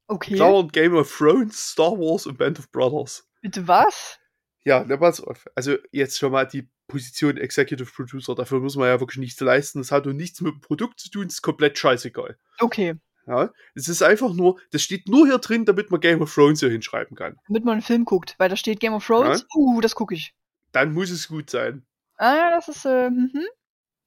Okay. 0.09 0.37
Dauernd 0.37 0.73
Game 0.73 0.95
of 0.95 1.15
Thrones, 1.17 1.71
Star 1.73 1.93
Wars 1.93 2.27
und 2.27 2.39
Band 2.39 2.59
of 2.59 2.71
Brothers. 2.73 3.29
Bitte 3.43 3.69
was? 3.69 4.19
Ja, 4.65 4.85
na 4.87 4.97
pass 4.97 5.21
auf. 5.21 5.47
Also 5.55 5.77
jetzt 5.93 6.19
schon 6.19 6.33
mal 6.33 6.47
die 6.47 6.69
Position 6.89 7.37
Executive 7.37 7.91
Producer. 7.95 8.35
Dafür 8.35 8.61
muss 8.61 8.77
man 8.77 8.89
ja 8.89 8.99
wirklich 8.99 9.19
nichts 9.19 9.41
leisten. 9.41 9.79
Das 9.81 9.93
hat 9.93 10.07
auch 10.07 10.13
nichts 10.13 10.41
mit 10.41 10.55
dem 10.55 10.61
Produkt 10.61 10.99
zu 11.01 11.11
tun. 11.11 11.25
Das 11.25 11.35
ist 11.35 11.43
komplett 11.43 11.79
scheißegal. 11.79 12.39
Okay. 12.59 12.97
Ja, 13.27 13.53
es 13.75 13.89
ist 13.89 14.03
einfach 14.03 14.33
nur, 14.33 14.59
das 14.71 14.83
steht 14.83 15.07
nur 15.07 15.27
hier 15.27 15.37
drin, 15.37 15.67
damit 15.67 15.91
man 15.91 16.01
Game 16.01 16.23
of 16.23 16.35
Thrones 16.35 16.61
hier 16.61 16.71
hinschreiben 16.71 17.15
kann. 17.15 17.37
Damit 17.47 17.65
man 17.65 17.73
einen 17.73 17.83
Film 17.83 18.07
guckt, 18.07 18.35
weil 18.39 18.49
da 18.49 18.57
steht 18.57 18.81
Game 18.81 18.95
of 18.95 19.07
Thrones. 19.07 19.41
Ja. 19.41 19.47
Uh, 19.55 19.83
das 19.83 19.95
gucke 19.95 20.15
ich. 20.15 20.35
Dann 20.73 20.95
muss 20.95 21.11
es 21.11 21.29
gut 21.29 21.51
sein. 21.51 21.87
Ah, 22.17 22.51
das 22.53 22.69
ist, 22.69 22.87
äh, 22.87 23.11
mhm. 23.11 23.47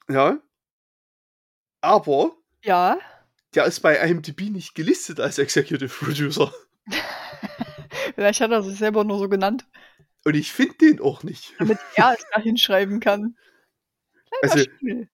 Ja. 0.10 0.40
Aber 1.82 2.32
Ja. 2.64 2.98
Der 3.56 3.66
ist 3.66 3.80
bei 3.82 3.98
IMDb 3.98 4.50
nicht 4.50 4.76
gelistet 4.76 5.20
als 5.20 5.38
Executive 5.38 5.90
Producer. 5.90 6.54
Vielleicht 8.16 8.42
hat 8.42 8.52
er 8.52 8.64
sich 8.64 8.78
selber 8.78 9.04
nur 9.04 9.20
so 9.20 9.30
genannt, 9.30 9.66
Und 10.26 10.36
ich 10.36 10.52
finde 10.52 10.76
den 10.78 11.02
auch 11.02 11.24
nicht. 11.24 11.54
damit 11.60 11.78
er 11.96 12.14
es 12.18 12.26
da 12.34 12.42
hinschreiben 12.42 13.00
kann. 13.00 13.36
Kleiner 14.30 14.54
Also, 14.54 14.64
Spiel. 14.64 15.10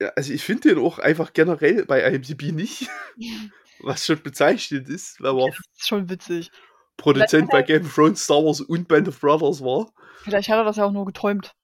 ja, 0.00 0.08
also 0.16 0.32
ich 0.32 0.42
finde 0.44 0.70
den 0.70 0.78
auch 0.78 0.98
einfach 0.98 1.32
generell 1.32 1.84
bei 1.86 2.02
IMDb 2.02 2.52
nicht. 2.52 2.88
Was 3.82 4.04
schon 4.04 4.22
bezeichnet 4.22 4.88
ist, 4.88 5.20
weil 5.22 5.38
er 5.38 5.46
Das 5.48 5.58
ist 5.78 5.88
schon 5.88 6.10
witzig. 6.10 6.50
Produzent 6.98 7.50
bei 7.50 7.62
Game 7.62 7.86
of 7.86 7.94
Thrones, 7.94 8.22
Star 8.24 8.44
Wars 8.44 8.60
und 8.60 8.88
Band 8.88 9.08
of 9.08 9.18
Brothers 9.20 9.62
war. 9.64 9.90
Vielleicht 10.22 10.50
hat 10.50 10.58
er 10.58 10.64
das 10.64 10.76
ja 10.76 10.84
auch 10.84 10.92
nur 10.92 11.06
geträumt. 11.06 11.54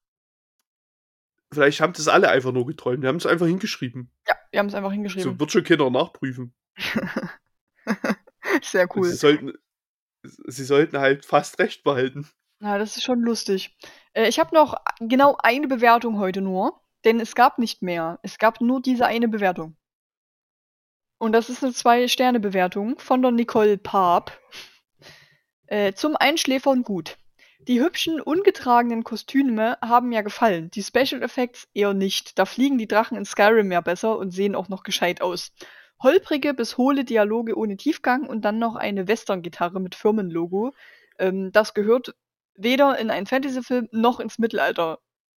Vielleicht 1.52 1.80
haben 1.82 1.92
das 1.92 2.08
alle 2.08 2.30
einfach 2.30 2.52
nur 2.52 2.66
geträumt. 2.66 3.04
Die 3.04 3.08
haben 3.08 3.16
es 3.16 3.26
einfach 3.26 3.46
hingeschrieben. 3.46 4.10
Wir 4.56 4.60
haben 4.60 4.68
es 4.68 4.74
einfach 4.74 4.88
So 4.88 4.94
hingeschrieben. 4.94 5.38
wird 5.38 5.52
schon 5.52 5.64
keiner 5.64 5.90
nachprüfen. 5.90 6.54
Sehr 8.62 8.88
cool. 8.96 9.04
Sie 9.04 9.16
sollten, 9.16 9.52
sie 10.22 10.64
sollten 10.64 10.96
halt 10.96 11.26
fast 11.26 11.58
recht 11.58 11.84
behalten. 11.84 12.26
Ja, 12.62 12.78
das 12.78 12.96
ist 12.96 13.04
schon 13.04 13.20
lustig. 13.20 13.76
Äh, 14.14 14.30
ich 14.30 14.38
habe 14.38 14.54
noch 14.54 14.80
genau 14.98 15.36
eine 15.42 15.68
Bewertung 15.68 16.18
heute 16.18 16.40
nur, 16.40 16.80
denn 17.04 17.20
es 17.20 17.34
gab 17.34 17.58
nicht 17.58 17.82
mehr. 17.82 18.18
Es 18.22 18.38
gab 18.38 18.62
nur 18.62 18.80
diese 18.80 19.04
eine 19.04 19.28
Bewertung. 19.28 19.76
Und 21.18 21.32
das 21.32 21.50
ist 21.50 21.62
eine 21.62 21.74
Zwei-Sterne-Bewertung 21.74 22.98
von 22.98 23.20
der 23.20 23.32
Nicole 23.32 23.76
Paap. 23.76 24.40
Äh, 25.66 25.92
zum 25.92 26.16
Einschläfern 26.16 26.82
gut. 26.82 27.18
Die 27.60 27.80
hübschen, 27.80 28.20
ungetragenen 28.20 29.02
Kostüme 29.02 29.78
haben 29.82 30.10
mir 30.10 30.22
gefallen. 30.22 30.70
Die 30.70 30.82
Special 30.82 31.22
Effects 31.22 31.66
eher 31.74 31.94
nicht. 31.94 32.38
Da 32.38 32.44
fliegen 32.44 32.78
die 32.78 32.86
Drachen 32.86 33.16
in 33.16 33.24
Skyrim 33.24 33.72
ja 33.72 33.80
besser 33.80 34.18
und 34.18 34.30
sehen 34.30 34.54
auch 34.54 34.68
noch 34.68 34.82
gescheit 34.82 35.20
aus. 35.20 35.52
Holprige 36.02 36.54
bis 36.54 36.76
hohle 36.76 37.04
Dialoge 37.04 37.56
ohne 37.56 37.76
Tiefgang 37.76 38.26
und 38.26 38.44
dann 38.44 38.58
noch 38.58 38.76
eine 38.76 39.08
Western-Gitarre 39.08 39.80
mit 39.80 39.94
Firmenlogo. 39.94 40.72
Ähm, 41.18 41.50
das 41.52 41.74
gehört 41.74 42.14
weder 42.54 42.98
in 42.98 43.10
einen 43.10 43.26
Fantasy-Film 43.26 43.88
noch 43.90 44.20
ins 44.20 44.38
Mittelalter. 44.38 44.98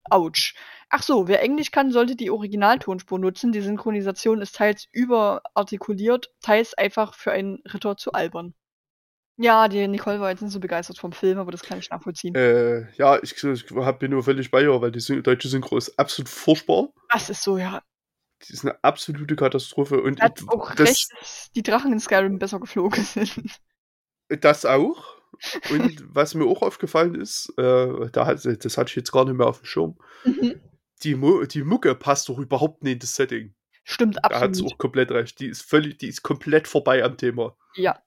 Autsch. 0.08 0.54
Ach 0.88 1.02
so, 1.02 1.28
wer 1.28 1.42
Englisch 1.42 1.72
kann, 1.72 1.90
sollte 1.90 2.16
die 2.16 2.30
Originaltonspur 2.30 3.18
nutzen. 3.18 3.52
Die 3.52 3.60
Synchronisation 3.60 4.40
ist 4.40 4.56
teils 4.56 4.86
überartikuliert, 4.92 6.32
teils 6.40 6.74
einfach 6.74 7.14
für 7.14 7.32
einen 7.32 7.60
Ritter 7.72 7.96
zu 7.96 8.12
albern. 8.12 8.54
Ja, 9.38 9.68
die 9.68 9.86
Nicole 9.86 10.18
war 10.20 10.30
jetzt 10.30 10.40
nicht 10.40 10.52
so 10.52 10.60
begeistert 10.60 10.98
vom 10.98 11.12
Film, 11.12 11.38
aber 11.38 11.52
das 11.52 11.62
kann 11.62 11.78
ich 11.78 11.90
nachvollziehen. 11.90 12.34
Äh, 12.34 12.90
ja, 12.96 13.18
ich, 13.22 13.42
ich 13.44 13.64
hab, 13.74 13.98
bin 13.98 14.12
nur 14.12 14.22
völlig 14.22 14.50
bei 14.50 14.62
ihr, 14.62 14.80
weil 14.80 14.90
die 14.92 15.00
Syn 15.00 15.22
deutsche 15.22 15.48
Synchro 15.48 15.76
ist 15.76 15.98
absolut 15.98 16.28
furchtbar. 16.28 16.88
Das 17.12 17.28
ist 17.28 17.42
so, 17.42 17.58
ja. 17.58 17.82
Die 18.46 18.52
ist 18.52 18.64
eine 18.64 18.82
absolute 18.82 19.36
Katastrophe. 19.36 20.00
Und 20.00 20.20
Hat 20.22 20.42
auch 20.48 20.74
das, 20.74 20.88
recht, 20.88 21.08
dass 21.20 21.50
die 21.54 21.62
Drachen 21.62 21.92
in 21.92 22.00
Skyrim 22.00 22.38
besser 22.38 22.60
geflogen 22.60 23.02
sind. 23.04 23.32
das 24.28 24.64
auch. 24.64 25.16
Und 25.70 26.02
was 26.14 26.34
mir 26.34 26.46
auch 26.46 26.62
aufgefallen 26.62 27.14
ist, 27.14 27.52
äh, 27.58 28.08
da 28.12 28.24
hat, 28.26 28.42
das 28.44 28.78
hatte 28.78 28.88
ich 28.90 28.96
jetzt 28.96 29.12
gar 29.12 29.26
nicht 29.26 29.36
mehr 29.36 29.46
auf 29.46 29.60
dem 29.60 29.66
Schirm, 29.66 29.98
Mhm. 30.24 30.60
die, 31.02 31.14
Mu 31.14 31.44
die 31.44 31.62
Mucke 31.62 31.94
passt 31.94 32.28
doch 32.30 32.38
überhaupt 32.38 32.82
nicht 32.82 32.94
in 32.94 32.98
das 33.00 33.14
Setting. 33.14 33.54
Stimmt, 33.84 34.16
Da 34.16 34.22
hat 34.24 34.32
absolut. 34.42 34.72
auch 34.72 34.78
komplett 34.78 35.10
recht. 35.10 35.38
Die 35.40 35.46
ist 35.46 35.62
völlig, 35.62 35.98
die 35.98 36.08
ist 36.08 36.22
komplett 36.22 36.66
vorbei 36.66 37.04
am 37.04 37.16
Thema. 37.18 37.54
Ja. 37.74 38.00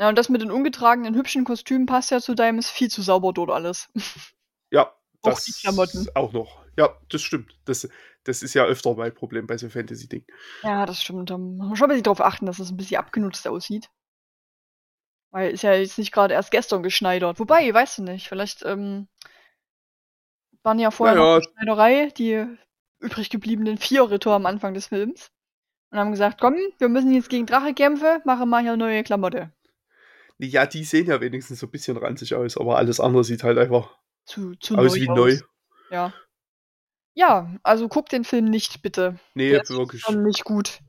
Ja, 0.00 0.08
und 0.08 0.16
das 0.16 0.28
mit 0.28 0.40
den 0.42 0.50
ungetragenen, 0.50 1.14
hübschen 1.14 1.44
Kostümen 1.44 1.86
passt 1.86 2.10
ja 2.10 2.20
zu 2.20 2.34
deinem, 2.34 2.58
ist 2.58 2.70
viel 2.70 2.88
zu 2.90 3.02
sauber 3.02 3.32
dort 3.32 3.50
alles. 3.50 3.88
Ja, 4.70 4.94
Auch 5.22 5.30
das 5.30 5.44
die 5.44 5.52
Klamotten. 5.52 6.06
auch 6.14 6.32
noch. 6.32 6.64
Ja, 6.76 6.96
das 7.08 7.22
stimmt. 7.22 7.58
Das, 7.64 7.88
das 8.24 8.42
ist 8.42 8.52
ja 8.54 8.64
öfter 8.64 8.94
mein 8.94 9.14
Problem 9.14 9.46
bei 9.46 9.56
so 9.56 9.68
Fantasy-Dingen. 9.70 10.26
Ja, 10.62 10.84
das 10.84 11.02
stimmt. 11.02 11.30
Da 11.30 11.38
muss 11.38 11.66
man 11.68 11.76
schon 11.76 11.86
ein 11.86 11.88
bisschen 11.88 12.04
drauf 12.04 12.20
achten, 12.20 12.44
dass 12.46 12.58
es 12.58 12.70
ein 12.70 12.76
bisschen 12.76 12.98
abgenutzt 12.98 13.48
aussieht. 13.48 13.88
Weil 15.30 15.50
ist 15.52 15.62
ja 15.62 15.72
jetzt 15.72 15.96
nicht 15.98 16.12
gerade 16.12 16.34
erst 16.34 16.50
gestern 16.50 16.82
geschneidert. 16.82 17.40
Wobei, 17.40 17.72
weißt 17.72 17.98
du 17.98 18.02
nicht, 18.02 18.28
vielleicht 18.28 18.62
ähm, 18.64 19.08
waren 20.62 20.78
ja 20.78 20.90
vorher 20.90 21.16
Naja. 21.16 21.36
noch 21.38 21.40
die 21.46 21.50
Schneiderei, 21.52 22.12
die 22.16 22.46
übrig 23.00 23.30
gebliebenen 23.30 23.78
vier 23.78 24.10
Ritter 24.10 24.32
am 24.32 24.46
Anfang 24.46 24.74
des 24.74 24.86
Films. 24.88 25.30
Und 25.90 25.98
haben 25.98 26.10
gesagt, 26.12 26.40
komm, 26.40 26.56
wir 26.78 26.88
müssen 26.90 27.12
jetzt 27.14 27.30
gegen 27.30 27.46
Drache 27.46 27.72
kämpfen, 27.72 28.20
machen 28.24 28.48
mal 28.50 28.62
hier 28.62 28.76
neue 28.76 29.02
Klamotte. 29.02 29.50
Ja, 30.38 30.66
die 30.66 30.84
sehen 30.84 31.06
ja 31.06 31.20
wenigstens 31.20 31.58
so 31.60 31.66
ein 31.66 31.70
bisschen 31.70 31.96
ranzig 31.96 32.34
aus, 32.34 32.56
aber 32.56 32.76
alles 32.78 33.00
andere 33.00 33.24
sieht 33.24 33.42
halt 33.42 33.58
einfach 33.58 33.98
Zu, 34.24 34.54
zu 34.56 34.76
aus 34.76 34.94
neu 34.94 35.00
wie 35.00 35.08
neu. 35.08 35.38
Ja. 35.90 36.12
Ja, 37.14 37.52
also 37.64 37.88
guck 37.88 38.08
den 38.08 38.22
Film 38.24 38.44
nicht, 38.44 38.80
bitte. 38.82 39.18
Nee, 39.34 39.50
Der 39.50 39.68
wirklich. 39.70 40.02
schon 40.02 40.22
nicht 40.22 40.44
gut. 40.44 40.80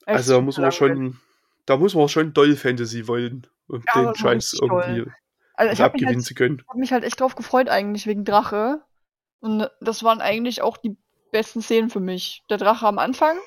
Ist 0.00 0.08
Also 0.08 0.34
da 0.34 0.40
muss 0.42 0.58
man 0.58 0.72
schon, 0.72 1.18
da 1.64 1.76
muss 1.78 1.94
man 1.94 2.08
schon 2.08 2.34
doll 2.34 2.56
Fantasy 2.56 3.08
wollen, 3.08 3.46
um 3.68 3.82
Ja, 3.94 4.02
den 4.02 4.14
Scheiß 4.14 4.58
irgendwie 4.60 5.10
Also 5.54 5.72
ich 5.72 5.80
habe 5.80 5.94
abgewinnen 5.94 6.16
halt, 6.16 6.26
zu 6.26 6.34
können. 6.34 6.62
hab 6.68 6.76
mich 6.76 6.92
halt 6.92 7.04
echt 7.04 7.20
drauf 7.20 7.34
gefreut 7.34 7.68
eigentlich 7.70 8.06
wegen 8.06 8.24
Drache. 8.26 8.82
Und 9.40 9.68
das 9.80 10.02
waren 10.02 10.20
eigentlich 10.20 10.60
auch 10.60 10.76
die 10.76 10.96
besten 11.30 11.62
Szenen 11.62 11.88
für 11.88 12.00
mich. 12.00 12.42
Der 12.50 12.58
Drache 12.58 12.86
am 12.86 12.98
Anfang 12.98 13.38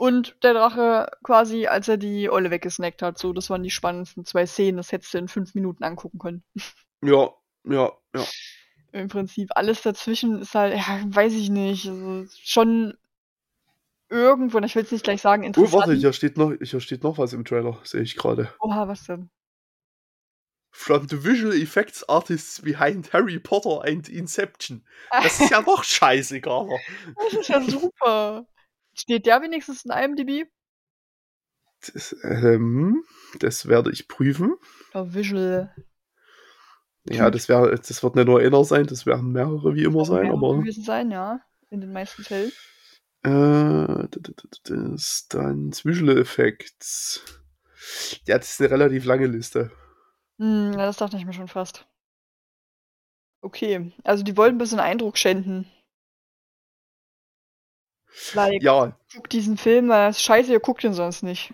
und 0.00 0.34
der 0.42 0.54
Drache 0.54 1.10
quasi, 1.22 1.66
als 1.66 1.86
er 1.86 1.98
die 1.98 2.30
Eule 2.30 2.50
weggesnackt 2.50 3.02
hat. 3.02 3.18
So, 3.18 3.34
das 3.34 3.50
waren 3.50 3.62
die 3.62 3.70
spannendsten 3.70 4.24
zwei 4.24 4.46
Szenen. 4.46 4.78
Das 4.78 4.92
hättest 4.92 5.12
du 5.12 5.18
in 5.18 5.28
fünf 5.28 5.54
Minuten 5.54 5.84
angucken 5.84 6.18
können. 6.18 6.42
Ja, 7.02 7.30
ja, 7.64 7.90
ja. 8.14 8.24
Im 8.92 9.08
Prinzip 9.08 9.48
alles 9.54 9.80
dazwischen 9.80 10.42
ist 10.42 10.54
halt, 10.54 10.76
ja, 10.76 11.00
weiß 11.06 11.32
ich 11.32 11.48
nicht. 11.48 11.88
Also 11.88 12.26
schon 12.42 12.92
irgendwo, 14.10 14.58
und 14.58 14.64
ich 14.64 14.74
will 14.74 14.82
es 14.82 14.92
nicht 14.92 15.04
gleich 15.04 15.22
sagen, 15.22 15.44
Oh, 15.44 15.46
interessant. 15.46 15.72
warte, 15.72 15.94
hier 15.94 16.12
steht 16.12 16.36
noch, 16.36 16.52
hier 16.62 16.80
steht 16.80 17.02
noch 17.02 17.16
was 17.16 17.32
im 17.32 17.46
Trailer, 17.46 17.78
sehe 17.84 18.02
ich 18.02 18.16
gerade. 18.16 18.52
Oha, 18.60 18.86
was 18.86 19.04
denn? 19.04 19.30
From 20.72 21.08
the 21.08 21.24
visual 21.24 21.54
effects 21.54 22.06
artists 22.06 22.60
behind 22.60 23.10
Harry 23.14 23.38
Potter 23.38 23.82
and 23.82 24.08
Inception. 24.10 24.84
Das 25.10 25.40
ist 25.40 25.50
ja 25.50 25.60
noch 25.66 25.82
scheißegaler. 25.84 26.78
Das 27.16 27.32
ist 27.32 27.48
ja 27.48 27.62
super. 27.62 28.46
Steht 29.00 29.24
der 29.24 29.40
wenigstens 29.40 29.86
in 29.86 29.92
IMDb? 29.92 30.46
Das, 31.86 32.14
ähm, 32.22 33.02
das 33.38 33.66
werde 33.66 33.90
ich 33.90 34.08
prüfen. 34.08 34.56
Ja, 34.92 35.14
Visual. 35.14 35.74
Ja, 37.08 37.30
das, 37.30 37.48
wär, 37.48 37.70
das 37.70 38.02
wird 38.02 38.14
nicht 38.14 38.26
nur 38.26 38.40
einer 38.40 38.62
sein, 38.62 38.86
das 38.86 39.06
werden 39.06 39.32
mehrere 39.32 39.74
wie 39.74 39.84
immer 39.84 40.04
sein, 40.04 40.30
aber. 40.30 40.58
gewesen 40.58 40.84
sein, 40.84 41.10
ja. 41.10 41.40
In 41.70 41.80
den 41.80 41.92
meisten 41.92 42.22
Fällen. 42.22 42.52
Äh, 43.22 44.08
das 44.64 45.26
dann 45.30 45.72
Visual 45.72 46.18
Effects. 46.18 47.24
Ja, 48.26 48.36
das 48.36 48.50
ist 48.50 48.60
eine 48.60 48.70
relativ 48.70 49.06
lange 49.06 49.26
Liste. 49.26 49.70
Hm, 50.38 50.72
das 50.72 50.98
dachte 50.98 51.16
ich 51.16 51.24
mir 51.24 51.32
schon 51.32 51.48
fast. 51.48 51.86
Okay, 53.40 53.92
also 54.04 54.22
die 54.22 54.36
wollten 54.36 54.56
ein 54.56 54.58
bisschen 54.58 54.80
Eindruck 54.80 55.16
schänden. 55.16 55.66
Like, 58.34 58.62
Ja, 58.62 58.96
guckt 59.14 59.32
diesen 59.32 59.56
Film, 59.56 59.88
weil 59.88 60.08
das 60.08 60.16
ist 60.18 60.22
scheiße, 60.24 60.52
ihr 60.52 60.60
guckt 60.60 60.84
ihn 60.84 60.92
sonst 60.94 61.22
nicht. 61.22 61.52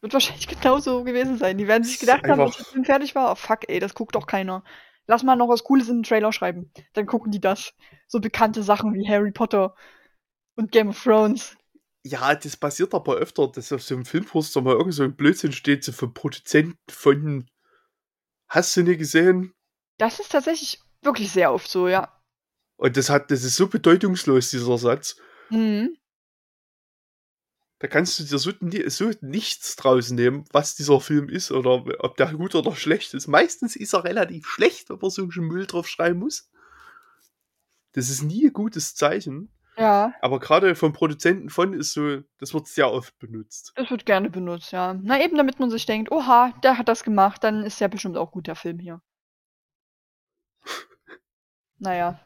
Wird 0.00 0.12
wahrscheinlich 0.12 0.46
genauso 0.60 1.04
gewesen 1.04 1.38
sein. 1.38 1.58
Die 1.58 1.66
werden 1.68 1.84
sich 1.84 1.98
gedacht 1.98 2.24
haben, 2.24 2.40
als 2.40 2.52
einfach- 2.52 2.56
der 2.58 2.66
Film 2.72 2.84
fertig 2.84 3.14
war, 3.14 3.32
oh 3.32 3.34
fuck, 3.34 3.68
ey, 3.68 3.78
das 3.80 3.94
guckt 3.94 4.14
doch 4.14 4.26
keiner. 4.26 4.62
Lass 5.06 5.22
mal 5.22 5.36
noch 5.36 5.48
was 5.48 5.64
Cooles 5.64 5.88
in 5.88 5.98
den 5.98 6.02
Trailer 6.02 6.32
schreiben. 6.32 6.70
Dann 6.94 7.06
gucken 7.06 7.30
die 7.30 7.40
das. 7.40 7.74
So 8.08 8.20
bekannte 8.20 8.62
Sachen 8.62 8.94
wie 8.94 9.06
Harry 9.08 9.32
Potter 9.32 9.74
und 10.56 10.72
Game 10.72 10.88
of 10.90 11.02
Thrones. 11.02 11.56
ja, 12.04 12.34
das 12.34 12.56
passiert 12.56 12.94
aber 12.94 13.16
öfter, 13.16 13.48
dass 13.48 13.72
auf 13.72 13.82
so 13.82 13.94
einem 13.94 14.04
Filmposter 14.04 14.60
mal 14.62 14.74
irgend 14.74 14.94
so 14.94 15.02
ein 15.02 15.14
Blödsinn 15.16 15.52
steht, 15.52 15.84
so 15.84 15.92
vom 15.92 16.14
Produzenten 16.14 16.78
von. 16.90 17.46
Hast 18.48 18.76
du 18.76 18.82
nicht 18.82 18.98
gesehen? 18.98 19.52
Das 19.98 20.20
ist 20.20 20.32
tatsächlich 20.32 20.80
wirklich 21.02 21.30
sehr 21.32 21.52
oft 21.52 21.68
so, 21.68 21.88
ja. 21.88 22.12
Und 22.76 22.96
das 22.96 23.08
hat, 23.10 23.30
das 23.30 23.42
ist 23.44 23.56
so 23.56 23.66
bedeutungslos, 23.68 24.50
dieser 24.50 24.78
Satz. 24.78 25.16
Mhm. 25.50 25.96
Da 27.80 27.88
kannst 27.88 28.18
du 28.18 28.24
dir 28.24 28.38
so, 28.38 28.50
so 28.88 29.10
nichts 29.20 29.76
draus 29.76 30.10
nehmen, 30.10 30.44
was 30.52 30.74
dieser 30.74 31.00
Film 31.00 31.28
ist 31.28 31.50
oder 31.50 31.84
ob 32.02 32.16
der 32.16 32.32
gut 32.32 32.54
oder 32.54 32.74
schlecht 32.74 33.12
ist. 33.14 33.26
Meistens 33.26 33.76
ist 33.76 33.92
er 33.92 34.04
relativ 34.04 34.46
schlecht, 34.46 34.88
wenn 34.88 34.98
man 35.00 35.10
so 35.10 35.22
einen 35.22 35.46
Müll 35.48 35.66
drauf 35.66 35.86
schreiben 35.86 36.20
muss. 36.20 36.50
Das 37.92 38.08
ist 38.08 38.22
nie 38.22 38.46
ein 38.46 38.52
gutes 38.52 38.94
Zeichen. 38.94 39.50
Ja, 39.76 40.14
Aber 40.22 40.38
gerade 40.38 40.76
vom 40.76 40.92
Produzenten 40.92 41.50
von 41.50 41.74
ist 41.74 41.92
so, 41.92 42.20
das 42.38 42.54
wird 42.54 42.68
sehr 42.68 42.92
oft 42.92 43.18
benutzt. 43.18 43.72
das 43.74 43.90
wird 43.90 44.06
gerne 44.06 44.30
benutzt, 44.30 44.70
ja. 44.70 44.94
Na 45.02 45.20
eben, 45.20 45.36
damit 45.36 45.58
man 45.58 45.68
sich 45.68 45.84
denkt, 45.84 46.12
oha, 46.12 46.52
der 46.62 46.78
hat 46.78 46.88
das 46.88 47.02
gemacht, 47.02 47.42
dann 47.42 47.64
ist 47.64 47.80
ja 47.80 47.88
bestimmt 47.88 48.16
auch 48.16 48.30
gut, 48.30 48.46
der 48.46 48.54
Film 48.56 48.78
hier. 48.78 49.02
Naja, 51.78 52.20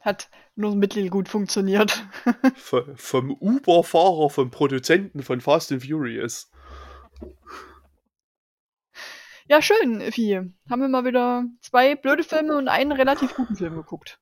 hat 0.00 0.28
nur 0.56 0.76
mittelgut 0.76 1.28
funktioniert. 1.28 2.06
V 2.56 2.84
vom 2.96 3.30
Uber-Fahrer, 3.32 4.30
vom 4.30 4.50
Produzenten 4.50 5.22
von 5.22 5.40
Fast 5.40 5.72
and 5.72 5.84
Furious. 5.84 6.50
Ja, 9.46 9.60
schön, 9.60 10.00
Effi. 10.00 10.40
Haben 10.70 10.80
wir 10.80 10.88
mal 10.88 11.04
wieder 11.04 11.44
zwei 11.60 11.96
blöde 11.96 12.24
Filme 12.24 12.56
und 12.56 12.68
einen 12.68 12.92
relativ 12.92 13.34
guten 13.34 13.56
Film 13.56 13.74
geguckt. 13.74 14.18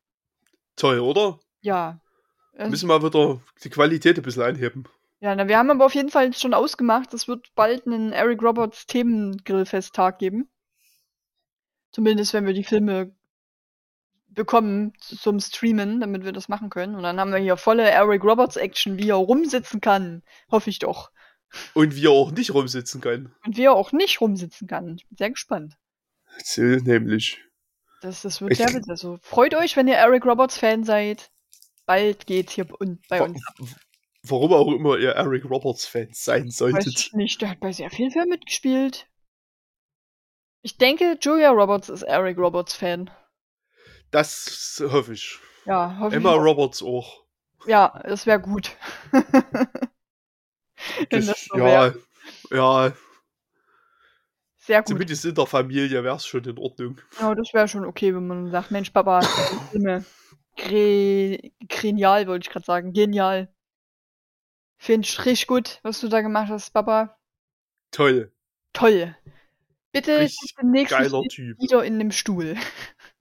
Toll, 0.77 0.99
oder? 0.99 1.39
Ja. 1.61 2.01
Müssen 2.57 2.89
wir 2.89 3.03
wieder 3.03 3.41
die 3.63 3.71
Qualität 3.71 4.17
ein 4.19 4.23
bisschen 4.23 4.43
anheben. 4.43 4.85
Ja, 5.21 5.35
na, 5.37 5.47
wir 5.47 5.57
haben 5.57 5.71
aber 5.71 5.87
auf 5.87 5.95
jeden 5.95 6.11
Fall 6.11 6.33
schon 6.35 6.53
ausgemacht, 6.53 7.15
es 7.15 7.29
wird 7.29 7.55
bald 7.55 7.87
einen 7.87 8.13
Eric 8.13 8.43
Roberts 8.43 8.87
Themengrillfesttag 8.87 10.19
geben. 10.19 10.51
Zumindest 11.93 12.35
wenn 12.35 12.45
wir 12.45 12.55
die 12.55 12.65
Filme 12.65 13.15
bekommen 14.35 14.93
zum 15.01 15.41
Streamen, 15.41 16.01
damit 16.01 16.25
wir 16.25 16.33
das 16.33 16.49
machen 16.49 16.71
können. 16.71 16.95
Und 16.95 17.03
dann 17.03 17.19
haben 17.21 17.33
wir 17.33 17.39
hier 17.39 17.57
volle 17.57 17.89
Eric 17.89 18.25
Roberts 18.25 18.57
Action, 18.57 18.99
wie 18.99 19.11
er 19.11 19.17
rumsitzen 19.17 19.81
kann. 19.81 20.23
Hoffe 20.51 20.71
ich 20.71 20.79
doch. 20.79 21.11
Und 21.75 21.95
wir 21.97 22.11
auch 22.11 22.31
nicht 22.31 22.53
rumsitzen 22.55 23.01
können. 23.01 23.35
Und 23.45 23.57
wie 23.57 23.65
er 23.65 23.73
auch 23.75 23.93
nicht 23.93 24.21
rumsitzen 24.21 24.67
kann. 24.69 24.97
Ich 24.97 25.07
bin 25.09 25.17
sehr 25.19 25.31
gespannt. 25.31 25.77
So, 26.45 26.63
nämlich. 26.63 27.41
Das, 28.01 28.23
das 28.23 28.41
wird 28.41 28.53
Ich- 28.53 28.59
sehr 28.59 28.69
witzig. 28.69 28.89
Also 28.89 29.19
freut 29.23 29.55
euch, 29.55 29.77
wenn 29.77 29.87
ihr 29.89 29.97
Eric 29.97 30.25
Roberts 30.25 30.57
Fan 30.59 30.85
seid. 30.85 31.31
Bald 31.85 32.27
geht's 32.27 32.53
hier 32.55 32.65
bei 33.09 33.21
uns. 33.23 33.41
w- 33.59 33.67
Warum 34.25 34.53
auch 34.53 34.69
immer 34.73 34.99
ihr 34.99 35.11
Eric 35.11 35.45
Roberts-Fans 35.51 36.25
sein 36.25 36.47
Weiß 36.47 36.57
solltet. 36.57 36.87
ich 36.97 37.13
nicht, 37.13 37.43
der 37.43 37.51
hat 37.51 37.61
bei 37.61 37.73
sehr 37.73 37.91
vielen 37.91 38.13
Filmen 38.13 38.29
mitgespielt. 38.31 39.09
Ich 40.63 40.79
denke, 40.79 41.19
Julia 41.21 41.51
Roberts 41.51 41.89
ist 41.89 42.03
Eric 42.03 42.39
Roberts 42.39 42.73
Fan. 42.75 43.11
Das 44.13 44.81
hoffe 44.87 45.15
ich. 45.15 45.41
Ja, 45.65 45.99
hoffe 45.99 46.15
Emma 46.15 46.35
ich. 46.35 46.41
Roberts 46.41 46.83
auch. 46.83 47.25
Ja, 47.67 48.01
das 48.05 48.27
wäre 48.27 48.41
gut. 48.41 48.77
Wenn 51.11 51.27
das 51.27 51.45
so 51.45 51.57
ja, 51.59 51.93
ja, 52.51 52.93
Sehr 54.59 54.81
gut. 54.81 54.89
zumindest 54.89 55.25
in 55.25 55.35
der 55.35 55.47
Familie 55.47 56.05
wäre 56.05 56.17
es 56.17 56.27
schon 56.27 56.45
in 56.45 56.59
Ordnung. 56.59 57.01
Ja, 57.21 57.35
das 57.35 57.55
wäre 57.55 57.69
schon 57.69 57.85
okay, 57.85 58.15
wenn 58.15 58.27
man 58.27 58.51
sagt, 58.51 58.71
Mensch, 58.71 58.91
Papa, 58.91 59.23
Filme. 59.71 60.05
Genial, 60.57 62.27
wollte 62.27 62.47
ich 62.47 62.53
gerade 62.53 62.67
sagen. 62.67 62.93
Genial. 62.93 63.53
Finde 64.77 65.07
ich 65.07 65.25
richtig 65.25 65.47
gut, 65.47 65.79
was 65.83 66.01
du 66.01 66.09
da 66.09 66.21
gemacht 66.21 66.49
hast, 66.51 66.71
Papa. 66.71 67.17
Toll. 67.93 68.33
Toll. 68.73 69.17
Bitte 69.93 70.19
Richtig 70.19 70.55
demnächst 70.61 70.99
wieder 70.99 71.85
in 71.85 71.99
dem 71.99 72.11
Stuhl. 72.11 72.57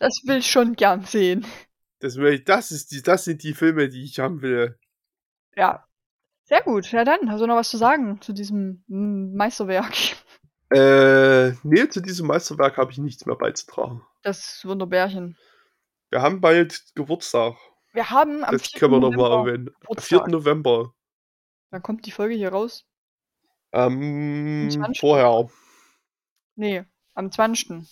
Das 0.00 0.22
will 0.24 0.38
ich 0.38 0.50
schon 0.50 0.74
gern 0.74 1.04
sehen. 1.04 1.46
Das, 2.00 2.16
will, 2.16 2.40
das, 2.40 2.70
ist 2.70 2.90
die, 2.90 3.02
das 3.02 3.24
sind 3.24 3.42
die 3.42 3.52
Filme, 3.52 3.90
die 3.90 4.02
ich 4.02 4.18
haben 4.18 4.40
will. 4.40 4.78
Ja. 5.54 5.86
Sehr 6.44 6.62
gut. 6.62 6.90
Ja, 6.90 7.04
dann, 7.04 7.30
hast 7.30 7.40
du 7.40 7.46
noch 7.46 7.56
was 7.56 7.68
zu 7.68 7.76
sagen 7.76 8.20
zu 8.22 8.32
diesem 8.32 8.82
Meisterwerk? 8.88 9.94
Äh, 10.72 11.50
nee, 11.62 11.88
zu 11.88 12.00
diesem 12.00 12.28
Meisterwerk 12.28 12.76
habe 12.76 12.92
ich 12.92 12.98
nichts 12.98 13.26
mehr 13.26 13.36
beizutragen. 13.36 14.06
Das 14.22 14.64
Wunderbärchen. 14.64 15.36
Wir 16.10 16.22
haben 16.22 16.40
bald 16.40 16.82
Geburtstag. 16.94 17.56
Wir 17.92 18.08
haben 18.08 18.44
am 18.44 18.52
Das 18.52 18.68
4. 18.68 18.80
können 18.80 18.92
wir 18.92 19.00
noch 19.00 19.10
mal 19.10 19.28
November 19.28 19.50
erwähnen. 19.50 19.68
Am 19.68 19.74
4. 19.74 20.18
Geburtstag. 20.18 20.28
November. 20.28 20.94
Dann 21.70 21.82
kommt 21.82 22.06
die 22.06 22.10
Folge 22.10 22.34
hier 22.34 22.50
raus. 22.50 22.86
Ähm, 23.72 24.68
20. 24.70 25.00
vorher. 25.00 25.50
Nee, 26.54 26.84
am 27.14 27.30
20. 27.30 27.86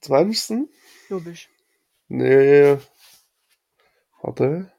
20. 0.00 0.68
glaube 1.08 1.30
ich. 1.30 1.48
Nee. 2.08 2.76
Warte. 4.22 4.72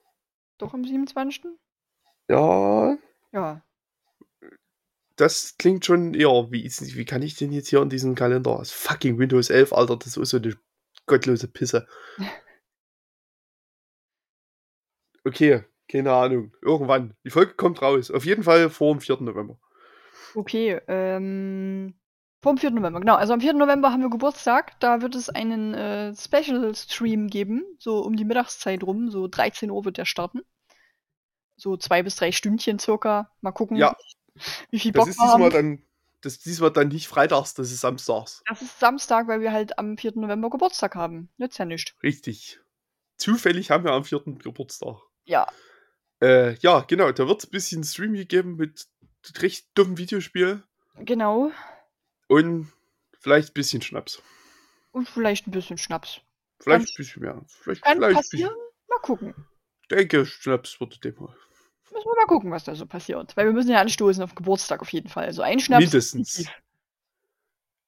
Doch 0.58 0.74
am 0.74 0.84
27. 0.84 1.46
Ja, 2.30 2.98
Ja. 3.32 3.62
das 5.16 5.56
klingt 5.58 5.86
schon 5.86 6.14
eher, 6.14 6.52
wie, 6.52 6.64
wie 6.66 7.06
kann 7.06 7.22
ich 7.22 7.36
denn 7.36 7.52
jetzt 7.52 7.70
hier 7.70 7.82
in 7.82 7.90
diesem 7.90 8.16
Kalender? 8.16 8.58
Das 8.58 8.72
fucking 8.72 9.18
Windows 9.20 9.50
11, 9.50 9.74
Alter, 9.74 9.98
das 9.98 10.16
ist 10.18 10.30
so 10.30 10.38
eine 10.38 10.56
gottlose 11.06 11.48
Pisse. 11.48 11.88
Okay, 15.26 15.64
keine 15.92 16.14
Ahnung. 16.14 16.54
Irgendwann. 16.62 17.14
Die 17.26 17.30
Folge 17.30 17.54
kommt 17.56 17.82
raus. 17.82 18.10
Auf 18.10 18.26
jeden 18.26 18.42
Fall 18.42 18.70
vor 18.70 18.94
dem 18.94 19.02
4. 19.02 19.18
November. 19.22 19.60
Okay, 20.34 20.80
ähm. 20.88 21.94
Vom 22.42 22.58
4. 22.58 22.72
November, 22.72 23.00
genau. 23.02 23.16
Also 23.16 23.34
am 23.34 23.42
4. 23.42 23.54
November 23.54 23.92
haben 23.92 24.02
wir 24.02 24.10
Geburtstag. 24.10 24.80
Da 24.80 25.02
wird 25.02 25.14
es 25.16 25.30
einen 25.30 25.74
äh, 25.74 26.16
Special-Stream 26.16 27.28
geben. 27.28 27.66
So 27.80 28.00
um 28.00 28.16
die 28.16 28.24
Mittagszeit 28.26 28.84
rum. 28.84 29.10
So 29.12 29.28
13 29.28 29.70
Uhr 29.72 29.84
wird 29.84 29.98
der 29.98 30.06
starten. 30.06 30.42
So 31.58 31.76
zwei 31.76 32.02
bis 32.04 32.16
drei 32.16 32.32
Stündchen 32.32 32.80
circa. 32.80 33.30
Mal 33.42 33.52
gucken, 33.52 33.76
Ja. 33.76 33.96
wie 34.72 34.80
viel 34.80 34.94
Das 34.94 35.02
Bock 35.02 35.10
ist 35.10 35.18
wir 35.20 35.28
haben. 35.28 35.44
diesmal 35.44 35.50
dann, 35.50 35.84
das 36.22 36.34
ist 36.34 36.46
diesmal 36.46 36.72
dann 36.72 36.88
nicht 36.88 37.10
freitags, 37.10 37.54
das 37.56 37.72
ist 37.72 37.82
samstags. 37.82 38.42
Das 38.48 38.62
ist 38.62 38.80
Samstag, 38.80 39.28
weil 39.28 39.42
wir 39.42 39.52
halt 39.52 39.78
am 39.78 39.98
4. 39.98 40.14
November 40.16 40.50
Geburtstag 40.50 40.96
haben. 40.96 41.30
Nützt 41.38 41.58
ja 41.60 41.66
nicht. 41.66 41.96
Richtig. 42.02 42.60
Zufällig 43.18 43.70
haben 43.72 43.84
wir 43.84 43.92
am 43.92 44.06
4. 44.06 44.22
Geburtstag. 44.42 44.96
Ja. 45.26 45.48
Äh, 46.22 46.54
ja, 46.60 46.82
genau, 46.88 47.12
da 47.12 47.28
wird 47.28 47.40
es 47.44 47.48
ein 47.48 47.52
bisschen 47.52 47.84
Stream 47.84 48.14
gegeben 48.14 48.56
mit 48.56 48.88
recht 49.42 49.68
dummem 49.76 49.98
Videospiel 49.98 50.64
Genau. 50.96 51.52
Und 52.30 52.72
vielleicht 53.20 53.50
ein 53.50 53.54
bisschen 53.54 53.82
Schnaps. 53.82 54.22
Und 54.92 55.10
vielleicht 55.10 55.48
ein 55.48 55.52
bisschen 55.52 55.78
Schnaps. 55.78 56.22
Vielleicht 56.62 56.86
Kann- 56.86 56.94
ein 56.94 56.98
bisschen 56.98 57.22
mehr. 57.22 57.42
Vielleicht, 57.48 57.82
Kann 57.84 57.98
vielleicht 57.98 58.16
passieren. 58.16 58.54
Mal 58.88 59.00
gucken. 59.02 59.34
Ich 59.84 59.88
denke, 59.90 60.26
Schnaps 60.26 60.80
wird 60.80 61.04
dem 61.04 61.16
mal. 61.16 61.36
Müssen 61.92 62.06
wir 62.06 62.16
mal 62.16 62.28
gucken, 62.28 62.52
was 62.52 62.64
da 62.64 62.76
so 62.76 62.86
passiert. 62.86 63.36
Weil 63.36 63.46
wir 63.48 63.54
müssen 63.54 63.72
ja 63.72 63.82
anstoßen 63.82 64.24
auf 64.24 64.36
Geburtstag 64.36 64.82
auf 64.82 64.92
jeden 64.94 65.10
Fall. 65.10 65.26
Also 65.26 65.42
ein 65.42 65.60
Schnaps. 65.60 65.82
Mindestens. 65.82 66.46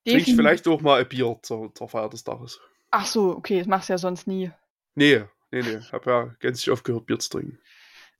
Trinke 0.05 0.21
ich 0.31 0.35
vielleicht 0.35 0.67
auch 0.67 0.81
mal 0.81 0.99
ein 1.01 1.07
Bier 1.07 1.39
zur, 1.43 1.73
zur 1.75 1.87
Feier 1.87 2.09
des 2.09 2.23
Tages. 2.23 2.59
Ach 2.89 3.05
so, 3.05 3.35
okay, 3.35 3.59
das 3.59 3.67
machst 3.67 3.89
du 3.89 3.93
ja 3.93 3.97
sonst 3.97 4.25
nie. 4.27 4.51
Nee, 4.95 5.23
nee, 5.51 5.61
nee. 5.61 5.79
Hab 5.91 6.05
ja 6.07 6.35
gänzlich 6.39 6.71
aufgehört, 6.71 7.05
Bier 7.05 7.19
zu 7.19 7.29
trinken. 7.29 7.59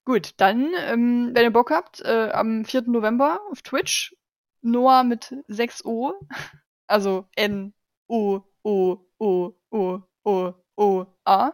Gut, 0.06 0.34
dann, 0.38 0.72
ähm, 0.78 1.32
wenn 1.34 1.44
ihr 1.44 1.52
Bock 1.52 1.72
habt, 1.72 2.02
äh, 2.02 2.30
am 2.32 2.66
4. 2.66 2.84
November 2.88 3.40
auf 3.52 3.62
Twitch, 3.62 4.16
Noah 4.62 5.04
mit 5.04 5.36
6 5.48 5.86
O, 5.86 6.14
also 6.88 7.28
N 7.36 7.74
O 8.08 8.42
O 8.64 8.98
O 9.20 9.54
O 9.72 10.02
O 10.24 10.54
O 10.76 11.06
A. 11.26 11.54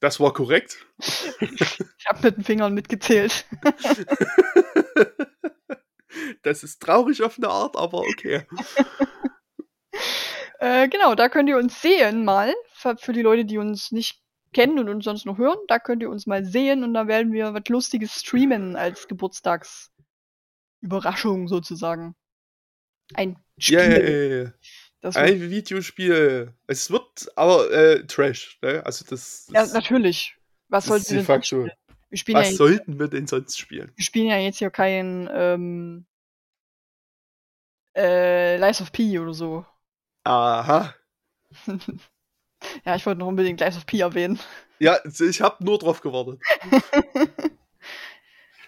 Das 0.00 0.20
war 0.20 0.32
korrekt. 0.32 0.86
Ich 1.40 2.10
hab 2.10 2.22
mit 2.22 2.36
den 2.36 2.44
Fingern 2.44 2.74
mitgezählt. 2.74 3.46
das 6.42 6.62
ist 6.62 6.82
traurig 6.82 7.22
auf 7.22 7.38
eine 7.38 7.48
Art, 7.48 7.76
aber 7.76 8.00
okay. 8.00 8.46
Äh, 10.60 10.88
genau, 10.88 11.14
da 11.14 11.28
könnt 11.28 11.48
ihr 11.48 11.58
uns 11.58 11.82
sehen 11.82 12.24
mal. 12.24 12.54
Für, 12.72 12.96
für 12.96 13.12
die 13.12 13.22
Leute, 13.22 13.44
die 13.44 13.58
uns 13.58 13.92
nicht 13.92 14.24
kennen 14.54 14.78
und 14.78 14.88
uns 14.88 15.04
sonst 15.04 15.26
noch 15.26 15.36
hören, 15.36 15.58
da 15.68 15.78
könnt 15.78 16.00
ihr 16.00 16.08
uns 16.08 16.26
mal 16.26 16.44
sehen 16.44 16.84
und 16.84 16.94
da 16.94 17.06
werden 17.06 17.32
wir 17.32 17.52
was 17.52 17.68
Lustiges 17.68 18.20
streamen 18.20 18.76
als 18.76 19.06
Geburtstagsüberraschung 20.84 21.48
sozusagen. 21.48 22.14
Ein 23.14 23.36
Spiel. 23.58 23.78
Yay. 23.78 24.52
Das 25.00 25.16
wird, 25.16 25.26
Ein 25.26 25.50
Videospiel. 25.50 26.54
Es 26.66 26.90
wird 26.90 27.28
aber 27.36 27.70
äh, 27.70 28.06
Trash, 28.06 28.58
ne? 28.62 28.82
Also 28.86 29.04
das, 29.08 29.48
ja, 29.52 29.60
das, 29.60 29.72
natürlich. 29.74 30.36
Was 30.68 30.86
das 30.86 30.88
sollten 30.88 31.04
wir 31.04 31.08
de 31.10 31.16
denn 31.18 31.26
facto. 31.26 31.46
spielen? 31.46 31.70
Wir 32.08 32.18
spielen, 32.18 32.36
ja 32.36 32.40
Was 32.40 32.48
jetzt, 32.48 32.58
sollten 32.58 32.98
wir 32.98 33.08
denn 33.08 33.26
sonst 33.26 33.58
spielen? 33.58 33.92
wir 33.94 34.04
spielen 34.04 34.26
ja 34.28 34.38
jetzt 34.38 34.58
hier 34.58 34.70
kein 34.70 35.28
ähm, 35.32 36.06
äh, 37.96 38.56
Lies 38.56 38.80
of 38.80 38.92
P 38.92 39.18
oder 39.18 39.34
so. 39.34 39.66
Aha. 40.24 40.94
Ja, 42.86 42.96
ich 42.96 43.04
wollte 43.04 43.18
noch 43.18 43.26
unbedingt 43.26 43.60
Lies 43.60 43.76
of 43.76 43.84
P 43.84 44.00
erwähnen. 44.00 44.40
Ja, 44.78 44.98
ich 45.04 45.42
habe 45.42 45.62
nur 45.62 45.78
drauf 45.78 46.00
gewartet. 46.00 46.40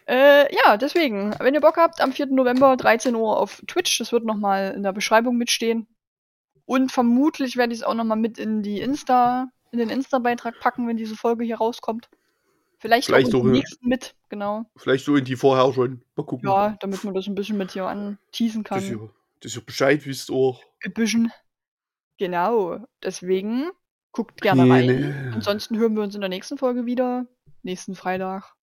Äh, 0.08 0.54
ja, 0.54 0.76
deswegen, 0.76 1.34
wenn 1.40 1.54
ihr 1.54 1.60
Bock 1.60 1.76
habt, 1.76 2.00
am 2.00 2.12
4. 2.12 2.26
November 2.26 2.76
13 2.76 3.14
Uhr 3.14 3.38
auf 3.38 3.62
Twitch, 3.66 3.98
das 3.98 4.12
wird 4.12 4.24
nochmal 4.24 4.72
in 4.74 4.84
der 4.84 4.92
Beschreibung 4.92 5.36
mitstehen. 5.36 5.88
Und 6.64 6.92
vermutlich 6.92 7.56
werde 7.56 7.72
ich 7.72 7.80
es 7.80 7.84
auch 7.84 7.94
nochmal 7.94 8.16
mit 8.16 8.38
in 8.38 8.62
die 8.62 8.80
Insta, 8.80 9.48
in 9.72 9.78
den 9.78 9.90
Insta-Beitrag 9.90 10.60
packen, 10.60 10.86
wenn 10.86 10.96
diese 10.96 11.16
Folge 11.16 11.44
hier 11.44 11.56
rauskommt. 11.56 12.08
Vielleicht, 12.78 13.06
Vielleicht 13.06 13.28
auch 13.28 13.34
in 13.34 13.40
auch, 13.40 13.44
den 13.44 13.54
äh, 13.54 13.58
nächsten 13.58 13.88
mit, 13.88 14.14
genau. 14.28 14.66
Vielleicht 14.76 15.04
so 15.04 15.16
in 15.16 15.24
die 15.24 15.36
vorher 15.36 15.72
schon. 15.72 16.02
Mal 16.14 16.24
gucken. 16.24 16.48
Ja, 16.48 16.76
damit 16.80 17.02
man 17.04 17.14
das 17.14 17.26
ein 17.26 17.34
bisschen 17.34 17.56
mit 17.56 17.72
hier 17.72 17.86
anteasen 17.86 18.64
dass 18.64 18.82
kann. 18.82 18.90
ihr, 18.90 19.10
dass 19.40 19.56
ihr 19.56 19.62
Bescheid 19.64 20.04
wisst 20.06 20.30
auch. 20.30 20.62
Ein 20.84 20.92
bisschen. 20.92 21.32
Genau. 22.18 22.84
Deswegen 23.02 23.70
guckt 24.12 24.40
gerne 24.40 24.70
rein. 24.70 25.32
Ansonsten 25.34 25.78
hören 25.78 25.94
wir 25.94 26.02
uns 26.02 26.14
in 26.14 26.20
der 26.20 26.30
nächsten 26.30 26.58
Folge 26.58 26.86
wieder. 26.86 27.26
Nächsten 27.62 27.94
Freitag. 27.94 28.55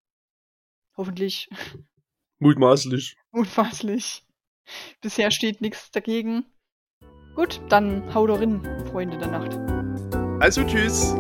Hoffentlich. 0.95 1.49
Mutmaßlich. 2.39 3.15
Mutmaßlich. 3.31 4.25
Bisher 5.01 5.31
steht 5.31 5.61
nichts 5.61 5.91
dagegen. 5.91 6.45
Gut, 7.35 7.61
dann 7.69 8.13
haut 8.13 8.29
doch 8.29 8.39
rein, 8.39 8.61
Freunde 8.91 9.17
der 9.17 9.27
Nacht. 9.27 9.57
Also 10.41 10.63
tschüss. 10.63 11.15